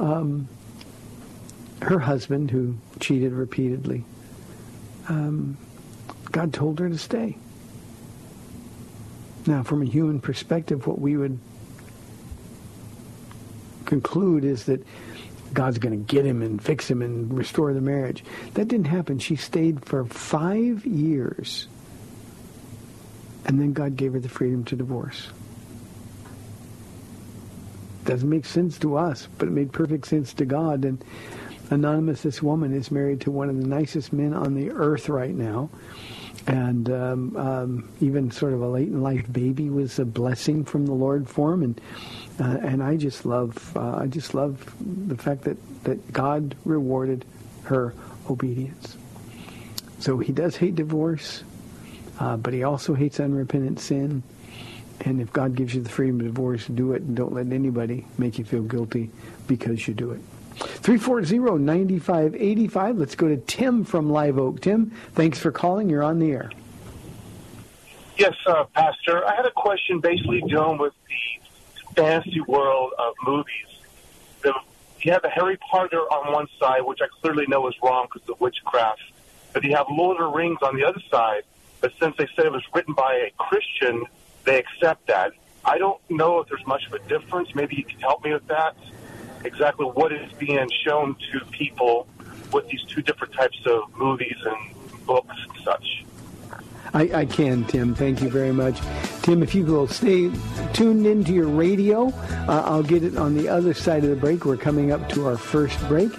Um, 0.00 0.48
her 1.82 1.98
husband, 1.98 2.50
who 2.50 2.74
cheated 3.00 3.32
repeatedly, 3.32 4.04
um, 5.08 5.56
God 6.32 6.52
told 6.52 6.78
her 6.80 6.88
to 6.88 6.98
stay. 6.98 7.36
Now, 9.46 9.62
from 9.62 9.82
a 9.82 9.86
human 9.86 10.20
perspective, 10.20 10.86
what 10.86 10.98
we 10.98 11.18
would 11.18 11.38
conclude 13.84 14.44
is 14.44 14.64
that 14.64 14.82
God's 15.54 15.78
going 15.78 15.98
to 15.98 16.14
get 16.14 16.26
him 16.26 16.42
and 16.42 16.62
fix 16.62 16.90
him 16.90 17.00
and 17.00 17.32
restore 17.32 17.72
the 17.72 17.80
marriage. 17.80 18.24
That 18.54 18.68
didn't 18.68 18.86
happen. 18.86 19.18
She 19.18 19.36
stayed 19.36 19.84
for 19.84 20.04
five 20.04 20.84
years. 20.84 21.68
And 23.46 23.60
then 23.60 23.72
God 23.72 23.96
gave 23.96 24.14
her 24.14 24.20
the 24.20 24.28
freedom 24.28 24.64
to 24.64 24.76
divorce. 24.76 25.28
Doesn't 28.04 28.28
make 28.28 28.44
sense 28.44 28.78
to 28.80 28.96
us, 28.96 29.28
but 29.38 29.48
it 29.48 29.52
made 29.52 29.72
perfect 29.72 30.06
sense 30.06 30.34
to 30.34 30.44
God. 30.44 30.84
And 30.84 31.02
Anonymous, 31.70 32.22
this 32.22 32.42
woman 32.42 32.74
is 32.74 32.90
married 32.90 33.22
to 33.22 33.30
one 33.30 33.48
of 33.48 33.56
the 33.56 33.66
nicest 33.66 34.12
men 34.12 34.34
on 34.34 34.54
the 34.54 34.70
earth 34.70 35.08
right 35.08 35.34
now. 35.34 35.70
And 36.46 36.90
um, 36.90 37.36
um, 37.36 37.88
even 38.00 38.30
sort 38.30 38.52
of 38.52 38.60
a 38.60 38.68
late 38.68 38.88
in 38.88 39.02
life 39.02 39.32
baby 39.32 39.70
was 39.70 39.98
a 39.98 40.04
blessing 40.04 40.64
from 40.64 40.84
the 40.84 40.92
Lord 40.92 41.28
for 41.28 41.54
him. 41.54 41.62
And 41.62 41.80
uh, 42.38 42.58
and 42.62 42.82
I 42.82 42.96
just 42.96 43.24
love 43.24 43.74
uh, 43.76 43.96
I 43.96 44.06
just 44.06 44.34
love 44.34 44.74
the 44.80 45.16
fact 45.16 45.44
that, 45.44 45.56
that 45.84 46.12
God 46.12 46.54
rewarded 46.64 47.24
her 47.64 47.94
obedience. 48.28 48.96
So 50.00 50.18
he 50.18 50.32
does 50.32 50.56
hate 50.56 50.74
divorce, 50.74 51.44
uh, 52.20 52.36
but 52.36 52.52
he 52.52 52.62
also 52.62 52.92
hates 52.92 53.20
unrepentant 53.20 53.80
sin. 53.80 54.22
And 55.00 55.20
if 55.20 55.32
God 55.32 55.54
gives 55.54 55.74
you 55.74 55.82
the 55.82 55.88
freedom 55.88 56.18
to 56.18 56.26
divorce, 56.26 56.66
do 56.66 56.92
it 56.92 57.02
and 57.02 57.16
don't 57.16 57.32
let 57.32 57.52
anybody 57.52 58.06
make 58.18 58.38
you 58.38 58.44
feel 58.44 58.62
guilty 58.62 59.10
because 59.46 59.88
you 59.88 59.94
do 59.94 60.10
it. 60.10 60.20
340-9585. 60.56 62.98
Let's 62.98 63.14
go 63.14 63.28
to 63.28 63.36
Tim 63.36 63.84
from 63.84 64.10
Live 64.10 64.38
Oak. 64.38 64.60
Tim, 64.60 64.90
thanks 65.12 65.38
for 65.38 65.52
calling. 65.52 65.90
You're 65.90 66.02
on 66.02 66.18
the 66.18 66.32
air. 66.32 66.50
Yes, 68.16 68.34
uh, 68.46 68.64
Pastor. 68.74 69.26
I 69.26 69.34
had 69.34 69.46
a 69.46 69.50
question 69.50 69.98
basically 70.00 70.40
dealing 70.42 70.78
with 70.78 70.92
the 71.08 71.14
fantasy 71.94 72.40
world 72.40 72.92
of 72.98 73.14
movies. 73.26 73.66
The, 74.42 74.54
you 75.02 75.12
have 75.12 75.22
the 75.22 75.30
Harry 75.30 75.56
Potter 75.56 76.00
on 76.00 76.32
one 76.32 76.46
side, 76.60 76.82
which 76.82 77.00
I 77.02 77.06
clearly 77.20 77.46
know 77.48 77.66
is 77.68 77.74
wrong 77.82 78.06
because 78.12 78.28
of 78.28 78.40
witchcraft. 78.40 79.02
But 79.52 79.64
you 79.64 79.74
have 79.74 79.86
Lord 79.90 80.20
of 80.20 80.32
the 80.32 80.36
Rings 80.36 80.58
on 80.62 80.76
the 80.76 80.84
other 80.84 81.02
side. 81.10 81.42
But 81.80 81.92
since 82.00 82.16
they 82.16 82.28
said 82.34 82.46
it 82.46 82.52
was 82.52 82.62
written 82.72 82.94
by 82.94 83.14
a 83.14 83.30
Christian, 83.36 84.04
they 84.44 84.58
accept 84.58 85.08
that. 85.08 85.32
I 85.64 85.78
don't 85.78 86.00
know 86.10 86.40
if 86.40 86.48
there's 86.48 86.66
much 86.66 86.86
of 86.86 86.92
a 86.92 86.98
difference. 87.08 87.54
Maybe 87.54 87.76
you 87.76 87.84
can 87.84 87.98
help 88.00 88.24
me 88.24 88.32
with 88.32 88.46
that. 88.48 88.76
Exactly 89.44 89.86
what 89.86 90.12
is 90.12 90.32
being 90.32 90.68
shown 90.84 91.16
to 91.32 91.44
people 91.46 92.06
with 92.52 92.66
these 92.68 92.82
two 92.84 93.02
different 93.02 93.34
types 93.34 93.58
of 93.66 93.94
movies 93.96 94.36
and 94.44 95.06
books 95.06 95.36
and 95.48 95.64
such. 95.64 96.04
I, 96.94 97.10
I 97.12 97.26
can, 97.26 97.64
Tim. 97.64 97.94
Thank 97.94 98.22
you 98.22 98.30
very 98.30 98.52
much. 98.52 98.80
Tim, 99.22 99.42
if 99.42 99.54
you 99.54 99.66
will 99.66 99.88
stay 99.88 100.30
tuned 100.72 101.06
into 101.06 101.32
your 101.32 101.48
radio, 101.48 102.08
uh, 102.48 102.62
I'll 102.64 102.84
get 102.84 103.02
it 103.02 103.16
on 103.16 103.34
the 103.34 103.48
other 103.48 103.74
side 103.74 104.04
of 104.04 104.10
the 104.10 104.16
break. 104.16 104.44
We're 104.44 104.56
coming 104.56 104.92
up 104.92 105.08
to 105.10 105.26
our 105.26 105.36
first 105.36 105.76
break. 105.88 106.12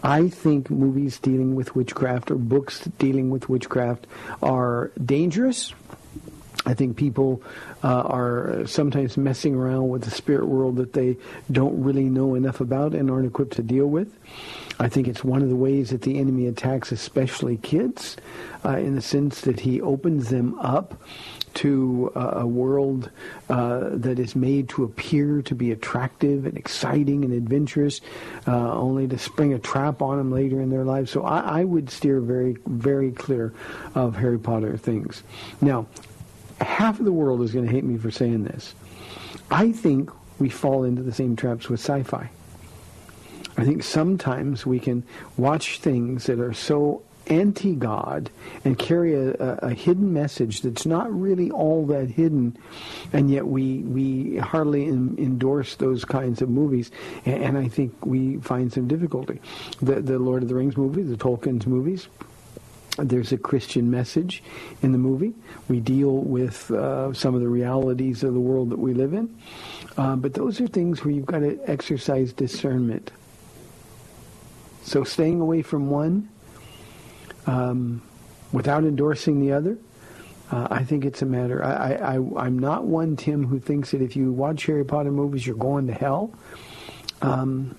I 0.02 0.28
think 0.28 0.68
movies 0.68 1.18
dealing 1.18 1.54
with 1.54 1.74
witchcraft 1.74 2.30
or 2.30 2.34
books 2.34 2.80
dealing 2.98 3.30
with 3.30 3.48
witchcraft 3.48 4.06
are 4.42 4.90
dangerous. 5.02 5.72
I 6.66 6.74
think 6.74 6.96
people 6.96 7.42
uh, 7.82 8.02
are 8.02 8.66
sometimes 8.66 9.16
messing 9.16 9.54
around 9.54 9.88
with 9.90 10.02
the 10.02 10.10
spirit 10.10 10.46
world 10.46 10.76
that 10.76 10.94
they 10.94 11.16
don't 11.52 11.82
really 11.82 12.04
know 12.04 12.34
enough 12.34 12.60
about 12.60 12.94
and 12.94 13.10
aren't 13.10 13.26
equipped 13.26 13.54
to 13.56 13.62
deal 13.62 13.86
with. 13.86 14.16
I 14.80 14.88
think 14.88 15.06
it's 15.06 15.22
one 15.22 15.42
of 15.42 15.48
the 15.48 15.56
ways 15.56 15.90
that 15.90 16.02
the 16.02 16.18
enemy 16.18 16.46
attacks, 16.46 16.90
especially 16.90 17.58
kids, 17.58 18.16
uh, 18.64 18.78
in 18.78 18.94
the 18.94 19.02
sense 19.02 19.42
that 19.42 19.60
he 19.60 19.80
opens 19.80 20.30
them 20.30 20.58
up 20.58 21.00
to 21.54 22.10
uh, 22.16 22.32
a 22.38 22.46
world 22.46 23.10
uh, 23.48 23.90
that 23.92 24.18
is 24.18 24.34
made 24.34 24.68
to 24.70 24.82
appear 24.82 25.42
to 25.42 25.54
be 25.54 25.70
attractive 25.70 26.46
and 26.46 26.56
exciting 26.56 27.24
and 27.24 27.32
adventurous, 27.32 28.00
uh, 28.48 28.72
only 28.72 29.06
to 29.06 29.16
spring 29.18 29.54
a 29.54 29.58
trap 29.58 30.02
on 30.02 30.18
them 30.18 30.32
later 30.32 30.60
in 30.60 30.70
their 30.70 30.84
lives. 30.84 31.12
So 31.12 31.22
I, 31.22 31.60
I 31.60 31.64
would 31.64 31.90
steer 31.90 32.20
very, 32.20 32.56
very 32.66 33.12
clear 33.12 33.54
of 33.94 34.16
Harry 34.16 34.38
Potter 34.38 34.76
things. 34.76 35.22
Now, 35.60 35.86
half 36.64 36.98
of 36.98 37.04
the 37.04 37.12
world 37.12 37.42
is 37.42 37.52
going 37.52 37.66
to 37.66 37.70
hate 37.70 37.84
me 37.84 37.98
for 37.98 38.10
saying 38.10 38.44
this. 38.44 38.74
I 39.50 39.72
think 39.72 40.10
we 40.38 40.48
fall 40.48 40.84
into 40.84 41.02
the 41.02 41.12
same 41.12 41.36
traps 41.36 41.68
with 41.68 41.80
sci-fi. 41.80 42.30
I 43.56 43.64
think 43.64 43.84
sometimes 43.84 44.66
we 44.66 44.80
can 44.80 45.04
watch 45.36 45.78
things 45.78 46.26
that 46.26 46.40
are 46.40 46.52
so 46.52 47.02
anti-God 47.26 48.30
and 48.64 48.78
carry 48.78 49.14
a, 49.14 49.30
a, 49.30 49.58
a, 49.62 49.70
hidden 49.74 50.12
message 50.12 50.62
that's 50.62 50.84
not 50.84 51.12
really 51.12 51.50
all 51.50 51.86
that 51.86 52.10
hidden, 52.10 52.56
and 53.12 53.30
yet 53.30 53.46
we 53.46 53.78
we 53.78 54.36
hardly 54.36 54.84
in, 54.84 55.16
endorse 55.18 55.76
those 55.76 56.04
kinds 56.04 56.42
of 56.42 56.50
movies, 56.50 56.90
and, 57.24 57.42
and, 57.42 57.58
I 57.58 57.68
think 57.68 58.04
we 58.04 58.36
find 58.38 58.72
some 58.72 58.88
difficulty. 58.88 59.40
The 59.80 60.00
the 60.00 60.18
Lord 60.18 60.42
of 60.42 60.48
the 60.48 60.54
Rings 60.54 60.76
movies, 60.76 61.08
the 61.08 61.16
Tolkien's 61.16 61.66
movies. 61.66 62.08
There's 62.96 63.32
a 63.32 63.38
Christian 63.38 63.90
message 63.90 64.42
in 64.82 64.92
the 64.92 64.98
movie. 64.98 65.34
We 65.68 65.80
deal 65.80 66.18
with 66.18 66.70
uh, 66.70 67.12
some 67.12 67.34
of 67.34 67.40
the 67.40 67.48
realities 67.48 68.22
of 68.22 68.34
the 68.34 68.40
world 68.40 68.70
that 68.70 68.78
we 68.78 68.94
live 68.94 69.14
in. 69.14 69.36
Uh, 69.96 70.14
but 70.14 70.34
those 70.34 70.60
are 70.60 70.68
things 70.68 71.04
where 71.04 71.12
you've 71.12 71.26
got 71.26 71.40
to 71.40 71.58
exercise 71.66 72.32
discernment. 72.32 73.10
So 74.84 75.02
staying 75.02 75.40
away 75.40 75.62
from 75.62 75.90
one 75.90 76.28
um, 77.46 78.00
without 78.52 78.84
endorsing 78.84 79.40
the 79.40 79.52
other, 79.52 79.76
uh, 80.52 80.68
I 80.70 80.84
think 80.84 81.04
it's 81.04 81.22
a 81.22 81.26
matter. 81.26 81.64
I, 81.64 81.94
I, 81.94 82.46
am 82.46 82.58
not 82.60 82.84
one, 82.84 83.16
Tim, 83.16 83.44
who 83.44 83.58
thinks 83.58 83.90
that 83.90 84.02
if 84.02 84.14
you 84.14 84.30
watch 84.30 84.66
Harry 84.66 84.84
Potter 84.84 85.10
movies, 85.10 85.44
you're 85.44 85.56
going 85.56 85.88
to 85.88 85.94
hell. 85.94 86.32
Um, 87.22 87.76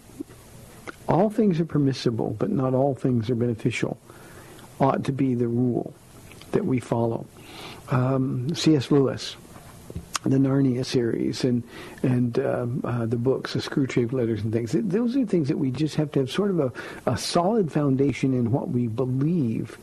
all 1.08 1.30
things 1.30 1.60
are 1.62 1.66
permissible, 1.66 2.36
but 2.38 2.50
not 2.50 2.74
all 2.74 2.96
things 2.96 3.30
are 3.30 3.36
beneficial 3.36 3.98
ought 4.80 5.04
to 5.06 5.12
be 5.12 5.36
the 5.36 5.48
rule 5.48 5.94
that 6.52 6.66
we 6.66 6.80
follow. 6.80 7.26
Um, 7.90 8.54
C.S. 8.56 8.92
Lewis, 8.92 9.36
the 10.24 10.38
Narnia 10.38 10.84
series, 10.84 11.44
and 11.44 11.64
and 12.02 12.40
um, 12.40 12.82
uh, 12.84 13.06
the 13.06 13.18
books, 13.18 13.54
the 13.54 13.60
Screwtape 13.60 14.12
Letters, 14.12 14.42
and 14.42 14.52
things. 14.52 14.72
Those 14.74 15.16
are 15.16 15.26
things 15.26 15.48
that 15.50 15.58
we 15.58 15.72
just 15.72 15.96
have 15.96 16.12
to 16.14 16.22
have 16.22 16.32
sort 16.32 16.50
of 16.50 16.60
a, 16.60 16.72
a 17.06 17.18
solid 17.18 17.72
foundation 17.72 18.34
in 18.34 18.52
what 18.52 18.70
we 18.70 18.88
believe. 18.88 19.78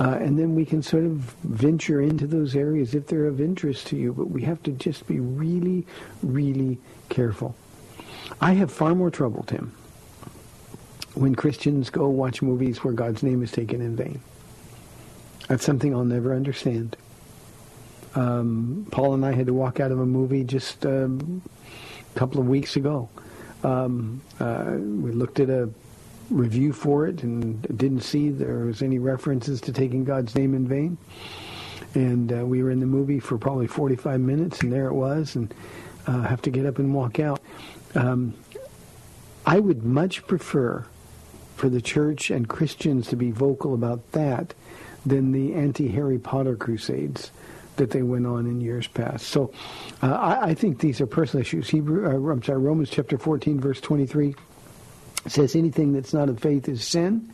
Uh, 0.00 0.18
and 0.20 0.38
then 0.38 0.54
we 0.54 0.64
can 0.64 0.82
sort 0.82 1.04
of 1.04 1.12
venture 1.44 2.00
into 2.00 2.26
those 2.26 2.56
areas 2.56 2.94
if 2.94 3.06
they're 3.06 3.26
of 3.26 3.40
interest 3.40 3.86
to 3.86 3.96
you. 3.96 4.12
But 4.12 4.30
we 4.30 4.42
have 4.42 4.62
to 4.64 4.72
just 4.72 5.06
be 5.06 5.20
really, 5.20 5.86
really 6.22 6.78
careful. 7.08 7.54
I 8.40 8.54
have 8.54 8.72
far 8.72 8.94
more 8.94 9.10
trouble, 9.10 9.44
Tim, 9.44 9.72
when 11.14 11.34
Christians 11.34 11.90
go 11.90 12.08
watch 12.08 12.42
movies 12.42 12.82
where 12.82 12.94
God's 12.94 13.22
name 13.22 13.42
is 13.42 13.52
taken 13.52 13.80
in 13.80 13.96
vain. 13.96 14.20
That's 15.48 15.64
something 15.64 15.94
I'll 15.94 16.04
never 16.04 16.34
understand. 16.34 16.96
Um, 18.14 18.86
Paul 18.90 19.14
and 19.14 19.24
I 19.24 19.32
had 19.32 19.46
to 19.46 19.54
walk 19.54 19.80
out 19.80 19.90
of 19.90 20.00
a 20.00 20.06
movie 20.06 20.44
just 20.44 20.84
um, 20.86 21.42
a 22.14 22.18
couple 22.18 22.40
of 22.40 22.46
weeks 22.46 22.76
ago. 22.76 23.08
Um, 23.64 24.20
uh, 24.40 24.72
we 24.76 25.12
looked 25.12 25.40
at 25.40 25.48
a 25.48 25.68
review 26.30 26.72
for 26.72 27.06
it 27.06 27.22
and 27.22 27.62
didn't 27.76 28.00
see 28.00 28.30
there 28.30 28.60
was 28.60 28.82
any 28.82 28.98
references 28.98 29.60
to 29.62 29.72
taking 29.72 30.04
God's 30.04 30.34
name 30.34 30.54
in 30.54 30.66
vain. 30.66 30.98
And 31.94 32.32
uh, 32.32 32.46
we 32.46 32.62
were 32.62 32.70
in 32.70 32.80
the 32.80 32.86
movie 32.86 33.20
for 33.20 33.36
probably 33.36 33.66
45 33.66 34.20
minutes, 34.20 34.60
and 34.60 34.72
there 34.72 34.86
it 34.86 34.94
was. 34.94 35.36
And 35.36 35.52
uh, 36.06 36.22
have 36.22 36.42
to 36.42 36.50
get 36.50 36.66
up 36.66 36.78
and 36.78 36.94
walk 36.94 37.20
out. 37.20 37.40
Um, 37.94 38.34
I 39.44 39.60
would 39.60 39.84
much 39.84 40.26
prefer 40.26 40.86
for 41.62 41.68
the 41.68 41.80
church 41.80 42.28
and 42.28 42.48
Christians 42.48 43.06
to 43.06 43.14
be 43.14 43.30
vocal 43.30 43.72
about 43.72 44.10
that 44.10 44.52
than 45.06 45.30
the 45.30 45.54
anti-Harry 45.54 46.18
Potter 46.18 46.56
crusades 46.56 47.30
that 47.76 47.90
they 47.90 48.02
went 48.02 48.26
on 48.26 48.46
in 48.46 48.60
years 48.60 48.88
past. 48.88 49.28
So 49.28 49.52
uh, 50.02 50.12
I, 50.12 50.46
I, 50.46 50.54
think 50.54 50.80
these 50.80 51.00
are 51.00 51.06
personal 51.06 51.42
issues. 51.42 51.68
Hebrew, 51.70 52.04
uh, 52.04 52.32
I'm 52.32 52.42
sorry, 52.42 52.58
Romans 52.58 52.90
chapter 52.90 53.16
14, 53.16 53.60
verse 53.60 53.80
23 53.80 54.34
says 55.28 55.54
anything 55.54 55.92
that's 55.92 56.12
not 56.12 56.28
of 56.28 56.40
faith 56.40 56.68
is 56.68 56.84
sin. 56.84 57.32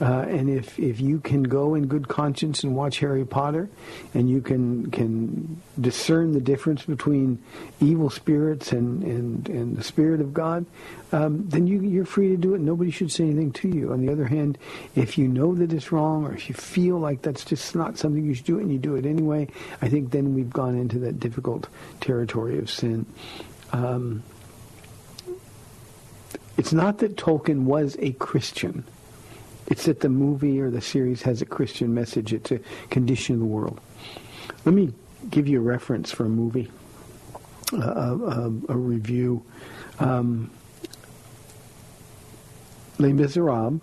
Uh, 0.00 0.20
and 0.28 0.48
if, 0.48 0.78
if 0.78 1.00
you 1.00 1.18
can 1.18 1.42
go 1.42 1.74
in 1.74 1.86
good 1.86 2.06
conscience 2.06 2.62
and 2.62 2.76
watch 2.76 3.00
Harry 3.00 3.24
Potter, 3.24 3.68
and 4.14 4.30
you 4.30 4.40
can 4.40 4.90
can 4.92 5.60
discern 5.80 6.32
the 6.32 6.40
difference 6.40 6.84
between 6.84 7.42
evil 7.80 8.08
spirits 8.08 8.70
and, 8.70 9.02
and, 9.02 9.48
and 9.48 9.76
the 9.76 9.82
Spirit 9.82 10.20
of 10.20 10.32
God, 10.32 10.64
um, 11.10 11.48
then 11.48 11.66
you, 11.66 11.80
you're 11.80 12.04
free 12.04 12.28
to 12.28 12.36
do 12.36 12.54
it. 12.54 12.60
Nobody 12.60 12.92
should 12.92 13.10
say 13.10 13.24
anything 13.24 13.50
to 13.54 13.68
you. 13.68 13.92
On 13.92 14.04
the 14.04 14.12
other 14.12 14.26
hand, 14.26 14.56
if 14.94 15.18
you 15.18 15.26
know 15.26 15.54
that 15.56 15.72
it's 15.72 15.90
wrong, 15.90 16.24
or 16.24 16.32
if 16.32 16.48
you 16.48 16.54
feel 16.54 16.98
like 16.98 17.22
that's 17.22 17.44
just 17.44 17.74
not 17.74 17.98
something 17.98 18.24
you 18.24 18.34
should 18.34 18.46
do, 18.46 18.60
and 18.60 18.70
you 18.70 18.78
do 18.78 18.94
it 18.94 19.04
anyway, 19.04 19.48
I 19.82 19.88
think 19.88 20.12
then 20.12 20.32
we've 20.32 20.50
gone 20.50 20.78
into 20.78 21.00
that 21.00 21.18
difficult 21.18 21.66
territory 22.00 22.58
of 22.58 22.70
sin. 22.70 23.04
Um, 23.72 24.22
it's 26.56 26.72
not 26.72 26.98
that 26.98 27.16
Tolkien 27.16 27.64
was 27.64 27.96
a 27.98 28.12
Christian. 28.12 28.84
It's 29.70 29.84
that 29.84 30.00
the 30.00 30.08
movie 30.08 30.60
or 30.60 30.70
the 30.70 30.80
series 30.80 31.22
has 31.22 31.42
a 31.42 31.46
Christian 31.46 31.92
message. 31.94 32.32
It's 32.32 32.50
a 32.50 32.60
condition 32.90 33.34
of 33.34 33.40
the 33.40 33.46
world. 33.46 33.80
Let 34.64 34.74
me 34.74 34.92
give 35.30 35.46
you 35.46 35.58
a 35.58 35.62
reference 35.62 36.10
for 36.10 36.24
a 36.24 36.28
movie, 36.28 36.70
uh, 37.72 37.78
a, 37.78 38.52
a, 38.68 38.76
review. 38.76 39.42
Um, 39.98 40.50
Les 42.98 43.12
Miserables, 43.12 43.80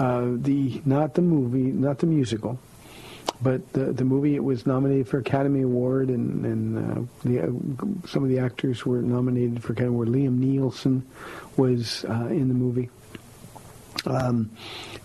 uh, 0.00 0.26
the 0.34 0.82
not 0.84 1.14
the 1.14 1.22
movie, 1.22 1.70
not 1.70 1.98
the 1.98 2.06
musical, 2.06 2.58
but 3.40 3.72
the 3.72 3.92
the 3.92 4.04
movie. 4.04 4.34
It 4.34 4.42
was 4.42 4.66
nominated 4.66 5.08
for 5.08 5.18
Academy 5.18 5.62
Award, 5.62 6.08
and 6.08 6.44
and 6.44 6.78
uh, 6.78 7.02
the, 7.24 7.40
uh, 7.40 8.06
some 8.08 8.24
of 8.24 8.28
the 8.28 8.40
actors 8.40 8.84
were 8.84 9.00
nominated 9.00 9.62
for 9.62 9.74
Academy 9.74 9.94
Award. 9.94 10.08
Liam 10.08 10.38
Neeson 10.40 11.02
was 11.56 12.04
uh, 12.06 12.26
in 12.26 12.48
the 12.48 12.54
movie. 12.54 12.90
Um, 14.06 14.50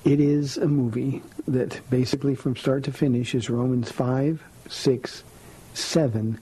it 0.04 0.19
is 0.19 0.58
a 0.58 0.67
movie 0.67 1.21
that 1.47 1.80
basically 1.89 2.36
from 2.36 2.56
start 2.56 2.84
to 2.86 2.91
finish 2.91 3.34
is 3.36 3.49
Romans 3.49 3.91
5, 3.91 4.43
6, 4.67 5.23
7, 5.73 6.39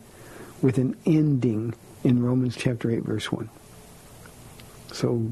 with 0.62 0.78
an 0.78 0.96
ending 1.06 1.74
in 2.04 2.24
Romans 2.24 2.56
chapter 2.56 2.92
8, 2.92 3.04
verse 3.04 3.32
1. 3.32 3.50
So 4.92 5.28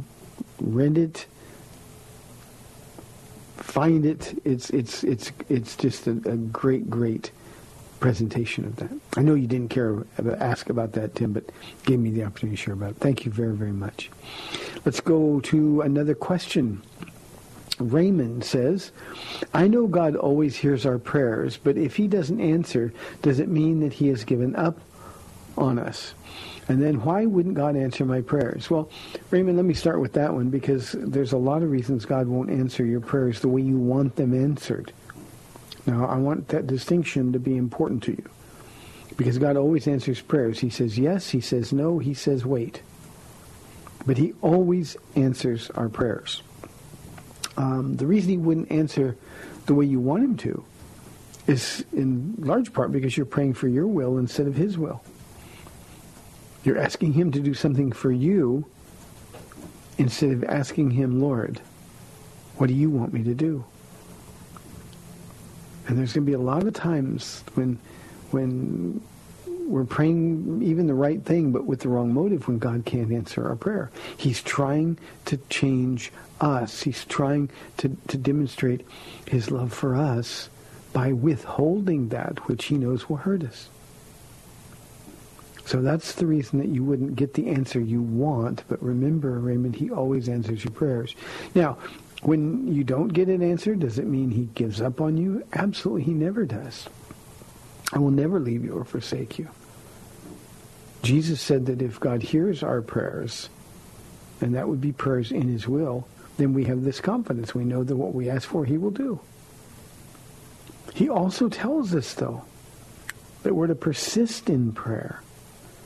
rent 0.59 0.97
it, 0.97 1.25
find 3.57 4.05
it. 4.05 4.39
It's, 4.45 4.69
it's, 4.69 5.03
it's, 5.03 5.31
it's 5.49 5.75
just 5.75 6.07
a, 6.07 6.11
a 6.11 6.37
great, 6.37 6.89
great 6.89 7.31
presentation 7.99 8.65
of 8.65 8.75
that. 8.77 8.91
I 9.17 9.21
know 9.21 9.35
you 9.35 9.47
didn't 9.47 9.69
care 9.69 10.03
about, 10.17 10.39
ask 10.39 10.69
about 10.69 10.93
that, 10.93 11.15
Tim, 11.15 11.33
but 11.33 11.49
gave 11.85 11.99
me 11.99 12.11
the 12.11 12.23
opportunity 12.23 12.57
to 12.57 12.61
share 12.61 12.73
about 12.73 12.91
it. 12.91 12.97
Thank 12.97 13.25
you 13.25 13.31
very, 13.31 13.55
very 13.55 13.71
much. 13.71 14.09
Let's 14.85 14.99
go 14.99 15.39
to 15.41 15.81
another 15.81 16.15
question. 16.15 16.81
Raymond 17.79 18.43
says, 18.43 18.91
I 19.53 19.67
know 19.67 19.87
God 19.87 20.15
always 20.15 20.55
hears 20.55 20.85
our 20.85 20.97
prayers, 20.97 21.57
but 21.57 21.77
if 21.77 21.95
he 21.95 22.07
doesn't 22.07 22.39
answer, 22.39 22.93
does 23.21 23.39
it 23.39 23.49
mean 23.49 23.81
that 23.81 23.93
he 23.93 24.07
has 24.09 24.23
given 24.23 24.55
up 24.55 24.79
on 25.57 25.79
us? 25.79 26.13
And 26.67 26.81
then 26.81 27.03
why 27.03 27.25
wouldn't 27.25 27.55
God 27.55 27.75
answer 27.75 28.05
my 28.05 28.21
prayers? 28.21 28.69
Well, 28.69 28.89
Raymond, 29.29 29.57
let 29.57 29.65
me 29.65 29.73
start 29.73 29.99
with 29.99 30.13
that 30.13 30.33
one 30.33 30.49
because 30.49 30.95
there's 30.97 31.33
a 31.33 31.37
lot 31.37 31.63
of 31.63 31.69
reasons 31.69 32.05
God 32.05 32.27
won't 32.27 32.49
answer 32.49 32.83
your 32.83 33.01
prayers 33.01 33.39
the 33.39 33.49
way 33.49 33.61
you 33.61 33.77
want 33.77 34.15
them 34.15 34.33
answered. 34.33 34.91
Now, 35.85 36.05
I 36.05 36.15
want 36.15 36.47
that 36.49 36.67
distinction 36.67 37.33
to 37.33 37.39
be 37.39 37.57
important 37.57 38.03
to 38.03 38.11
you 38.11 38.29
because 39.17 39.37
God 39.37 39.55
always 39.55 39.87
answers 39.87 40.21
prayers. 40.21 40.59
He 40.59 40.69
says 40.69 40.97
yes, 40.97 41.29
he 41.29 41.41
says 41.41 41.71
no, 41.71 41.99
he 41.99 42.13
says 42.13 42.45
wait. 42.45 42.81
But 44.05 44.17
he 44.17 44.33
always 44.41 44.97
answers 45.15 45.69
our 45.71 45.89
prayers. 45.89 46.41
Um, 47.57 47.95
the 47.95 48.05
reason 48.05 48.31
he 48.31 48.37
wouldn't 48.37 48.71
answer 48.71 49.15
the 49.65 49.73
way 49.73 49.85
you 49.85 49.99
want 49.99 50.23
him 50.23 50.37
to 50.37 50.63
is 51.47 51.85
in 51.93 52.35
large 52.39 52.73
part 52.73 52.91
because 52.91 53.15
you're 53.15 53.25
praying 53.25 53.53
for 53.53 53.67
your 53.67 53.87
will 53.87 54.17
instead 54.17 54.47
of 54.47 54.55
his 54.55 54.77
will. 54.77 55.01
You're 56.63 56.79
asking 56.79 57.13
him 57.13 57.31
to 57.31 57.39
do 57.39 57.53
something 57.53 57.91
for 57.91 58.11
you 58.11 58.65
instead 59.97 60.31
of 60.31 60.43
asking 60.43 60.91
him, 60.91 61.21
Lord, 61.21 61.61
what 62.57 62.67
do 62.67 62.73
you 62.73 62.89
want 62.89 63.13
me 63.13 63.23
to 63.23 63.33
do? 63.33 63.63
And 65.87 65.97
there's 65.97 66.13
going 66.13 66.25
to 66.25 66.29
be 66.29 66.33
a 66.33 66.39
lot 66.39 66.63
of 66.63 66.73
times 66.73 67.43
when 67.53 67.79
when 68.31 69.01
we're 69.67 69.85
praying 69.85 70.61
even 70.61 70.87
the 70.87 70.93
right 70.93 71.23
thing 71.23 71.51
but 71.51 71.65
with 71.65 71.81
the 71.81 71.89
wrong 71.89 72.13
motive 72.13 72.47
when 72.47 72.59
God 72.59 72.85
can't 72.85 73.11
answer 73.11 73.47
our 73.47 73.55
prayer. 73.55 73.89
He's 74.17 74.41
trying 74.41 74.97
to 75.25 75.37
change 75.49 76.11
us. 76.39 76.83
He's 76.83 77.05
trying 77.05 77.49
to, 77.77 77.95
to 78.07 78.17
demonstrate 78.17 78.85
his 79.27 79.49
love 79.49 79.73
for 79.73 79.95
us 79.95 80.49
by 80.93 81.13
withholding 81.13 82.09
that 82.09 82.47
which 82.47 82.65
he 82.65 82.77
knows 82.77 83.09
will 83.09 83.17
hurt 83.17 83.43
us. 83.43 83.69
So 85.65 85.81
that's 85.81 86.13
the 86.13 86.27
reason 86.27 86.59
that 86.59 86.67
you 86.67 86.83
wouldn't 86.83 87.15
get 87.15 87.33
the 87.33 87.47
answer 87.47 87.79
you 87.79 88.01
want. 88.01 88.63
But 88.67 88.81
remember, 88.83 89.39
Raymond, 89.39 89.75
he 89.75 89.89
always 89.89 90.29
answers 90.29 90.63
your 90.63 90.71
prayers. 90.71 91.15
Now, 91.55 91.79
when 92.25 92.73
you 92.73 92.83
don't 92.83 93.09
get 93.09 93.27
an 93.27 93.43
answer, 93.43 93.75
does 93.75 93.99
it 93.99 94.07
mean 94.07 94.31
he 94.31 94.45
gives 94.55 94.81
up 94.81 94.99
on 94.99 95.15
you? 95.15 95.45
Absolutely, 95.53 96.03
he 96.03 96.13
never 96.13 96.43
does. 96.43 96.89
I 97.93 97.99
will 97.99 98.09
never 98.09 98.39
leave 98.39 98.65
you 98.65 98.73
or 98.73 98.83
forsake 98.83 99.37
you. 99.37 99.47
Jesus 101.03 101.39
said 101.39 101.67
that 101.67 101.83
if 101.83 101.99
God 101.99 102.23
hears 102.23 102.63
our 102.63 102.81
prayers, 102.81 103.49
and 104.41 104.55
that 104.55 104.67
would 104.67 104.81
be 104.81 104.91
prayers 104.91 105.31
in 105.31 105.47
his 105.47 105.67
will, 105.67 106.07
then 106.37 106.53
we 106.53 106.63
have 106.63 106.83
this 106.83 106.99
confidence. 106.99 107.53
We 107.53 107.63
know 107.63 107.83
that 107.83 107.95
what 107.95 108.15
we 108.15 108.27
ask 108.27 108.49
for, 108.49 108.65
he 108.65 108.79
will 108.79 108.89
do. 108.89 109.19
He 110.95 111.09
also 111.09 111.47
tells 111.47 111.93
us, 111.93 112.15
though, 112.15 112.43
that 113.43 113.53
we're 113.53 113.67
to 113.67 113.75
persist 113.75 114.49
in 114.49 114.71
prayer, 114.71 115.21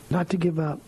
not 0.10 0.30
to 0.30 0.38
give 0.38 0.58
up. 0.58 0.80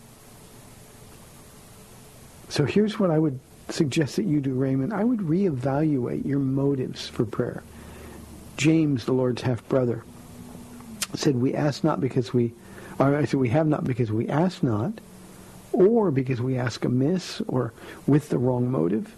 So 2.48 2.64
here's 2.64 2.98
what 2.98 3.10
I 3.10 3.18
would 3.18 3.38
suggest 3.72 4.16
that 4.16 4.24
you 4.24 4.40
do, 4.40 4.54
Raymond. 4.54 4.92
I 4.92 5.04
would 5.04 5.20
reevaluate 5.20 6.26
your 6.26 6.38
motives 6.38 7.08
for 7.08 7.24
prayer. 7.24 7.62
James, 8.56 9.04
the 9.04 9.12
Lord's 9.12 9.42
half-brother, 9.42 10.04
said, 11.14 11.36
we 11.36 11.54
ask 11.54 11.82
not 11.84 12.00
because 12.00 12.32
we, 12.32 12.52
or 12.98 13.16
I 13.16 13.24
said, 13.24 13.40
we 13.40 13.48
have 13.50 13.66
not 13.66 13.84
because 13.84 14.12
we 14.12 14.28
ask 14.28 14.62
not, 14.62 14.92
or 15.72 16.10
because 16.10 16.40
we 16.40 16.56
ask 16.56 16.84
amiss 16.84 17.40
or 17.48 17.72
with 18.06 18.28
the 18.28 18.38
wrong 18.38 18.70
motive. 18.70 19.14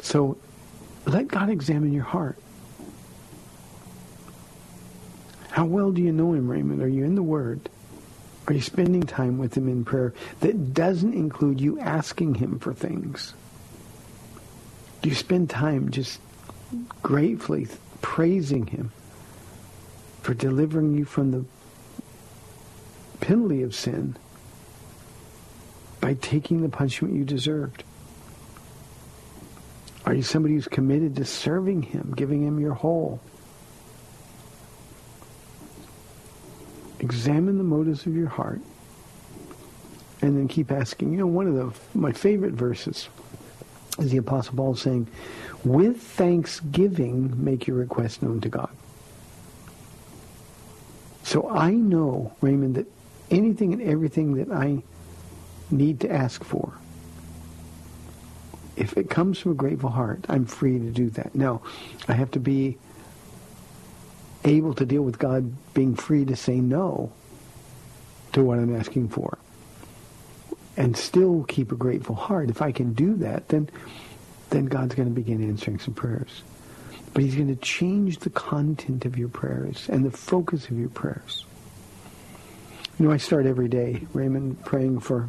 So 0.00 0.38
let 1.06 1.28
God 1.28 1.50
examine 1.50 1.92
your 1.92 2.04
heart. 2.04 2.38
How 5.50 5.64
well 5.64 5.90
do 5.90 6.00
you 6.00 6.12
know 6.12 6.32
him, 6.32 6.48
Raymond? 6.48 6.80
Are 6.82 6.88
you 6.88 7.04
in 7.04 7.16
the 7.16 7.22
Word? 7.22 7.68
Are 8.50 8.52
you 8.52 8.60
spending 8.60 9.04
time 9.04 9.38
with 9.38 9.56
him 9.56 9.68
in 9.68 9.84
prayer 9.84 10.12
that 10.40 10.74
doesn't 10.74 11.14
include 11.14 11.60
you 11.60 11.78
asking 11.78 12.34
him 12.34 12.58
for 12.58 12.74
things? 12.74 13.32
Do 15.02 15.08
you 15.08 15.14
spend 15.14 15.48
time 15.48 15.92
just 15.92 16.20
gratefully 17.00 17.68
praising 18.02 18.66
him 18.66 18.90
for 20.22 20.34
delivering 20.34 20.98
you 20.98 21.04
from 21.04 21.30
the 21.30 21.44
penalty 23.20 23.62
of 23.62 23.72
sin 23.72 24.16
by 26.00 26.14
taking 26.14 26.62
the 26.62 26.68
punishment 26.68 27.14
you 27.14 27.22
deserved? 27.22 27.84
Are 30.04 30.14
you 30.14 30.24
somebody 30.24 30.54
who's 30.54 30.66
committed 30.66 31.14
to 31.14 31.24
serving 31.24 31.82
him, 31.82 32.14
giving 32.16 32.42
him 32.42 32.58
your 32.58 32.74
whole? 32.74 33.20
Examine 37.10 37.58
the 37.58 37.64
motives 37.64 38.06
of 38.06 38.14
your 38.14 38.28
heart 38.28 38.60
and 40.22 40.36
then 40.36 40.46
keep 40.46 40.70
asking. 40.70 41.10
You 41.10 41.18
know, 41.18 41.26
one 41.26 41.48
of 41.48 41.54
the 41.56 41.98
my 41.98 42.12
favorite 42.12 42.52
verses 42.52 43.08
is 43.98 44.12
the 44.12 44.18
Apostle 44.18 44.54
Paul 44.54 44.76
saying, 44.76 45.08
with 45.64 46.00
thanksgiving, 46.00 47.44
make 47.44 47.66
your 47.66 47.76
request 47.76 48.22
known 48.22 48.40
to 48.42 48.48
God. 48.48 48.70
So 51.24 51.50
I 51.50 51.72
know, 51.72 52.32
Raymond, 52.42 52.76
that 52.76 52.86
anything 53.28 53.72
and 53.72 53.82
everything 53.82 54.34
that 54.34 54.52
I 54.52 54.80
need 55.68 55.98
to 56.02 56.12
ask 56.12 56.44
for, 56.44 56.74
if 58.76 58.96
it 58.96 59.10
comes 59.10 59.40
from 59.40 59.50
a 59.50 59.56
grateful 59.56 59.90
heart, 59.90 60.24
I'm 60.28 60.46
free 60.46 60.78
to 60.78 60.90
do 60.92 61.10
that. 61.10 61.34
Now, 61.34 61.62
I 62.06 62.12
have 62.12 62.30
to 62.30 62.40
be 62.40 62.78
able 64.44 64.74
to 64.74 64.86
deal 64.86 65.02
with 65.02 65.18
God 65.18 65.52
being 65.74 65.94
free 65.94 66.24
to 66.24 66.36
say 66.36 66.56
no 66.60 67.12
to 68.32 68.42
what 68.42 68.58
I'm 68.58 68.74
asking 68.74 69.08
for 69.08 69.38
and 70.76 70.96
still 70.96 71.44
keep 71.46 71.72
a 71.72 71.74
grateful 71.74 72.14
heart, 72.14 72.48
if 72.48 72.62
I 72.62 72.72
can 72.72 72.94
do 72.94 73.14
that, 73.16 73.48
then 73.48 73.68
then 74.50 74.64
God's 74.64 74.94
going 74.96 75.08
to 75.08 75.14
begin 75.14 75.46
answering 75.48 75.78
some 75.78 75.94
prayers. 75.94 76.42
But 77.12 77.22
he's 77.22 77.36
going 77.36 77.54
to 77.54 77.60
change 77.60 78.18
the 78.18 78.30
content 78.30 79.04
of 79.04 79.16
your 79.16 79.28
prayers 79.28 79.86
and 79.88 80.04
the 80.04 80.10
focus 80.10 80.68
of 80.68 80.78
your 80.78 80.88
prayers. 80.88 81.44
You 82.98 83.06
know, 83.06 83.12
I 83.12 83.18
start 83.18 83.46
every 83.46 83.68
day, 83.68 84.06
Raymond, 84.12 84.64
praying 84.64 85.00
for 85.00 85.28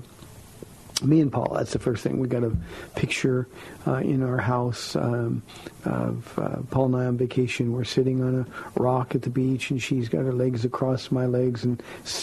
me 1.04 1.22
and 1.22 1.32
Paula. 1.32 1.60
That's 1.60 1.74
the 1.74 1.80
first 1.80 2.04
thing. 2.04 2.20
We 2.20 2.28
got 2.28 2.43
a 2.43 2.56
picture 2.95 3.47
uh, 3.88 3.95
in 3.95 4.24
our 4.24 4.38
house 4.38 4.95
um, 4.95 5.41
of 5.86 6.38
uh, 6.38 6.58
Paula 6.70 6.86
and 6.86 6.95
I 6.95 7.06
on 7.06 7.18
vacation. 7.18 7.74
We're 7.74 7.84
sitting 7.84 8.24
on 8.24 8.41
a 8.41 8.80
rock 8.80 9.16
at 9.16 9.24
the 9.24 9.30
beach, 9.30 9.72
and 9.72 9.82
she's 9.82 10.10
got 10.10 10.20
her 10.20 10.34
legs 10.34 10.66
across 10.66 11.12
my 11.12 11.26
legs 11.26 11.64
and 11.64 11.82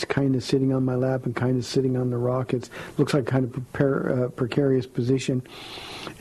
kind 0.09 0.35
of 0.35 0.45
sitting 0.45 0.72
on 0.72 0.85
my 0.85 0.95
lap 0.95 1.26
and 1.26 1.35
kind 1.35 1.59
of 1.59 1.64
sitting 1.64 1.97
on 1.97 2.11
the 2.11 2.18
rock. 2.18 2.55
It 2.55 2.68
looks 2.97 3.14
like 3.14 3.26
kind 3.26 3.45
of 3.45 3.53
prepare, 3.53 4.24
uh, 4.24 4.29
precarious 4.29 4.87
position. 4.87 5.43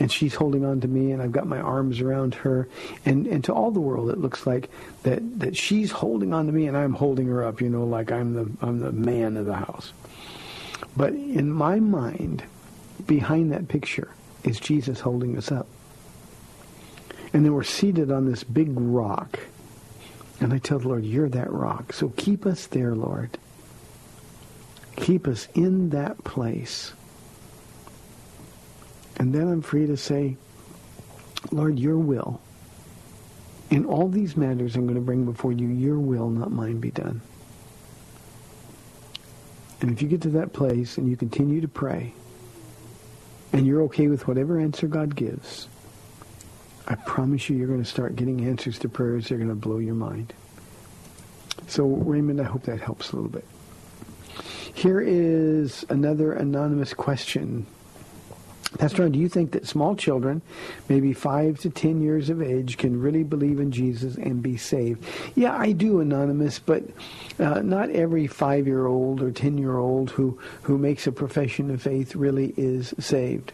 And 0.00 0.10
she's 0.12 0.34
holding 0.34 0.64
on 0.64 0.80
to 0.80 0.88
me, 0.88 1.12
and 1.12 1.22
I've 1.22 1.32
got 1.32 1.46
my 1.46 1.60
arms 1.60 2.00
around 2.00 2.34
her. 2.36 2.68
And, 3.04 3.26
and 3.26 3.42
to 3.44 3.54
all 3.54 3.70
the 3.70 3.80
world, 3.80 4.10
it 4.10 4.18
looks 4.18 4.46
like 4.46 4.70
that, 5.02 5.40
that 5.40 5.56
she's 5.56 5.90
holding 5.90 6.34
on 6.34 6.46
to 6.46 6.52
me, 6.52 6.66
and 6.66 6.76
I'm 6.76 6.94
holding 6.94 7.26
her 7.28 7.44
up, 7.44 7.60
you 7.60 7.68
know, 7.68 7.84
like 7.84 8.12
I'm 8.12 8.34
the, 8.34 8.50
I'm 8.60 8.80
the 8.80 8.92
man 8.92 9.36
of 9.36 9.46
the 9.46 9.54
house. 9.54 9.92
But 10.98 11.12
in 11.12 11.52
my 11.52 11.78
mind, 11.78 12.42
behind 13.06 13.52
that 13.52 13.68
picture 13.68 14.08
is 14.42 14.58
Jesus 14.58 14.98
holding 14.98 15.38
us 15.38 15.52
up. 15.52 15.68
And 17.32 17.44
then 17.44 17.54
we're 17.54 17.62
seated 17.62 18.10
on 18.10 18.26
this 18.28 18.42
big 18.42 18.70
rock. 18.72 19.38
And 20.40 20.52
I 20.52 20.58
tell 20.58 20.80
the 20.80 20.88
Lord, 20.88 21.04
you're 21.04 21.28
that 21.28 21.52
rock. 21.52 21.92
So 21.92 22.08
keep 22.16 22.44
us 22.44 22.66
there, 22.66 22.96
Lord. 22.96 23.38
Keep 24.96 25.28
us 25.28 25.46
in 25.54 25.90
that 25.90 26.24
place. 26.24 26.92
And 29.18 29.32
then 29.32 29.46
I'm 29.46 29.62
free 29.62 29.86
to 29.86 29.96
say, 29.96 30.36
Lord, 31.52 31.78
your 31.78 31.98
will. 31.98 32.40
In 33.70 33.84
all 33.84 34.08
these 34.08 34.36
matters 34.36 34.74
I'm 34.74 34.86
going 34.86 34.96
to 34.96 35.00
bring 35.00 35.24
before 35.24 35.52
you, 35.52 35.68
your 35.68 36.00
will, 36.00 36.28
not 36.28 36.50
mine, 36.50 36.80
be 36.80 36.90
done. 36.90 37.20
And 39.80 39.90
if 39.90 40.02
you 40.02 40.08
get 40.08 40.22
to 40.22 40.30
that 40.30 40.52
place 40.52 40.98
and 40.98 41.08
you 41.08 41.16
continue 41.16 41.60
to 41.60 41.68
pray, 41.68 42.12
and 43.52 43.66
you're 43.66 43.82
okay 43.82 44.08
with 44.08 44.28
whatever 44.28 44.58
answer 44.58 44.86
God 44.86 45.14
gives, 45.14 45.68
I 46.86 46.94
promise 46.94 47.48
you 47.48 47.56
you're 47.56 47.68
going 47.68 47.82
to 47.82 47.88
start 47.88 48.16
getting 48.16 48.46
answers 48.46 48.78
to 48.80 48.88
prayers 48.88 49.28
that 49.28 49.34
are 49.34 49.38
going 49.38 49.48
to 49.48 49.54
blow 49.54 49.78
your 49.78 49.94
mind. 49.94 50.32
So, 51.66 51.86
Raymond, 51.86 52.40
I 52.40 52.44
hope 52.44 52.62
that 52.64 52.80
helps 52.80 53.12
a 53.12 53.16
little 53.16 53.30
bit. 53.30 53.44
Here 54.74 55.00
is 55.00 55.84
another 55.88 56.32
anonymous 56.32 56.94
question 56.94 57.66
Pastor 58.76 59.02
Ron, 59.02 59.12
do 59.12 59.18
you 59.18 59.30
think 59.30 59.52
that 59.52 59.66
small 59.66 59.96
children, 59.96 60.42
maybe 60.90 61.14
five 61.14 61.58
to 61.60 61.70
ten 61.70 62.02
years 62.02 62.28
of 62.28 62.42
age, 62.42 62.76
can 62.76 63.00
really 63.00 63.22
believe 63.22 63.60
in 63.60 63.72
Jesus 63.72 64.16
and 64.16 64.42
be 64.42 64.58
saved? 64.58 65.02
Yeah, 65.34 65.56
I 65.56 65.72
do, 65.72 66.00
Anonymous, 66.00 66.58
but 66.58 66.82
uh, 67.38 67.62
not 67.62 67.88
every 67.90 68.26
five-year-old 68.26 69.22
or 69.22 69.30
ten-year-old 69.30 70.10
who, 70.10 70.38
who 70.62 70.76
makes 70.76 71.06
a 71.06 71.12
profession 71.12 71.70
of 71.70 71.80
faith 71.80 72.14
really 72.14 72.52
is 72.58 72.94
saved. 72.98 73.52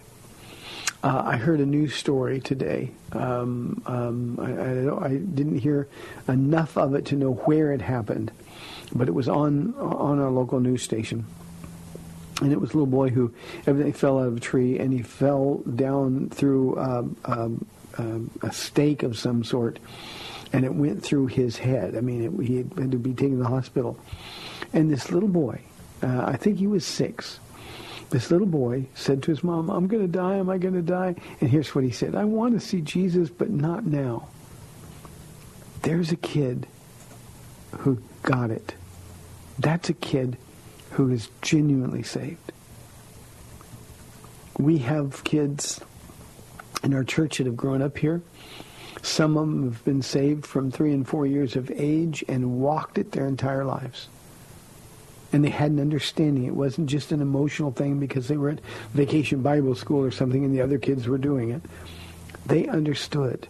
Uh, 1.05 1.23
I 1.25 1.37
heard 1.37 1.61
a 1.61 1.67
news 1.67 1.95
story 1.95 2.41
today. 2.41 2.91
Um, 3.12 3.83
um, 3.87 4.39
I, 4.41 4.53
I, 4.53 5.12
I, 5.12 5.17
didn't 5.19 5.59
hear 5.59 5.87
enough 6.27 6.77
of 6.77 6.95
it 6.95 7.05
to 7.07 7.15
know 7.15 7.35
where 7.35 7.73
it 7.73 7.83
happened, 7.83 8.33
but 8.93 9.07
it 9.07 9.12
was 9.12 9.29
on 9.29 9.75
on 9.75 10.19
our 10.19 10.31
local 10.31 10.61
news 10.61 10.83
station 10.83 11.27
and 12.43 12.53
it 12.53 12.61
was 12.61 12.70
a 12.70 12.74
little 12.74 12.87
boy 12.87 13.11
who 13.11 13.32
evidently 13.66 13.93
fell 13.93 14.18
out 14.18 14.26
of 14.26 14.37
a 14.37 14.41
tree 14.41 14.78
and 14.78 14.93
he 14.93 15.03
fell 15.03 15.62
down 15.74 16.30
through 16.30 16.78
um, 16.78 17.16
um, 17.24 17.66
um, 17.99 18.30
a 18.43 18.53
stake 18.53 19.03
of 19.03 19.16
some 19.16 19.45
sort 19.45 19.78
and 20.53 20.64
it 20.64 20.74
went 20.74 21.03
through 21.03 21.26
his 21.26 21.59
head. 21.59 21.97
I 21.97 22.01
mean, 22.01 22.24
it, 22.24 22.47
he 22.47 22.59
had 22.59 22.91
to 22.91 22.99
be 22.99 23.12
taken 23.12 23.39
to 23.39 23.43
the 23.43 23.49
hospital. 23.49 23.99
And 24.72 24.91
this 24.91 25.11
little 25.11 25.28
boy, 25.28 25.61
uh, 26.03 26.24
I 26.26 26.37
think 26.37 26.59
he 26.59 26.66
was 26.66 26.85
six, 26.85 27.39
this 28.11 28.30
little 28.30 28.47
boy 28.47 28.87
said 28.95 29.22
to 29.24 29.30
his 29.30 29.43
mom, 29.43 29.70
I'm 29.70 29.89
going 29.89 30.03
to 30.03 30.12
die. 30.12 30.37
Am 30.37 30.49
I 30.49 30.59
going 30.59 30.74
to 30.74 30.82
die? 30.82 31.16
And 31.41 31.51
here's 31.51 31.74
what 31.74 31.82
he 31.82 31.91
said. 31.91 32.14
I 32.14 32.24
want 32.24 32.55
to 32.55 32.61
see 32.64 32.80
Jesus, 32.80 33.28
but 33.28 33.51
not 33.51 33.85
now. 33.85 34.28
There's 35.82 36.12
a 36.12 36.16
kid 36.16 36.66
who 37.78 38.01
got 38.22 38.51
it. 38.51 38.74
That's 39.59 39.89
a 39.89 39.95
kid 39.95 40.37
who 40.95 41.11
is 41.11 41.29
genuinely 41.43 42.05
saved. 42.05 42.53
We 44.59 44.79
have 44.79 45.25
kids 45.25 45.81
in 46.85 46.95
our 46.95 47.03
church 47.03 47.39
that 47.39 47.47
have 47.47 47.57
grown 47.57 47.83
up 47.83 47.99
here. 47.99 48.23
Some 49.03 49.37
of 49.37 49.49
them 49.49 49.65
have 49.65 49.85
been 49.85 50.03
saved 50.03 50.47
from 50.47 50.71
three 50.71 50.93
and 50.93 51.07
four 51.07 51.27
years 51.27 51.57
of 51.57 51.71
age 51.73 52.25
and 52.29 52.61
walked 52.61 52.97
it 52.97 53.11
their 53.11 53.27
entire 53.27 53.65
lives. 53.65 54.09
And 55.33 55.45
they 55.45 55.51
had 55.51 55.73
an 55.73 55.81
understanding. 55.81 56.45
It 56.45 56.55
wasn't 56.55 56.89
just 56.89 57.11
an 57.11 57.21
emotional 57.21 57.73
thing 57.73 57.99
because 57.99 58.29
they 58.29 58.37
were 58.37 58.51
at 58.51 58.61
vacation 58.93 59.43
Bible 59.43 59.75
school 59.75 60.05
or 60.05 60.13
something 60.13 60.45
and 60.45 60.55
the 60.55 60.63
other 60.63 60.79
kids 60.79 61.09
were 61.09 61.19
doing 61.19 61.51
it. 61.51 61.63
They 62.47 62.69
understood. 62.69 63.49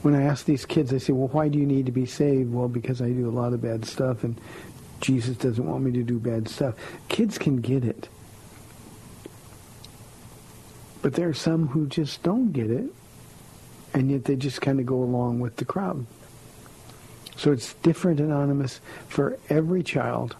When 0.00 0.14
I 0.14 0.22
ask 0.22 0.46
these 0.46 0.64
kids, 0.64 0.94
I 0.94 0.98
say, 0.98 1.12
well, 1.12 1.28
why 1.28 1.48
do 1.48 1.58
you 1.58 1.66
need 1.66 1.84
to 1.84 1.92
be 1.92 2.06
saved? 2.06 2.50
Well, 2.50 2.68
because 2.68 3.02
I 3.02 3.10
do 3.10 3.28
a 3.28 3.30
lot 3.30 3.52
of 3.52 3.60
bad 3.60 3.84
stuff 3.84 4.24
and 4.24 4.40
Jesus 5.00 5.36
doesn't 5.36 5.66
want 5.66 5.84
me 5.84 5.92
to 5.92 6.02
do 6.02 6.18
bad 6.18 6.48
stuff. 6.48 6.74
Kids 7.08 7.38
can 7.38 7.60
get 7.60 7.84
it. 7.84 8.08
But 11.02 11.14
there 11.14 11.28
are 11.28 11.34
some 11.34 11.68
who 11.68 11.86
just 11.86 12.22
don't 12.22 12.52
get 12.52 12.70
it, 12.70 12.90
and 13.94 14.10
yet 14.10 14.24
they 14.24 14.36
just 14.36 14.60
kind 14.60 14.80
of 14.80 14.86
go 14.86 14.96
along 14.96 15.40
with 15.40 15.56
the 15.56 15.64
crowd. 15.64 16.06
So 17.36 17.52
it's 17.52 17.74
different, 17.74 18.18
Anonymous, 18.18 18.80
for 19.08 19.38
every 19.48 19.82
child. 19.82 20.34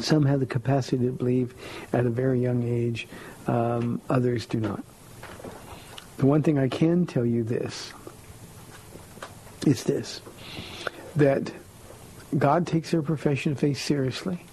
Some 0.00 0.26
have 0.26 0.40
the 0.40 0.46
capacity 0.46 1.06
to 1.06 1.12
believe 1.12 1.54
at 1.92 2.04
a 2.04 2.10
very 2.10 2.42
young 2.42 2.64
age. 2.64 3.08
Um, 3.46 4.00
others 4.10 4.44
do 4.46 4.60
not. 4.60 4.84
The 6.18 6.26
one 6.26 6.42
thing 6.42 6.58
I 6.58 6.68
can 6.68 7.06
tell 7.06 7.24
you 7.24 7.44
this 7.44 7.92
is 9.66 9.84
this, 9.84 10.20
that 11.14 11.50
God 12.36 12.66
takes 12.66 12.90
their 12.90 13.02
profession 13.02 13.52
of 13.52 13.58
faith 13.58 13.78
seriously. 13.78 14.44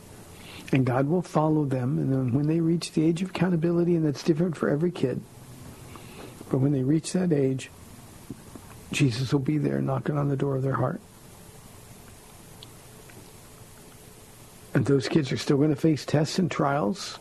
And 0.71 0.85
God 0.85 1.07
will 1.07 1.21
follow 1.21 1.65
them. 1.65 1.99
And 1.99 2.11
then 2.11 2.33
when 2.33 2.47
they 2.47 2.59
reach 2.59 2.91
the 2.91 3.05
age 3.05 3.21
of 3.21 3.29
accountability, 3.29 3.95
and 3.95 4.05
that's 4.05 4.23
different 4.23 4.57
for 4.57 4.69
every 4.69 4.91
kid, 4.91 5.21
but 6.49 6.57
when 6.59 6.71
they 6.71 6.83
reach 6.83 7.13
that 7.13 7.31
age, 7.31 7.69
Jesus 8.91 9.31
will 9.31 9.39
be 9.39 9.57
there 9.57 9.81
knocking 9.81 10.17
on 10.17 10.29
the 10.29 10.35
door 10.35 10.55
of 10.55 10.63
their 10.63 10.73
heart. 10.73 11.01
And 14.73 14.85
those 14.85 15.07
kids 15.07 15.31
are 15.31 15.37
still 15.37 15.57
going 15.57 15.69
to 15.69 15.75
face 15.75 16.05
tests 16.05 16.39
and 16.39 16.49
trials. 16.49 17.19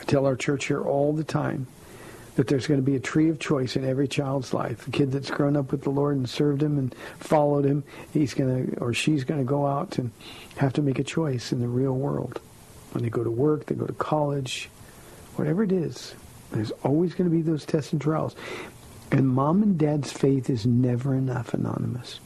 I 0.00 0.04
tell 0.04 0.26
our 0.26 0.36
church 0.36 0.66
here 0.66 0.82
all 0.82 1.12
the 1.12 1.24
time 1.24 1.66
that 2.36 2.46
there's 2.46 2.66
going 2.66 2.80
to 2.80 2.86
be 2.86 2.96
a 2.96 3.00
tree 3.00 3.28
of 3.28 3.38
choice 3.38 3.76
in 3.76 3.84
every 3.84 4.08
child's 4.08 4.54
life. 4.54 4.86
A 4.86 4.90
kid 4.90 5.12
that's 5.12 5.30
grown 5.30 5.56
up 5.56 5.72
with 5.72 5.82
the 5.82 5.90
Lord 5.90 6.16
and 6.16 6.28
served 6.28 6.62
him 6.62 6.78
and 6.78 6.94
followed 7.18 7.64
him, 7.64 7.84
he's 8.12 8.34
going 8.34 8.66
to 8.66 8.78
or 8.78 8.94
she's 8.94 9.24
going 9.24 9.40
to 9.40 9.44
go 9.44 9.66
out 9.66 9.98
and 9.98 10.10
have 10.56 10.72
to 10.74 10.82
make 10.82 10.98
a 10.98 11.04
choice 11.04 11.52
in 11.52 11.60
the 11.60 11.68
real 11.68 11.94
world. 11.94 12.40
When 12.92 13.04
they 13.04 13.10
go 13.10 13.24
to 13.24 13.30
work, 13.30 13.66
they 13.66 13.74
go 13.74 13.86
to 13.86 13.92
college, 13.94 14.68
whatever 15.36 15.62
it 15.62 15.72
is, 15.72 16.14
there's 16.52 16.72
always 16.82 17.14
going 17.14 17.30
to 17.30 17.34
be 17.34 17.42
those 17.42 17.64
tests 17.64 17.92
and 17.92 18.00
trials. 18.00 18.34
And 19.12 19.28
mom 19.28 19.62
and 19.62 19.78
dad's 19.78 20.12
faith 20.12 20.50
is 20.50 20.66
never 20.66 21.14
enough, 21.14 21.54
anonymous. 21.54 22.20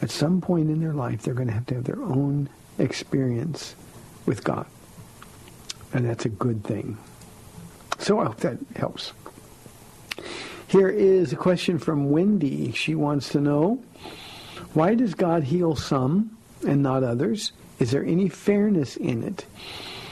At 0.00 0.10
some 0.10 0.40
point 0.40 0.70
in 0.70 0.80
their 0.80 0.92
life, 0.92 1.22
they're 1.22 1.34
going 1.34 1.48
to 1.48 1.54
have 1.54 1.66
to 1.66 1.74
have 1.76 1.84
their 1.84 2.02
own 2.02 2.48
experience 2.78 3.74
with 4.26 4.44
God. 4.44 4.66
And 5.92 6.08
that's 6.08 6.24
a 6.24 6.28
good 6.28 6.62
thing. 6.64 6.98
So 7.98 8.20
I 8.20 8.26
hope 8.26 8.38
that 8.38 8.58
helps. 8.76 9.12
Here 10.68 10.88
is 10.88 11.32
a 11.32 11.36
question 11.36 11.78
from 11.78 12.10
Wendy. 12.10 12.72
She 12.72 12.94
wants 12.94 13.30
to 13.30 13.40
know, 13.40 13.82
why 14.74 14.94
does 14.94 15.14
God 15.14 15.44
heal 15.44 15.76
some 15.76 16.36
and 16.66 16.82
not 16.82 17.02
others? 17.02 17.52
Is 17.78 17.90
there 17.90 18.04
any 18.04 18.28
fairness 18.28 18.96
in 18.96 19.22
it? 19.22 19.46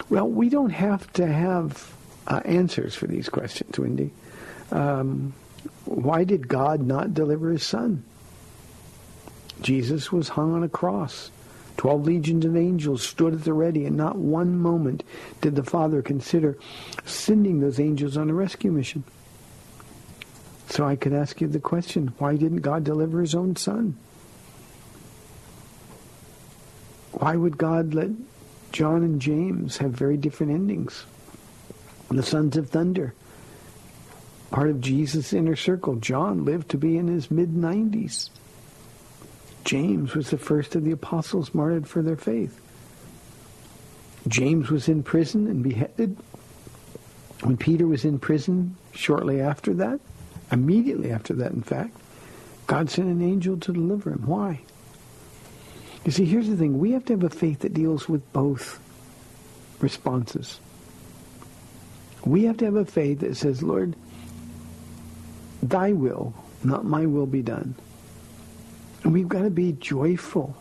Well, 0.09 0.29
we 0.29 0.49
don't 0.49 0.71
have 0.71 1.13
to 1.15 1.27
have 1.27 1.93
uh, 2.27 2.41
answers 2.45 2.95
for 2.95 3.07
these 3.07 3.29
questions, 3.29 3.79
Wendy. 3.79 4.13
Um, 4.71 5.35
why 5.85 6.25
did 6.25 6.49
God 6.49 6.81
not 6.81 7.15
deliver 7.15 7.51
his 7.51 7.65
son? 7.65 8.05
Jesus 9.61 10.13
was 10.13 10.29
hung 10.29 10.55
on 10.55 10.63
a 10.63 10.69
cross. 10.69 11.31
Twelve 11.77 12.05
legions 12.05 12.45
of 12.45 12.57
angels 12.57 13.03
stood 13.03 13.35
at 13.35 13.45
the 13.45 13.53
ready, 13.53 13.85
and 13.85 13.97
not 13.97 14.17
one 14.17 14.59
moment 14.59 15.03
did 15.41 15.57
the 15.57 15.63
Father 15.63 16.03
consider 16.03 16.57
sending 17.05 17.61
those 17.61 17.79
angels 17.79 18.17
on 18.17 18.31
a 18.31 18.35
rescue 18.35 18.73
mission. 18.73 19.05
So 20.69 20.85
I 20.85 20.97
could 20.97 21.13
ask 21.13 21.41
you 21.41 21.49
the 21.49 21.61
question, 21.61 22.13
why 22.19 22.37
didn't 22.37 22.59
God 22.59 22.85
deliver 22.85 23.21
his 23.21 23.35
own 23.35 23.57
son? 23.57 23.97
Why 27.13 27.37
would 27.37 27.57
God 27.57 27.95
let 27.95 28.11
John 28.77 29.03
and 29.03 29.23
James 29.23 29.79
have 29.79 29.93
very 29.93 30.19
different 30.19 30.53
endings. 30.53 31.07
The 32.11 32.23
sons 32.23 32.59
of 32.59 32.69
thunder, 32.69 33.15
part 34.51 34.69
of 34.69 34.83
Jesus' 34.83 35.33
inner 35.33 35.57
circle. 35.57 35.97
John 35.97 36.45
lived 36.45 36.69
to 36.73 36.77
be 36.77 36.99
in 36.99 37.09
his 37.09 37.31
mid-90s. 37.31 38.29
James 39.67 40.15
was 40.15 40.31
the 40.31 40.39
first 40.39 40.77
of 40.77 40.85
the 40.85 40.93
apostles 40.93 41.53
martyred 41.53 41.89
for 41.89 42.01
their 42.01 42.17
faith. 42.17 42.61
James 44.29 44.71
was 44.71 44.89
in 44.89 45.03
prison 45.03 45.49
and 45.49 45.63
beheaded. 45.63 46.17
When 47.43 47.57
Peter 47.57 47.85
was 47.85 48.05
in 48.05 48.21
prison 48.21 48.77
shortly 48.95 49.41
after 49.41 49.75
that, 49.75 49.99
immediately 50.53 51.11
after 51.11 51.35
that, 51.35 51.51
in 51.51 51.63
fact, 51.63 51.97
God 52.69 52.91
sent 52.91 53.09
an 53.09 53.21
angel 53.21 53.57
to 53.59 53.73
deliver 53.73 54.11
him. 54.11 54.25
Why? 54.25 54.61
You 56.05 56.13
see, 56.13 56.25
here's 56.25 56.49
the 56.49 56.57
thing. 56.57 56.79
We 56.79 56.93
have 56.93 57.05
to 57.07 57.15
have 57.15 57.25
a 57.25 57.31
faith 57.31 57.61
that 57.61 57.75
deals 57.75 58.09
with 58.09 58.33
both 58.33 58.81
responses. 59.81 60.61
We 62.25 62.45
have 62.45 62.57
to 62.59 62.67
have 62.67 62.77
a 62.77 62.85
faith 62.85 63.21
that 63.21 63.37
says, 63.37 63.65
Lord, 63.65 63.97
thy 65.61 65.93
will, 65.93 66.35
not 66.63 66.85
my 66.85 67.07
will 67.07 67.27
be 67.27 67.43
done. 67.43 67.75
And 69.07 69.13
we've 69.13 69.29
got 69.29 69.43
to 69.43 69.51
be 69.51 69.71
joyful. 69.71 70.57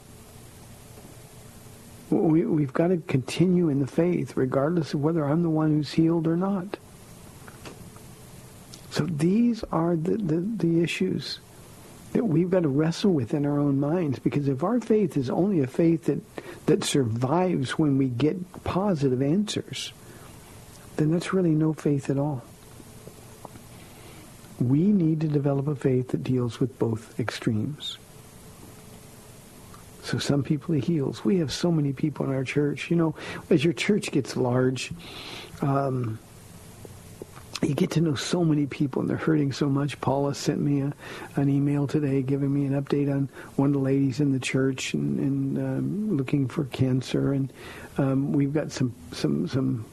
We, 2.12 2.46
we've 2.46 2.72
got 2.72 2.90
to 2.90 2.98
continue 2.98 3.70
in 3.70 3.80
the 3.80 3.88
faith, 3.88 4.38
regardless 4.38 4.94
of 4.94 5.02
whether 5.02 5.26
I'm 5.26 5.42
the 5.42 5.50
one 5.50 5.72
who's 5.72 5.92
healed 5.92 6.28
or 6.28 6.38
not. 6.38 6.78
So 8.92 9.08
these 9.08 9.64
are 9.72 9.96
the, 9.96 10.18
the, 10.18 10.42
the 10.58 10.84
issues 10.84 11.40
that 12.14 12.24
we've 12.24 12.52
got 12.52 12.62
to 12.62 12.70
wrestle 12.70 13.14
with 13.14 13.34
in 13.34 13.48
our 13.48 13.58
own 13.58 13.80
minds 13.80 14.20
because 14.20 14.48
if 14.48 14.64
our 14.64 14.80
faith 14.80 15.18
is 15.18 15.32
only 15.32 15.62
a 15.62 15.68
faith 15.68 16.04
that, 16.04 16.22
that 16.68 16.84
survives 16.84 17.80
when 17.80 17.98
we 17.98 18.10
get 18.10 18.64
positive 18.64 19.24
answers, 19.24 19.92
then 20.98 21.10
that's 21.10 21.34
really 21.34 21.56
no 21.56 21.74
faith 21.74 22.12
at 22.12 22.20
all. 22.20 22.44
We 24.60 24.82
need 24.82 25.22
to 25.22 25.28
develop 25.28 25.68
a 25.68 25.76
faith 25.76 26.10
that 26.10 26.24
deals 26.24 26.60
with 26.60 26.78
both 26.78 27.20
extremes. 27.20 27.98
So 30.06 30.20
some 30.20 30.44
people 30.44 30.76
he 30.76 30.82
heals. 30.82 31.26
We 31.26 31.40
have 31.40 31.52
so 31.52 31.72
many 31.72 31.92
people 31.92 32.28
in 32.28 32.32
our 32.32 32.44
church. 32.44 32.92
You 32.92 32.96
know, 32.96 33.16
as 33.50 33.64
your 33.64 33.74
church 33.74 34.12
gets 34.12 34.38
large, 34.38 34.92
um, 35.62 36.20
you 37.64 37.74
get 37.74 37.90
to 37.92 38.02
know 38.02 38.14
so 38.14 38.46
many 38.46 38.68
people 38.68 39.02
and 39.02 39.10
they're 39.10 39.18
hurting 39.18 39.52
so 39.52 39.68
much. 39.68 40.00
Paula 40.02 40.36
sent 40.36 40.60
me 40.60 40.82
a, 40.82 40.94
an 41.38 41.50
email 41.50 41.88
today 41.88 42.22
giving 42.22 42.54
me 42.54 42.66
an 42.66 42.80
update 42.80 43.12
on 43.12 43.30
one 43.56 43.70
of 43.70 43.74
the 43.74 43.80
ladies 43.80 44.20
in 44.20 44.32
the 44.32 44.40
church 44.40 44.94
and, 44.94 45.20
and 45.20 45.58
um, 45.58 46.18
looking 46.18 46.48
for 46.48 46.66
cancer. 46.66 47.34
And 47.34 47.52
um, 47.98 48.32
we've 48.32 48.54
got 48.54 48.72
some, 48.72 48.94
some, 49.12 49.48
some, 49.48 49.86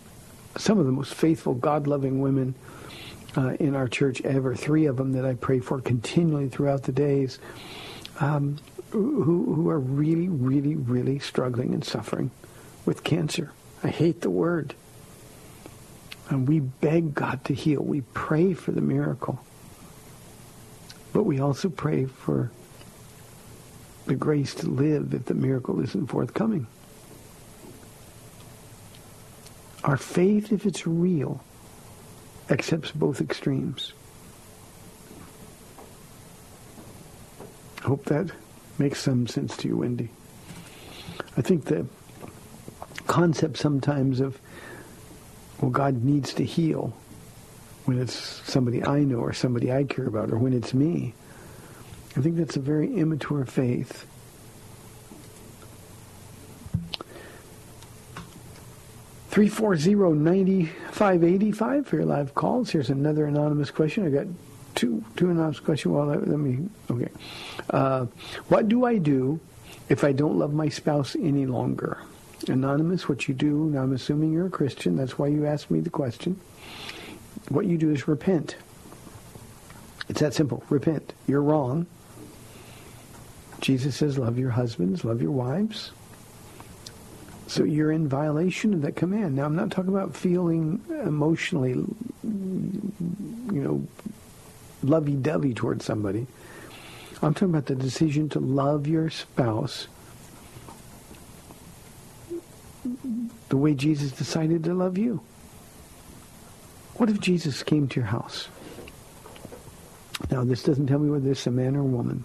some 0.58 0.78
of 0.78 0.84
the 0.84 0.92
most 0.92 1.14
faithful, 1.14 1.54
God-loving 1.54 2.20
women 2.20 2.54
uh, 3.38 3.54
in 3.60 3.74
our 3.74 3.88
church 3.88 4.20
ever. 4.22 4.54
Three 4.54 4.84
of 4.84 4.98
them 4.98 5.12
that 5.12 5.24
I 5.24 5.34
pray 5.34 5.60
for 5.60 5.80
continually 5.80 6.50
throughout 6.50 6.82
the 6.82 6.92
days. 6.92 7.38
Um, 8.20 8.58
who, 8.92 9.54
who 9.54 9.70
are 9.70 9.78
really, 9.78 10.28
really, 10.28 10.76
really 10.76 11.18
struggling 11.18 11.72
and 11.72 11.82
suffering 11.82 12.30
with 12.84 13.02
cancer. 13.02 13.52
I 13.82 13.88
hate 13.88 14.20
the 14.20 14.30
word. 14.30 14.74
And 16.28 16.46
we 16.46 16.60
beg 16.60 17.14
God 17.14 17.42
to 17.46 17.54
heal. 17.54 17.82
We 17.82 18.02
pray 18.12 18.52
for 18.52 18.72
the 18.72 18.82
miracle. 18.82 19.42
But 21.12 21.24
we 21.24 21.40
also 21.40 21.70
pray 21.70 22.04
for 22.04 22.50
the 24.06 24.14
grace 24.14 24.54
to 24.56 24.68
live 24.68 25.14
if 25.14 25.24
the 25.24 25.34
miracle 25.34 25.80
isn't 25.80 26.08
forthcoming. 26.08 26.66
Our 29.84 29.96
faith, 29.96 30.52
if 30.52 30.66
it's 30.66 30.86
real, 30.86 31.42
accepts 32.50 32.90
both 32.90 33.20
extremes. 33.20 33.94
Hope 37.82 38.04
that 38.04 38.30
makes 38.82 38.98
some 38.98 39.28
sense 39.28 39.56
to 39.58 39.68
you, 39.68 39.76
Wendy. 39.76 40.08
I 41.36 41.40
think 41.40 41.66
the 41.66 41.86
concept 43.06 43.56
sometimes 43.56 44.18
of, 44.18 44.40
well, 45.60 45.70
God 45.70 46.02
needs 46.02 46.34
to 46.34 46.44
heal 46.44 46.92
when 47.84 48.00
it's 48.00 48.12
somebody 48.14 48.84
I 48.84 49.04
know 49.04 49.18
or 49.18 49.32
somebody 49.32 49.72
I 49.72 49.84
care 49.84 50.06
about 50.06 50.32
or 50.32 50.36
when 50.36 50.52
it's 50.52 50.74
me. 50.74 51.14
I 52.16 52.20
think 52.22 52.36
that's 52.36 52.56
a 52.56 52.60
very 52.60 52.92
immature 52.92 53.44
faith. 53.44 54.04
Three 59.30 59.48
four 59.48 59.76
zero 59.76 60.12
ninety 60.12 60.66
five 60.90 61.22
eighty 61.22 61.52
five 61.52 61.86
for 61.86 61.96
your 61.96 62.04
live 62.04 62.34
calls. 62.34 62.70
Here's 62.70 62.90
another 62.90 63.26
anonymous 63.26 63.70
question. 63.70 64.04
I 64.04 64.10
got 64.10 64.26
two 64.82 65.04
two 65.16 65.30
anonymous 65.30 65.60
questions. 65.60 65.94
Well, 65.94 66.06
let, 66.06 66.26
let 66.26 66.38
me. 66.38 66.68
Okay. 66.90 67.10
Uh, 67.70 68.06
what 68.48 68.68
do 68.68 68.84
I 68.84 68.98
do 68.98 69.38
if 69.88 70.02
I 70.02 70.12
don't 70.12 70.36
love 70.38 70.52
my 70.52 70.68
spouse 70.68 71.14
any 71.16 71.46
longer? 71.46 71.98
Anonymous, 72.48 73.08
what 73.08 73.28
you 73.28 73.34
do, 73.34 73.70
now 73.70 73.82
I'm 73.82 73.92
assuming 73.92 74.32
you're 74.32 74.48
a 74.48 74.50
Christian, 74.50 74.96
that's 74.96 75.16
why 75.16 75.28
you 75.28 75.46
asked 75.46 75.70
me 75.70 75.78
the 75.78 75.90
question. 75.90 76.40
What 77.50 77.66
you 77.66 77.78
do 77.78 77.90
is 77.90 78.08
repent. 78.08 78.56
It's 80.08 80.18
that 80.18 80.34
simple. 80.34 80.64
Repent. 80.68 81.12
You're 81.28 81.42
wrong. 81.42 81.86
Jesus 83.60 83.94
says, 83.94 84.18
love 84.18 84.40
your 84.40 84.50
husbands, 84.50 85.04
love 85.04 85.22
your 85.22 85.30
wives. 85.30 85.92
So 87.46 87.62
you're 87.62 87.92
in 87.92 88.08
violation 88.08 88.74
of 88.74 88.82
that 88.82 88.96
command. 88.96 89.36
Now, 89.36 89.44
I'm 89.44 89.54
not 89.54 89.70
talking 89.70 89.94
about 89.94 90.16
feeling 90.16 90.82
emotionally, 91.04 91.74
you 92.24 93.62
know, 93.64 93.86
lovey-dovey 94.82 95.54
towards 95.54 95.84
somebody. 95.84 96.26
I'm 97.22 97.34
talking 97.34 97.50
about 97.50 97.66
the 97.66 97.74
decision 97.74 98.28
to 98.30 98.40
love 98.40 98.86
your 98.86 99.10
spouse 99.10 99.86
the 103.48 103.56
way 103.56 103.74
Jesus 103.74 104.10
decided 104.10 104.64
to 104.64 104.74
love 104.74 104.98
you. 104.98 105.20
What 106.96 107.10
if 107.10 107.20
Jesus 107.20 107.62
came 107.62 107.86
to 107.88 108.00
your 108.00 108.08
house? 108.08 108.48
Now, 110.30 110.44
this 110.44 110.62
doesn't 110.62 110.86
tell 110.86 110.98
me 110.98 111.10
whether 111.10 111.30
it's 111.30 111.46
a 111.46 111.50
man 111.50 111.76
or 111.76 111.80
a 111.80 111.84
woman. 111.84 112.24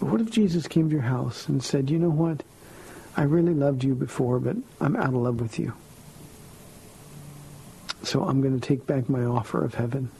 But 0.00 0.10
what 0.10 0.20
if 0.20 0.30
Jesus 0.30 0.66
came 0.66 0.90
to 0.90 0.94
your 0.94 1.04
house 1.04 1.48
and 1.48 1.62
said, 1.62 1.90
you 1.90 1.98
know 1.98 2.10
what? 2.10 2.42
I 3.16 3.22
really 3.22 3.54
loved 3.54 3.82
you 3.84 3.94
before, 3.94 4.38
but 4.38 4.56
I'm 4.80 4.96
out 4.96 5.06
of 5.06 5.14
love 5.14 5.40
with 5.40 5.58
you. 5.58 5.72
So 8.02 8.24
I'm 8.24 8.42
going 8.42 8.58
to 8.58 8.66
take 8.66 8.86
back 8.86 9.08
my 9.08 9.24
offer 9.24 9.64
of 9.64 9.74
heaven. 9.74 10.10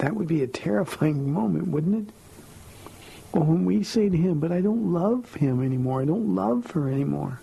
That 0.00 0.16
would 0.16 0.28
be 0.28 0.42
a 0.42 0.46
terrifying 0.46 1.30
moment, 1.30 1.68
wouldn't 1.68 2.08
it? 2.08 2.14
Well, 3.34 3.44
when 3.44 3.66
we 3.66 3.82
say 3.82 4.08
to 4.08 4.16
him, 4.16 4.40
but 4.40 4.50
I 4.50 4.62
don't 4.62 4.94
love 4.94 5.34
him 5.34 5.62
anymore, 5.62 6.00
I 6.00 6.06
don't 6.06 6.34
love 6.34 6.70
her 6.70 6.88
anymore. 6.88 7.38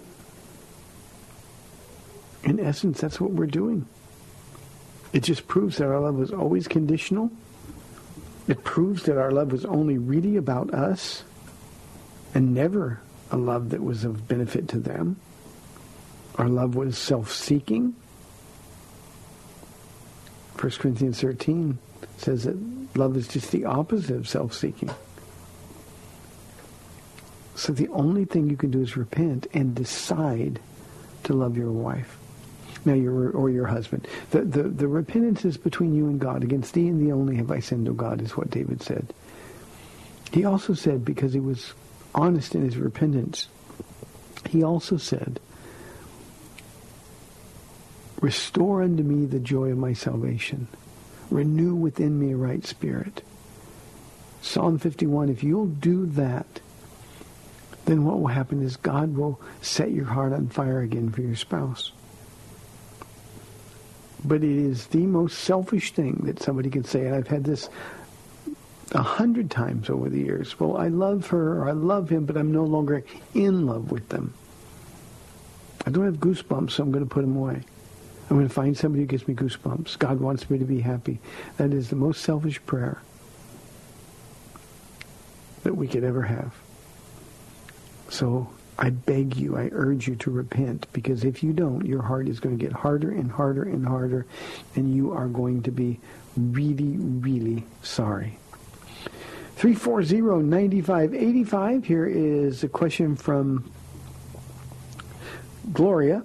In 2.44 2.60
essence, 2.60 3.00
that's 3.00 3.22
what 3.22 3.30
we're 3.30 3.46
doing. 3.46 3.86
It 5.14 5.22
just 5.22 5.48
proves 5.48 5.78
that 5.78 5.86
our 5.86 6.00
love 6.00 6.16
was 6.16 6.32
always 6.32 6.68
conditional. 6.68 7.32
It 8.48 8.64
proves 8.64 9.04
that 9.04 9.20
our 9.20 9.32
love 9.32 9.52
was 9.52 9.64
only 9.64 10.00
really 10.00 10.36
about 10.36 10.74
us 10.74 11.24
and 12.34 12.56
never 12.56 13.02
a 13.30 13.38
love 13.38 13.70
that 13.70 13.84
was 13.84 14.04
of 14.04 14.28
benefit 14.28 14.68
to 14.70 14.80
them. 14.80 15.18
Our 16.40 16.50
love 16.50 16.74
was 16.74 16.98
self-seeking. 16.98 17.96
1 20.60 20.72
Corinthians 20.72 21.22
13 21.22 21.78
says 22.18 22.44
that 22.44 22.58
love 22.96 23.16
is 23.16 23.28
just 23.28 23.52
the 23.52 23.66
opposite 23.66 24.16
of 24.16 24.28
self-seeking. 24.28 24.90
So 27.56 27.74
the 27.74 27.88
only 27.90 28.26
thing 28.26 28.50
you 28.50 28.58
can 28.58 28.72
do 28.72 28.82
is 28.82 28.96
repent 28.96 29.48
and 29.54 29.74
decide 29.74 30.60
to 31.24 31.34
love 31.34 31.58
your 31.58 31.72
wife. 31.72 32.18
Now 32.86 32.94
your 32.94 33.32
or 33.32 33.50
your 33.50 33.66
husband. 33.66 34.08
The, 34.30 34.42
the 34.42 34.64
the 34.64 34.88
repentance 34.88 35.44
is 35.44 35.58
between 35.58 35.96
you 35.96 36.06
and 36.08 36.20
God. 36.20 36.44
Against 36.44 36.74
thee 36.74 36.88
and 36.88 37.02
thee 37.02 37.12
only 37.12 37.36
have 37.38 37.52
I 37.52 37.60
sinned, 37.60 37.90
O 37.90 37.94
God, 37.94 38.22
is 38.22 38.38
what 38.38 38.52
David 38.52 38.82
said. 38.82 39.14
He 40.32 40.46
also 40.46 40.74
said, 40.74 41.04
because 41.04 41.34
he 41.34 41.40
was 41.40 41.74
honest 42.14 42.54
in 42.54 42.64
his 42.64 42.78
repentance, 42.78 43.48
he 44.48 44.64
also 44.64 44.98
said, 44.98 45.40
Restore 48.22 48.84
unto 48.84 49.04
me 49.04 49.26
the 49.26 49.40
joy 49.40 49.72
of 49.72 49.78
my 49.78 49.94
salvation 49.94 50.68
Renew 51.30 51.76
within 51.76 52.20
me 52.20 52.32
a 52.32 52.38
right 52.38 52.66
spirit. 52.66 53.22
Psalm 54.42 54.78
51, 54.78 55.30
if 55.30 55.44
you'll 55.44 55.66
do 55.68 56.06
that, 56.06 56.62
then 57.86 58.06
what 58.06 58.20
will 58.20 58.28
happen 58.28 58.62
is 58.62 58.78
God 58.78 59.16
will 59.16 59.40
set 59.62 59.92
your 59.92 60.06
heart 60.06 60.34
on 60.34 60.48
fire 60.48 60.82
again 60.82 61.10
for 61.10 61.22
your 61.22 61.36
spouse. 61.36 61.92
But 64.24 64.44
it 64.44 64.58
is 64.58 64.88
the 64.88 65.06
most 65.06 65.40
selfish 65.40 65.92
thing 65.92 66.22
that 66.26 66.42
somebody 66.42 66.70
can 66.70 66.84
say, 66.84 67.06
and 67.06 67.16
I've 67.16 67.28
had 67.28 67.44
this 67.44 67.70
a 68.92 69.02
hundred 69.02 69.52
times 69.52 69.90
over 69.90 70.10
the 70.10 70.20
years. 70.20 70.60
Well, 70.60 70.78
I 70.78 70.88
love 70.88 71.28
her 71.28 71.62
or 71.62 71.70
I 71.70 71.74
love 71.74 72.10
him, 72.10 72.26
but 72.26 72.38
I'm 72.38 72.52
no 72.52 72.64
longer 72.64 73.04
in 73.34 73.66
love 73.66 73.92
with 73.92 74.10
them. 74.10 74.34
I 75.86 75.90
don't 75.90 76.06
have 76.06 76.16
goosebumps, 76.16 76.72
so 76.72 76.84
I'm 76.84 76.92
going 76.92 77.06
to 77.06 77.10
put 77.10 77.22
them 77.22 77.36
away. 77.36 77.64
I'm 78.30 78.38
going 78.38 78.48
to 78.48 78.54
find 78.54 78.78
somebody 78.78 79.04
who 79.04 79.08
gives 79.08 79.28
me 79.28 79.34
goosebumps. 79.34 79.98
God 80.00 80.20
wants 80.20 80.50
me 80.50 80.58
to 80.58 80.66
be 80.66 80.82
happy. 80.82 81.20
That 81.58 81.72
is 81.72 81.90
the 81.90 81.96
most 81.96 82.22
selfish 82.22 82.64
prayer 82.66 83.02
that 85.64 85.76
we 85.76 85.88
could 85.88 86.04
ever 86.04 86.24
have. 86.24 86.54
So 88.10 88.50
I 88.78 88.90
beg 88.90 89.38
you, 89.38 89.58
I 89.58 89.70
urge 89.72 90.08
you 90.08 90.16
to 90.18 90.30
repent 90.30 90.88
because 90.94 91.24
if 91.24 91.42
you 91.42 91.54
don't, 91.54 91.86
your 91.86 92.02
heart 92.02 92.28
is 92.28 92.40
going 92.40 92.58
to 92.58 92.64
get 92.64 92.74
harder 92.74 93.12
and 93.12 93.32
harder 93.32 93.64
and 93.64 93.88
harder 93.88 94.26
and 94.76 94.94
you 94.94 95.14
are 95.14 95.28
going 95.28 95.64
to 95.64 95.72
be 95.72 96.00
really, 96.36 96.98
really 96.98 97.66
sorry. 97.82 98.38
340-9585. 99.58 101.86
Here 101.86 102.06
is 102.06 102.64
a 102.64 102.70
question 102.70 103.16
from 103.16 103.72
Gloria. 105.74 106.24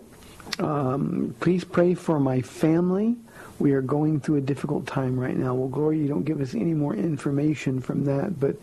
Um, 0.59 1.34
please 1.40 1.64
pray 1.64 1.94
for 1.94 2.20
my 2.20 2.40
family. 2.40 3.16
We 3.59 3.72
are 3.72 3.82
going 3.82 4.20
through 4.20 4.36
a 4.36 4.40
difficult 4.40 4.86
time 4.86 5.18
right 5.18 5.36
now. 5.36 5.55
Well, 5.55 5.68
Gloria, 5.68 6.03
you 6.03 6.09
don't 6.09 6.24
give 6.24 6.40
us 6.40 6.55
any 6.55 6.74
more 6.74 6.94
information 6.94 7.80
from 7.80 8.05
that, 8.07 8.40
but 8.40 8.57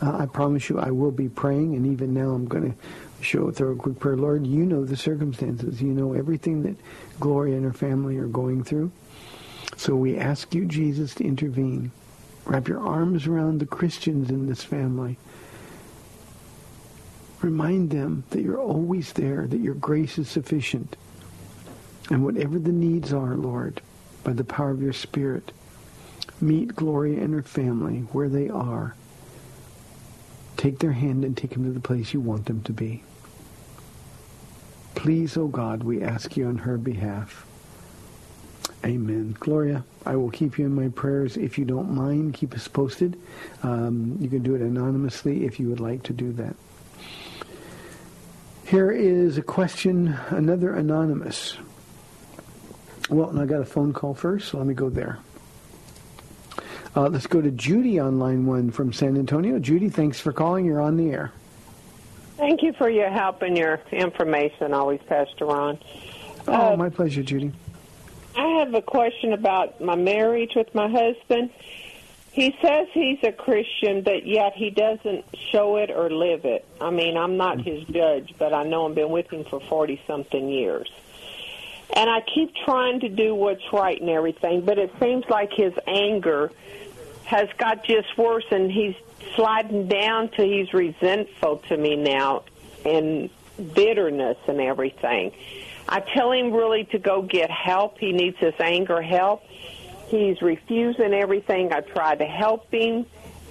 uh, 0.00 0.16
I 0.16 0.26
promise 0.26 0.68
you 0.68 0.78
I 0.78 0.90
will 0.90 1.10
be 1.10 1.28
praying, 1.28 1.74
and 1.74 1.86
even 1.86 2.14
now 2.14 2.30
I'm 2.30 2.46
going 2.46 2.72
to 2.72 3.24
show 3.24 3.50
through 3.50 3.72
a 3.72 3.76
quick 3.76 3.98
prayer. 3.98 4.16
Lord, 4.16 4.46
you 4.46 4.64
know 4.64 4.84
the 4.84 4.96
circumstances. 4.96 5.82
You 5.82 5.88
know 5.88 6.14
everything 6.14 6.62
that 6.62 6.76
Gloria 7.20 7.56
and 7.56 7.64
her 7.64 7.72
family 7.72 8.16
are 8.16 8.26
going 8.26 8.64
through. 8.64 8.90
So 9.76 9.94
we 9.94 10.16
ask 10.16 10.54
you, 10.54 10.64
Jesus, 10.64 11.14
to 11.16 11.24
intervene. 11.24 11.90
Wrap 12.44 12.68
your 12.68 12.80
arms 12.80 13.26
around 13.26 13.58
the 13.58 13.66
Christians 13.66 14.30
in 14.30 14.46
this 14.46 14.62
family. 14.62 15.18
Remind 17.42 17.90
them 17.90 18.24
that 18.30 18.40
you're 18.40 18.60
always 18.60 19.12
there, 19.12 19.46
that 19.46 19.60
your 19.60 19.74
grace 19.74 20.16
is 20.18 20.28
sufficient. 20.28 20.96
And 22.10 22.24
whatever 22.24 22.58
the 22.58 22.72
needs 22.72 23.12
are, 23.12 23.34
Lord, 23.34 23.80
by 24.22 24.32
the 24.32 24.44
power 24.44 24.70
of 24.70 24.82
your 24.82 24.92
Spirit, 24.92 25.52
meet 26.40 26.76
Gloria 26.76 27.22
and 27.22 27.34
her 27.34 27.42
family 27.42 28.00
where 28.12 28.28
they 28.28 28.48
are. 28.48 28.94
Take 30.56 30.78
their 30.78 30.92
hand 30.92 31.24
and 31.24 31.36
take 31.36 31.50
them 31.50 31.64
to 31.64 31.70
the 31.70 31.80
place 31.80 32.14
you 32.14 32.20
want 32.20 32.46
them 32.46 32.62
to 32.62 32.72
be. 32.72 33.02
Please, 34.94 35.36
O 35.36 35.42
oh 35.42 35.48
God, 35.48 35.82
we 35.82 36.02
ask 36.02 36.36
you 36.36 36.46
on 36.46 36.58
her 36.58 36.78
behalf. 36.78 37.46
Amen. 38.84 39.36
Gloria, 39.38 39.84
I 40.04 40.16
will 40.16 40.30
keep 40.30 40.58
you 40.58 40.64
in 40.64 40.74
my 40.74 40.88
prayers. 40.88 41.36
If 41.36 41.58
you 41.58 41.64
don't 41.64 41.90
mind, 41.90 42.34
keep 42.34 42.54
us 42.54 42.68
posted. 42.68 43.20
Um, 43.62 44.16
you 44.20 44.28
can 44.28 44.42
do 44.42 44.54
it 44.54 44.60
anonymously 44.60 45.44
if 45.44 45.58
you 45.58 45.68
would 45.68 45.80
like 45.80 46.04
to 46.04 46.12
do 46.12 46.32
that. 46.34 46.54
Here 48.66 48.90
is 48.90 49.38
a 49.38 49.42
question, 49.42 50.16
another 50.30 50.72
anonymous. 50.74 51.56
Well, 53.08 53.30
and 53.30 53.40
I 53.40 53.46
got 53.46 53.60
a 53.60 53.64
phone 53.64 53.92
call 53.92 54.14
first, 54.14 54.48
so 54.48 54.58
let 54.58 54.66
me 54.66 54.74
go 54.74 54.90
there. 54.90 55.18
Uh, 56.96 57.08
let's 57.08 57.26
go 57.26 57.40
to 57.40 57.50
Judy 57.50 57.98
on 57.98 58.18
line 58.18 58.46
one 58.46 58.70
from 58.70 58.92
San 58.92 59.16
Antonio. 59.16 59.58
Judy, 59.58 59.90
thanks 59.90 60.18
for 60.18 60.32
calling. 60.32 60.64
You're 60.64 60.80
on 60.80 60.96
the 60.96 61.10
air. 61.10 61.30
Thank 62.36 62.62
you 62.62 62.72
for 62.72 62.88
your 62.88 63.10
help 63.10 63.42
and 63.42 63.56
your 63.56 63.80
information, 63.92 64.72
always, 64.72 65.00
Pastor 65.06 65.46
Ron. 65.46 65.78
Oh, 66.48 66.72
uh, 66.72 66.76
my 66.76 66.88
pleasure, 66.88 67.22
Judy. 67.22 67.52
I 68.36 68.46
have 68.60 68.74
a 68.74 68.82
question 68.82 69.32
about 69.32 69.80
my 69.80 69.94
marriage 69.94 70.52
with 70.54 70.74
my 70.74 70.88
husband. 70.88 71.50
He 72.32 72.54
says 72.60 72.88
he's 72.92 73.18
a 73.22 73.32
Christian, 73.32 74.02
but 74.02 74.26
yet 74.26 74.52
he 74.54 74.68
doesn't 74.68 75.24
show 75.50 75.76
it 75.76 75.90
or 75.90 76.10
live 76.10 76.44
it. 76.44 76.66
I 76.80 76.90
mean, 76.90 77.16
I'm 77.16 77.38
not 77.38 77.62
his 77.62 77.84
judge, 77.84 78.34
but 78.38 78.52
I 78.52 78.64
know 78.64 78.86
I've 78.86 78.94
been 78.94 79.08
with 79.08 79.30
him 79.30 79.44
for 79.44 79.60
40 79.60 80.02
something 80.06 80.48
years. 80.50 80.90
And 81.94 82.10
I 82.10 82.20
keep 82.20 82.52
trying 82.64 83.00
to 83.00 83.08
do 83.08 83.34
what's 83.34 83.72
right 83.72 84.00
and 84.00 84.10
everything, 84.10 84.62
but 84.62 84.78
it 84.78 84.92
seems 85.00 85.24
like 85.28 85.52
his 85.52 85.72
anger 85.86 86.50
has 87.24 87.48
got 87.58 87.84
just 87.84 88.16
worse 88.18 88.44
and 88.50 88.70
he's 88.70 88.94
sliding 89.34 89.88
down 89.88 90.28
to 90.30 90.44
he's 90.44 90.72
resentful 90.72 91.58
to 91.68 91.76
me 91.76 91.96
now 91.96 92.44
and 92.84 93.30
bitterness 93.74 94.36
and 94.46 94.60
everything. 94.60 95.32
I 95.88 96.00
tell 96.00 96.32
him 96.32 96.52
really 96.52 96.84
to 96.86 96.98
go 96.98 97.22
get 97.22 97.50
help. 97.50 97.98
He 97.98 98.12
needs 98.12 98.36
his 98.38 98.54
anger 98.58 99.00
help. 99.00 99.44
He's 100.08 100.40
refusing 100.42 101.12
everything. 101.12 101.72
I 101.72 101.80
try 101.80 102.14
to 102.14 102.24
help 102.24 102.72
him, 102.72 103.06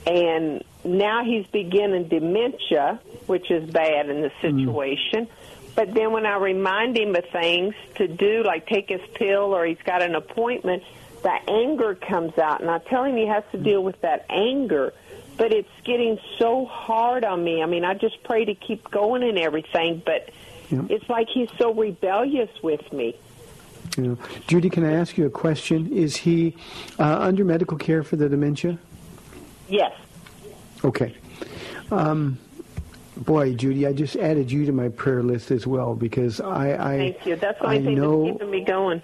and 0.06 0.64
now 0.84 1.24
he's 1.24 1.46
beginning 1.48 2.08
dementia, 2.08 3.00
which 3.28 3.52
is 3.52 3.70
bad 3.70 4.10
in 4.10 4.22
the 4.22 4.30
hmm. 4.30 4.58
situation. 4.58 5.26
Mm. 5.26 5.30
But 5.76 5.94
then 5.94 6.12
when 6.12 6.26
I 6.26 6.38
remind 6.38 6.98
him 6.98 7.16
of 7.16 7.26
things 7.32 7.76
to 7.96 8.08
do, 8.08 8.44
like 8.44 8.68
take 8.68 8.90
his 8.90 9.02
pill 9.14 9.54
or 9.54 9.66
he's 9.66 9.82
got 9.84 10.02
an 10.02 10.16
appointment, 10.16 10.84
the 11.22 11.38
anger 11.50 11.96
comes 11.96 12.38
out, 12.38 12.62
and 12.62 12.70
I 12.70 12.78
tell 12.80 13.04
him 13.04 13.18
he 13.18 13.28
has 13.28 13.44
to 13.52 13.58
deal 13.58 13.84
with 13.84 14.00
that 14.02 14.26
anger. 14.30 14.94
But 15.38 15.52
it's 15.52 15.70
getting 15.84 16.18
so 16.40 16.66
hard 16.66 17.26
on 17.26 17.44
me. 17.44 17.62
I 17.62 17.66
mean, 17.66 17.84
I 17.84 17.94
just 17.94 18.24
pray 18.24 18.46
to 18.46 18.56
keep 18.56 18.90
going 18.90 19.22
and 19.22 19.38
everything, 19.38 20.02
but 20.06 20.30
yeah. 20.72 20.82
It's 20.90 21.08
like 21.10 21.28
he's 21.30 21.50
so 21.58 21.74
rebellious 21.74 22.50
with 22.64 22.92
me. 22.92 23.16
Yeah. 23.98 24.16
Judy, 24.48 24.70
can 24.70 24.84
I 24.84 24.94
ask 24.94 25.18
you 25.18 25.26
a 25.26 25.30
question? 25.30 25.92
Is 25.94 26.18
he 26.18 26.56
uh, 26.98 27.20
under 27.20 27.46
medical 27.46 27.78
care 27.78 28.04
for 28.04 28.16
the 28.16 28.28
dementia? 28.28 28.80
Yes. 29.70 29.94
Okay. 30.84 31.16
Um, 31.92 32.40
boy, 33.18 33.54
Judy, 33.54 33.88
I 33.88 33.94
just 33.94 34.16
added 34.16 34.52
you 34.52 34.66
to 34.66 34.72
my 34.72 34.90
prayer 34.90 35.24
list 35.24 35.52
as 35.52 35.66
well 35.66 35.96
because 35.96 36.40
I. 36.42 36.94
I 36.94 36.98
Thank 36.98 37.26
you. 37.26 37.36
That's 37.36 37.62
only 37.62 37.78
I 37.78 37.84
thing 37.84 37.96
know, 37.96 38.26
that's 38.26 38.34
keeping 38.34 38.52
me 38.52 38.64
going. 38.64 39.02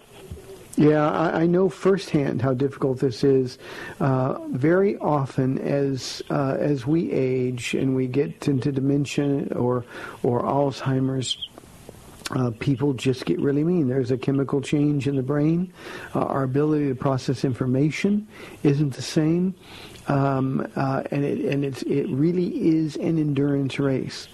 Yeah, 0.78 1.12
I, 1.12 1.42
I, 1.42 1.46
know 1.48 1.68
firsthand 1.68 2.42
how 2.42 2.54
difficult 2.54 3.00
this 3.00 3.26
is. 3.26 3.58
Uh, 4.00 4.40
very 4.48 4.98
often, 4.98 5.60
as 5.60 6.22
uh, 6.30 6.56
as 6.60 6.88
we 6.88 7.12
age 7.12 7.74
and 7.74 7.94
we 7.94 8.08
get 8.08 8.48
into 8.48 8.72
dementia 8.72 9.48
or 9.54 9.84
or 10.24 10.42
Alzheimer's, 10.42 11.50
uh, 12.32 12.52
people 12.60 12.94
just 12.94 13.26
get 13.26 13.40
really 13.40 13.64
mean. 13.64 13.90
There's 13.90 14.12
a 14.12 14.18
chemical 14.18 14.62
change 14.62 15.08
in 15.08 15.18
the 15.18 15.24
brain. 15.24 15.74
Uh, 16.16 16.22
our 16.22 16.44
ability 16.44 16.88
to 16.88 16.96
process 16.96 17.44
information 17.44 18.28
isn't 18.64 18.94
the 18.94 19.02
same, 19.02 19.54
um, 20.12 20.68
uh, 20.76 21.04
and 21.12 21.24
it 21.24 21.46
and 21.46 21.64
it's 21.64 21.82
it 21.84 22.08
really 22.10 22.48
is 22.48 22.98
an 22.98 23.18
endurance 23.18 23.80
race. 23.80 24.28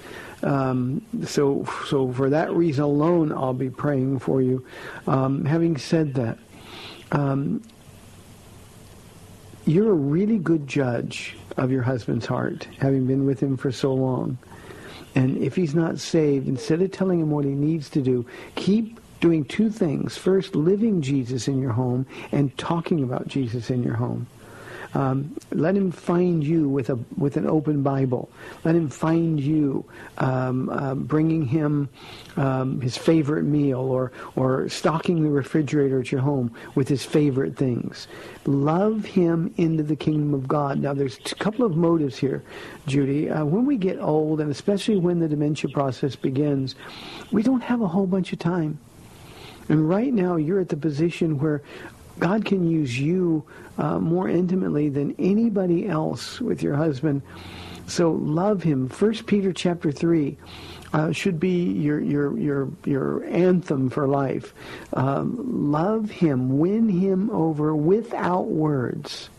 Um, 0.43 1.01
so 1.25 1.65
so 1.87 2.11
for 2.11 2.29
that 2.29 2.51
reason 2.51 2.83
alone, 2.83 3.31
I'll 3.31 3.53
be 3.53 3.69
praying 3.69 4.19
for 4.19 4.41
you. 4.41 4.65
Um, 5.05 5.45
having 5.45 5.77
said 5.77 6.15
that. 6.15 6.37
Um, 7.11 7.61
you're 9.65 9.91
a 9.91 9.95
really 9.95 10.37
good 10.37 10.65
judge 10.65 11.35
of 11.57 11.71
your 11.71 11.81
husband's 11.81 12.25
heart, 12.25 12.67
having 12.79 13.05
been 13.05 13.25
with 13.25 13.41
him 13.41 13.57
for 13.57 13.69
so 13.69 13.93
long. 13.93 14.37
And 15.13 15.37
if 15.37 15.57
he's 15.57 15.75
not 15.75 15.99
saved, 15.99 16.47
instead 16.47 16.81
of 16.81 16.91
telling 16.91 17.19
him 17.19 17.31
what 17.31 17.43
he 17.43 17.51
needs 17.51 17.89
to 17.89 18.01
do, 18.01 18.25
keep 18.55 18.97
doing 19.19 19.43
two 19.43 19.69
things. 19.69 20.15
First, 20.15 20.55
living 20.55 21.01
Jesus 21.01 21.49
in 21.49 21.59
your 21.59 21.73
home 21.73 22.05
and 22.31 22.57
talking 22.57 23.03
about 23.03 23.27
Jesus 23.27 23.69
in 23.69 23.83
your 23.83 23.95
home. 23.95 24.27
Um, 24.93 25.35
let 25.51 25.75
him 25.75 25.91
find 25.91 26.43
you 26.43 26.69
with 26.69 26.89
a 26.89 26.95
with 27.17 27.37
an 27.37 27.47
open 27.47 27.83
Bible. 27.83 28.29
Let 28.63 28.75
him 28.75 28.89
find 28.89 29.39
you 29.39 29.85
um, 30.17 30.69
uh, 30.69 30.95
bringing 30.95 31.45
him 31.45 31.89
um, 32.35 32.81
his 32.81 32.97
favorite 32.97 33.43
meal 33.43 33.79
or 33.79 34.11
or 34.35 34.69
stocking 34.69 35.23
the 35.23 35.29
refrigerator 35.29 35.99
at 35.99 36.11
your 36.11 36.21
home 36.21 36.53
with 36.75 36.87
his 36.87 37.03
favorite 37.03 37.55
things. 37.55 38.07
Love 38.45 39.03
him 39.05 39.53
into 39.57 39.83
the 39.83 39.95
kingdom 39.95 40.33
of 40.33 40.47
God. 40.47 40.79
Now, 40.79 40.93
there's 40.93 41.17
a 41.31 41.35
couple 41.35 41.65
of 41.65 41.75
motives 41.75 42.17
here, 42.17 42.43
Judy. 42.85 43.29
Uh, 43.29 43.43
when 43.45 43.65
we 43.65 43.77
get 43.77 43.99
old, 43.99 44.39
and 44.39 44.49
especially 44.49 44.97
when 44.97 45.19
the 45.19 45.27
dementia 45.27 45.69
process 45.69 46.15
begins, 46.15 46.75
we 47.31 47.43
don't 47.43 47.61
have 47.61 47.81
a 47.81 47.87
whole 47.87 48.07
bunch 48.07 48.31
of 48.31 48.39
time. 48.39 48.79
And 49.69 49.89
right 49.89 50.13
now, 50.13 50.37
you're 50.37 50.61
at 50.61 50.69
the 50.69 50.77
position 50.77 51.39
where 51.39 51.61
God 52.19 52.45
can 52.45 52.69
use 52.69 52.99
you 52.99 53.45
uh, 53.77 53.99
more 53.99 54.27
intimately 54.27 54.89
than 54.89 55.15
anybody 55.19 55.87
else 55.87 56.41
with 56.41 56.63
your 56.63 56.75
husband. 56.75 57.21
So 57.87 58.11
love 58.11 58.63
him. 58.63 58.89
First 58.89 59.27
Peter 59.27 59.53
chapter 59.53 59.91
three 59.91 60.37
uh, 60.93 61.11
should 61.11 61.39
be 61.39 61.63
your 61.63 61.99
your 61.99 62.37
your 62.37 62.71
your 62.85 63.23
anthem 63.25 63.89
for 63.89 64.07
life. 64.07 64.53
Um, 64.93 65.71
love 65.71 66.09
him, 66.09 66.59
win 66.59 66.89
him 66.89 67.29
over 67.29 67.75
without 67.75 68.47
words 68.47 69.29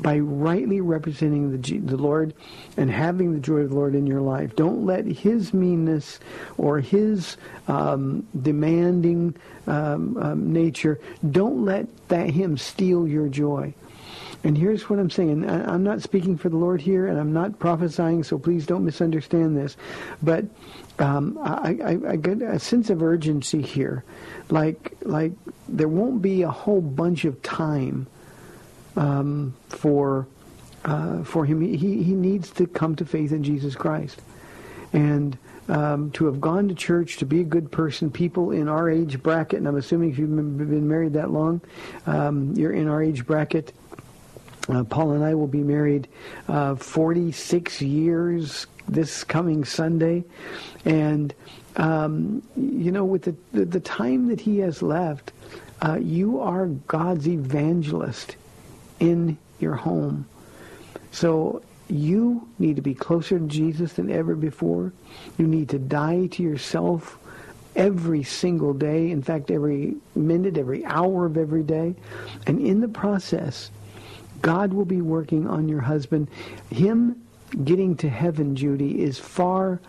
by 0.00 0.18
rightly 0.18 0.80
representing 0.80 1.60
the, 1.60 1.78
the 1.78 1.96
Lord 1.96 2.34
and 2.76 2.90
having 2.90 3.34
the 3.34 3.40
joy 3.40 3.58
of 3.58 3.70
the 3.70 3.76
Lord 3.76 3.94
in 3.94 4.06
your 4.06 4.20
life. 4.20 4.56
Don't 4.56 4.86
let 4.86 5.04
his 5.04 5.52
meanness 5.52 6.20
or 6.56 6.80
his 6.80 7.36
um, 7.68 8.26
demanding 8.40 9.34
um, 9.66 10.16
um, 10.16 10.52
nature, 10.52 11.00
don't 11.30 11.64
let 11.64 11.86
that 12.08 12.30
him 12.30 12.56
steal 12.56 13.06
your 13.06 13.28
joy. 13.28 13.74
And 14.42 14.56
here's 14.56 14.88
what 14.88 14.98
I'm 14.98 15.10
saying. 15.10 15.48
I'm 15.48 15.82
not 15.82 16.00
speaking 16.00 16.38
for 16.38 16.48
the 16.48 16.56
Lord 16.56 16.80
here, 16.80 17.06
and 17.06 17.20
I'm 17.20 17.32
not 17.32 17.58
prophesying, 17.58 18.24
so 18.24 18.38
please 18.38 18.64
don't 18.64 18.86
misunderstand 18.86 19.54
this. 19.54 19.76
But 20.22 20.46
um, 20.98 21.38
I, 21.42 21.76
I, 21.84 21.98
I 22.12 22.16
get 22.16 22.40
a 22.40 22.58
sense 22.58 22.88
of 22.88 23.02
urgency 23.02 23.60
here. 23.60 24.02
Like, 24.48 24.96
like 25.02 25.32
there 25.68 25.88
won't 25.88 26.22
be 26.22 26.40
a 26.40 26.50
whole 26.50 26.80
bunch 26.80 27.26
of 27.26 27.42
time 27.42 28.06
um, 28.96 29.54
for 29.68 30.26
uh, 30.84 31.22
for 31.24 31.44
him. 31.44 31.60
He, 31.60 32.02
he 32.02 32.14
needs 32.14 32.50
to 32.52 32.66
come 32.66 32.96
to 32.96 33.04
faith 33.04 33.32
in 33.32 33.42
Jesus 33.42 33.74
Christ. 33.74 34.20
And 34.92 35.36
um, 35.68 36.10
to 36.12 36.26
have 36.26 36.40
gone 36.40 36.68
to 36.68 36.74
church, 36.74 37.18
to 37.18 37.26
be 37.26 37.40
a 37.40 37.44
good 37.44 37.70
person, 37.70 38.10
people 38.10 38.50
in 38.50 38.68
our 38.68 38.90
age 38.90 39.22
bracket, 39.22 39.58
and 39.58 39.68
I'm 39.68 39.76
assuming 39.76 40.10
if 40.10 40.18
you've 40.18 40.30
been 40.30 40.88
married 40.88 41.12
that 41.12 41.30
long, 41.30 41.60
um, 42.06 42.54
you're 42.56 42.72
in 42.72 42.88
our 42.88 43.02
age 43.02 43.24
bracket. 43.24 43.72
Uh, 44.68 44.84
Paula 44.84 45.14
and 45.14 45.24
I 45.24 45.34
will 45.34 45.46
be 45.46 45.62
married 45.62 46.08
uh, 46.48 46.74
46 46.74 47.82
years 47.82 48.66
this 48.88 49.24
coming 49.24 49.64
Sunday. 49.64 50.24
And, 50.84 51.32
um, 51.76 52.42
you 52.56 52.90
know, 52.90 53.04
with 53.04 53.22
the, 53.22 53.36
the, 53.52 53.64
the 53.64 53.80
time 53.80 54.28
that 54.28 54.40
he 54.40 54.58
has 54.58 54.82
left, 54.82 55.32
uh, 55.82 55.98
you 56.00 56.40
are 56.40 56.66
God's 56.66 57.28
evangelist 57.28 58.36
in 59.00 59.36
your 59.58 59.74
home. 59.74 60.26
So 61.10 61.62
you 61.88 62.48
need 62.58 62.76
to 62.76 62.82
be 62.82 62.94
closer 62.94 63.38
to 63.38 63.46
Jesus 63.46 63.94
than 63.94 64.10
ever 64.10 64.36
before. 64.36 64.92
You 65.38 65.46
need 65.46 65.70
to 65.70 65.78
die 65.78 66.26
to 66.26 66.42
yourself 66.42 67.18
every 67.74 68.22
single 68.22 68.74
day. 68.74 69.10
In 69.10 69.22
fact, 69.22 69.50
every 69.50 69.96
minute, 70.14 70.56
every 70.56 70.84
hour 70.84 71.26
of 71.26 71.36
every 71.36 71.62
day. 71.62 71.94
And 72.46 72.60
in 72.60 72.80
the 72.80 72.88
process, 72.88 73.70
God 74.40 74.72
will 74.72 74.84
be 74.84 75.00
working 75.00 75.48
on 75.48 75.68
your 75.68 75.80
husband. 75.80 76.28
Him 76.70 77.20
getting 77.64 77.96
to 77.96 78.08
heaven, 78.08 78.54
Judy, 78.54 79.02
is 79.02 79.18
far 79.18 79.80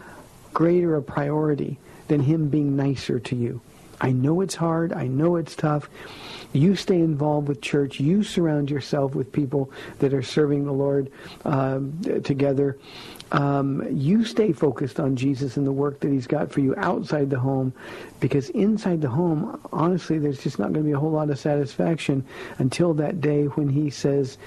greater 0.54 0.96
a 0.96 1.02
priority 1.02 1.78
than 2.08 2.20
him 2.20 2.50
being 2.50 2.76
nicer 2.76 3.20
to 3.20 3.36
you. 3.36 3.62
I 4.02 4.12
know 4.12 4.42
it's 4.42 4.56
hard. 4.56 4.92
I 4.94 5.06
know 5.08 5.36
it's 5.36 5.56
tough. 5.56 5.90
You 6.54 6.76
stay 6.76 7.00
involved 7.00 7.48
with 7.48 7.62
church. 7.62 8.00
You 8.00 8.24
surround 8.24 8.70
yourself 8.70 9.16
with 9.16 9.32
people 9.32 9.72
that 10.00 10.14
are 10.14 10.24
serving 10.24 10.66
the 10.66 10.74
Lord 10.74 11.12
uh, 11.46 11.80
together. 12.24 12.78
Um, 13.32 13.88
you 13.90 14.26
stay 14.26 14.52
focused 14.52 15.00
on 15.00 15.16
Jesus 15.16 15.56
and 15.56 15.66
the 15.66 15.72
work 15.72 16.02
that 16.02 16.12
he's 16.12 16.28
got 16.28 16.52
for 16.52 16.60
you 16.60 16.76
outside 16.76 17.30
the 17.30 17.40
home 17.40 17.74
because 18.20 18.50
inside 18.50 19.02
the 19.02 19.08
home, 19.08 19.62
honestly, 19.72 20.20
there's 20.20 20.44
just 20.44 20.60
not 20.60 20.74
going 20.74 20.84
to 20.84 20.90
be 20.90 20.92
a 20.92 21.00
whole 21.00 21.12
lot 21.12 21.30
of 21.30 21.40
satisfaction 21.40 22.26
until 22.58 22.94
that 22.96 23.22
day 23.22 23.46
when 23.46 23.70
he 23.70 23.90
says, 23.90 24.38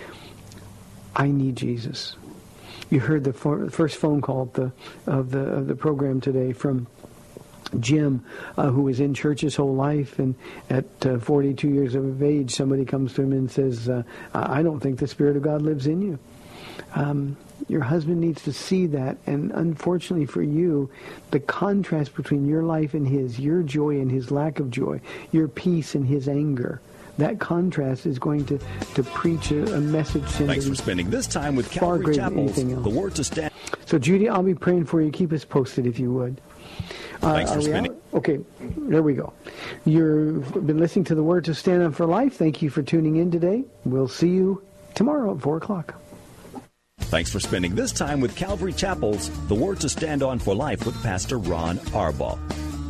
I 1.17 1.29
need 1.29 1.57
Jesus. 1.57 2.17
You 2.91 3.01
heard 3.01 3.25
the 3.25 3.33
first 3.33 3.97
phone 3.97 4.21
call 4.21 4.43
of 4.43 4.53
the, 4.53 4.73
of 5.07 5.31
the, 5.31 5.41
of 5.41 5.67
the 5.69 5.75
program 5.75 6.21
today 6.21 6.53
from 6.53 6.87
Jim, 7.81 8.25
uh, 8.57 8.71
who 8.71 8.83
was 8.83 9.01
in 9.01 9.15
church 9.15 9.41
his 9.41 9.57
whole 9.57 9.75
life, 9.75 10.19
and 10.19 10.35
at 10.71 10.85
uh, 11.07 11.19
42 11.19 11.69
years 11.69 11.95
of 11.95 12.23
age, 12.23 12.55
somebody 12.55 12.85
comes 12.85 13.15
to 13.15 13.23
him 13.23 13.33
and 13.33 13.51
says, 13.51 13.89
uh, 13.89 14.03
"I 14.33 14.63
don't 14.63 14.81
think 14.81 14.99
the 14.99 15.09
Spirit 15.09 15.37
of 15.37 15.43
God 15.43 15.63
lives 15.63 15.87
in 15.87 16.03
you." 16.03 16.19
Um, 16.95 17.37
your 17.69 17.83
husband 17.83 18.21
needs 18.21 18.43
to 18.45 18.53
see 18.53 18.87
that, 18.89 19.17
and 19.27 19.51
unfortunately 19.53 20.27
for 20.27 20.43
you, 20.43 20.91
the 21.31 21.41
contrast 21.41 22.15
between 22.15 22.47
your 22.47 22.63
life 22.63 22.95
and 22.95 23.07
his, 23.07 23.39
your 23.39 23.63
joy 23.63 24.01
and 24.01 24.11
his 24.11 24.31
lack 24.31 24.59
of 24.59 24.71
joy, 24.71 25.01
your 25.33 25.49
peace 25.49 25.95
and 25.95 26.07
his 26.07 26.29
anger. 26.29 26.81
That 27.19 27.39
contrast 27.39 28.07
is 28.07 28.19
going 28.19 28.45
to, 28.47 28.59
to 28.95 29.03
preach 29.03 29.53
a, 29.53 29.77
a 29.77 29.81
message 29.81 30.25
to 30.37 30.47
Thanks 30.47 30.67
him 30.67 30.73
for 30.73 30.83
spending 30.83 31.11
this 31.11 31.29
time 31.29 31.55
with 31.55 31.73
far 31.73 31.97
Calvary 31.97 32.17
Chapel's. 32.17 32.57
The 32.57 32.91
Word 32.91 33.15
to 33.17 33.25
Stand. 33.25 33.53
So, 33.87 33.99
Judy, 33.99 34.29
I'll 34.29 34.43
be 34.43 34.55
praying 34.55 34.87
for 34.87 35.01
you. 35.01 35.13
Keep 35.13 35.33
us 35.33 35.45
posted 35.45 35.87
if 35.87 35.99
you 35.99 36.13
would. 36.13 36.41
Uh, 37.25 37.35
Thanks 37.35 37.53
for 37.53 37.61
spending- 37.63 37.93
out? 37.93 37.99
Okay, 38.15 38.41
there 38.61 39.03
we 39.03 39.15
go. 39.15 39.33
You've 39.85 40.67
been 40.67 40.79
listening 40.79 41.05
to 41.07 41.15
the 41.15 41.23
Word 41.23 41.45
to 41.47 41.55
Stand 41.55 41.83
on 41.83 41.93
for 41.93 42.07
Life. 42.07 42.37
Thank 42.37 42.63
you 42.63 42.71
for 42.71 42.83
tuning 42.83 43.17
in 43.17 43.31
today. 43.31 43.65
We'll 43.85 44.09
see 44.09 44.29
you 44.29 44.63
tomorrow 44.95 45.35
at 45.35 45.41
4 45.41 45.57
o'clock. 45.57 45.95
Thanks 47.01 47.31
for 47.33 47.41
spending 47.41 47.75
this 47.75 47.93
time 47.93 48.21
with 48.21 48.37
Calvary 48.37 48.73
Chapel's 48.73 49.31
The 49.49 49.55
Word 49.55 49.81
to 49.81 49.89
Stand 49.89 50.23
On 50.23 50.39
for 50.39 50.55
Life 50.55 50.87
with 50.87 51.01
Pastor 51.03 51.39
Ron 51.39 51.79
Arbaugh. 51.93 52.39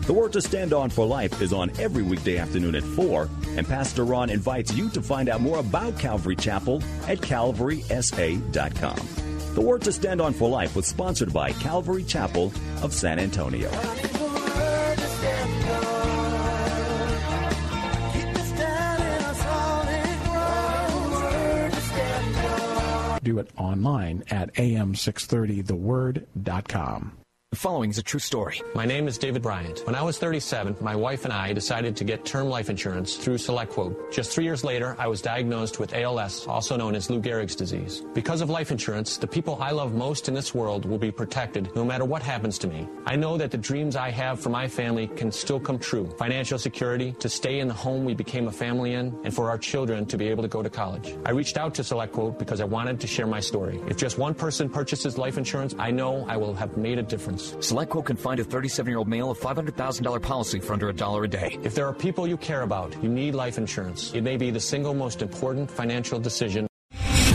The 0.06 0.12
Word 0.12 0.32
to 0.34 0.42
Stand 0.42 0.74
On 0.74 0.90
for 0.90 1.06
Life 1.06 1.40
is 1.40 1.52
on 1.52 1.70
every 1.78 2.02
weekday 2.02 2.36
afternoon 2.36 2.74
at 2.74 2.82
4, 2.82 3.28
and 3.56 3.66
Pastor 3.66 4.04
Ron 4.04 4.28
invites 4.30 4.74
you 4.74 4.90
to 4.90 5.00
find 5.00 5.28
out 5.30 5.40
more 5.40 5.60
about 5.60 5.98
Calvary 5.98 6.36
Chapel 6.36 6.82
at 7.06 7.18
calvarysa.com. 7.18 9.23
The 9.54 9.60
Word 9.60 9.82
to 9.82 9.92
Stand 9.92 10.20
On 10.20 10.32
for 10.32 10.48
Life 10.48 10.74
was 10.74 10.84
sponsored 10.84 11.32
by 11.32 11.52
Calvary 11.52 12.02
Chapel 12.02 12.52
of 12.82 12.92
San 12.92 13.20
Antonio. 13.20 13.70
Do 23.22 23.38
it 23.38 23.48
online 23.56 24.24
at 24.28 24.52
am630theword.com. 24.54 27.23
The 27.54 27.60
following 27.60 27.90
is 27.90 27.98
a 27.98 28.02
true 28.02 28.18
story. 28.18 28.60
My 28.74 28.84
name 28.84 29.06
is 29.06 29.16
David 29.16 29.42
Bryant. 29.42 29.86
When 29.86 29.94
I 29.94 30.02
was 30.02 30.18
37, 30.18 30.74
my 30.80 30.96
wife 30.96 31.24
and 31.24 31.32
I 31.32 31.52
decided 31.52 31.94
to 31.94 32.02
get 32.02 32.24
term 32.24 32.48
life 32.48 32.68
insurance 32.68 33.14
through 33.14 33.36
SelectQuote. 33.36 34.12
Just 34.12 34.32
three 34.32 34.42
years 34.42 34.64
later, 34.64 34.96
I 34.98 35.06
was 35.06 35.22
diagnosed 35.22 35.78
with 35.78 35.94
ALS, 35.94 36.48
also 36.48 36.76
known 36.76 36.96
as 36.96 37.10
Lou 37.10 37.22
Gehrig's 37.22 37.54
disease. 37.54 38.02
Because 38.12 38.40
of 38.40 38.50
life 38.50 38.72
insurance, 38.72 39.18
the 39.18 39.28
people 39.28 39.56
I 39.62 39.70
love 39.70 39.94
most 39.94 40.26
in 40.26 40.34
this 40.34 40.52
world 40.52 40.84
will 40.84 40.98
be 40.98 41.12
protected 41.12 41.72
no 41.76 41.84
matter 41.84 42.04
what 42.04 42.24
happens 42.24 42.58
to 42.58 42.66
me. 42.66 42.88
I 43.06 43.14
know 43.14 43.36
that 43.36 43.52
the 43.52 43.56
dreams 43.56 43.94
I 43.94 44.10
have 44.10 44.40
for 44.40 44.48
my 44.48 44.66
family 44.66 45.06
can 45.06 45.30
still 45.30 45.60
come 45.60 45.78
true. 45.78 46.10
Financial 46.18 46.58
security, 46.58 47.12
to 47.20 47.28
stay 47.28 47.60
in 47.60 47.68
the 47.68 47.74
home 47.74 48.04
we 48.04 48.14
became 48.14 48.48
a 48.48 48.52
family 48.52 48.94
in, 48.94 49.16
and 49.22 49.32
for 49.32 49.48
our 49.48 49.58
children 49.58 50.06
to 50.06 50.18
be 50.18 50.26
able 50.26 50.42
to 50.42 50.48
go 50.48 50.60
to 50.60 50.70
college. 50.70 51.14
I 51.24 51.30
reached 51.30 51.56
out 51.56 51.72
to 51.76 51.82
SelectQuote 51.82 52.36
because 52.36 52.60
I 52.60 52.64
wanted 52.64 52.98
to 52.98 53.06
share 53.06 53.28
my 53.28 53.38
story. 53.38 53.80
If 53.86 53.96
just 53.96 54.18
one 54.18 54.34
person 54.34 54.68
purchases 54.68 55.16
life 55.16 55.38
insurance, 55.38 55.72
I 55.78 55.92
know 55.92 56.26
I 56.28 56.36
will 56.36 56.54
have 56.54 56.76
made 56.76 56.98
a 56.98 57.02
difference. 57.04 57.43
SelectQuote 57.52 58.04
can 58.04 58.16
find 58.16 58.40
a 58.40 58.44
37 58.44 58.90
year 58.90 58.98
old 58.98 59.08
male 59.08 59.30
a 59.30 59.34
$500,000 59.34 60.22
policy 60.22 60.60
for 60.60 60.72
under 60.72 60.88
a 60.88 60.92
dollar 60.92 61.24
a 61.24 61.28
day. 61.28 61.58
If 61.62 61.74
there 61.74 61.86
are 61.86 61.94
people 61.94 62.26
you 62.26 62.36
care 62.36 62.62
about, 62.62 62.96
you 63.02 63.08
need 63.08 63.34
life 63.34 63.58
insurance. 63.58 64.12
It 64.14 64.22
may 64.22 64.36
be 64.36 64.50
the 64.50 64.60
single 64.60 64.94
most 64.94 65.22
important 65.22 65.70
financial 65.70 66.18
decision. 66.18 66.66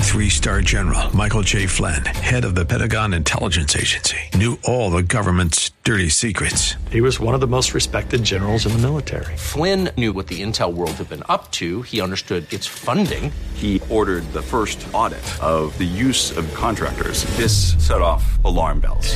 Three 0.10 0.30
star 0.30 0.62
general 0.62 1.16
Michael 1.16 1.44
J. 1.44 1.68
Flynn, 1.68 2.04
head 2.04 2.44
of 2.44 2.56
the 2.56 2.66
Pentagon 2.66 3.14
Intelligence 3.14 3.76
Agency, 3.76 4.18
knew 4.34 4.58
all 4.64 4.90
the 4.90 5.04
government's 5.04 5.70
dirty 5.84 6.10
secrets. 6.10 6.76
He 6.90 7.00
was 7.00 7.20
one 7.20 7.36
of 7.36 7.42
the 7.42 7.48
most 7.48 7.76
respected 7.76 8.24
generals 8.24 8.66
in 8.66 8.72
the 8.72 8.80
military. 8.80 9.38
Flynn 9.38 9.92
knew 9.98 10.12
what 10.12 10.26
the 10.26 10.42
intel 10.42 10.74
world 10.74 10.94
had 10.94 11.10
been 11.10 11.24
up 11.30 11.52
to. 11.52 11.84
He 11.84 12.02
understood 12.02 12.52
its 12.52 12.66
funding. 12.66 13.32
He 13.54 13.82
ordered 13.90 14.24
the 14.34 14.42
first 14.42 14.86
audit 14.94 15.24
of 15.44 15.78
the 15.78 15.86
use 15.86 16.36
of 16.36 16.52
contractors. 16.56 17.24
This 17.38 17.76
set 17.78 18.02
off 18.02 18.44
alarm 18.44 18.80
bells. 18.80 19.16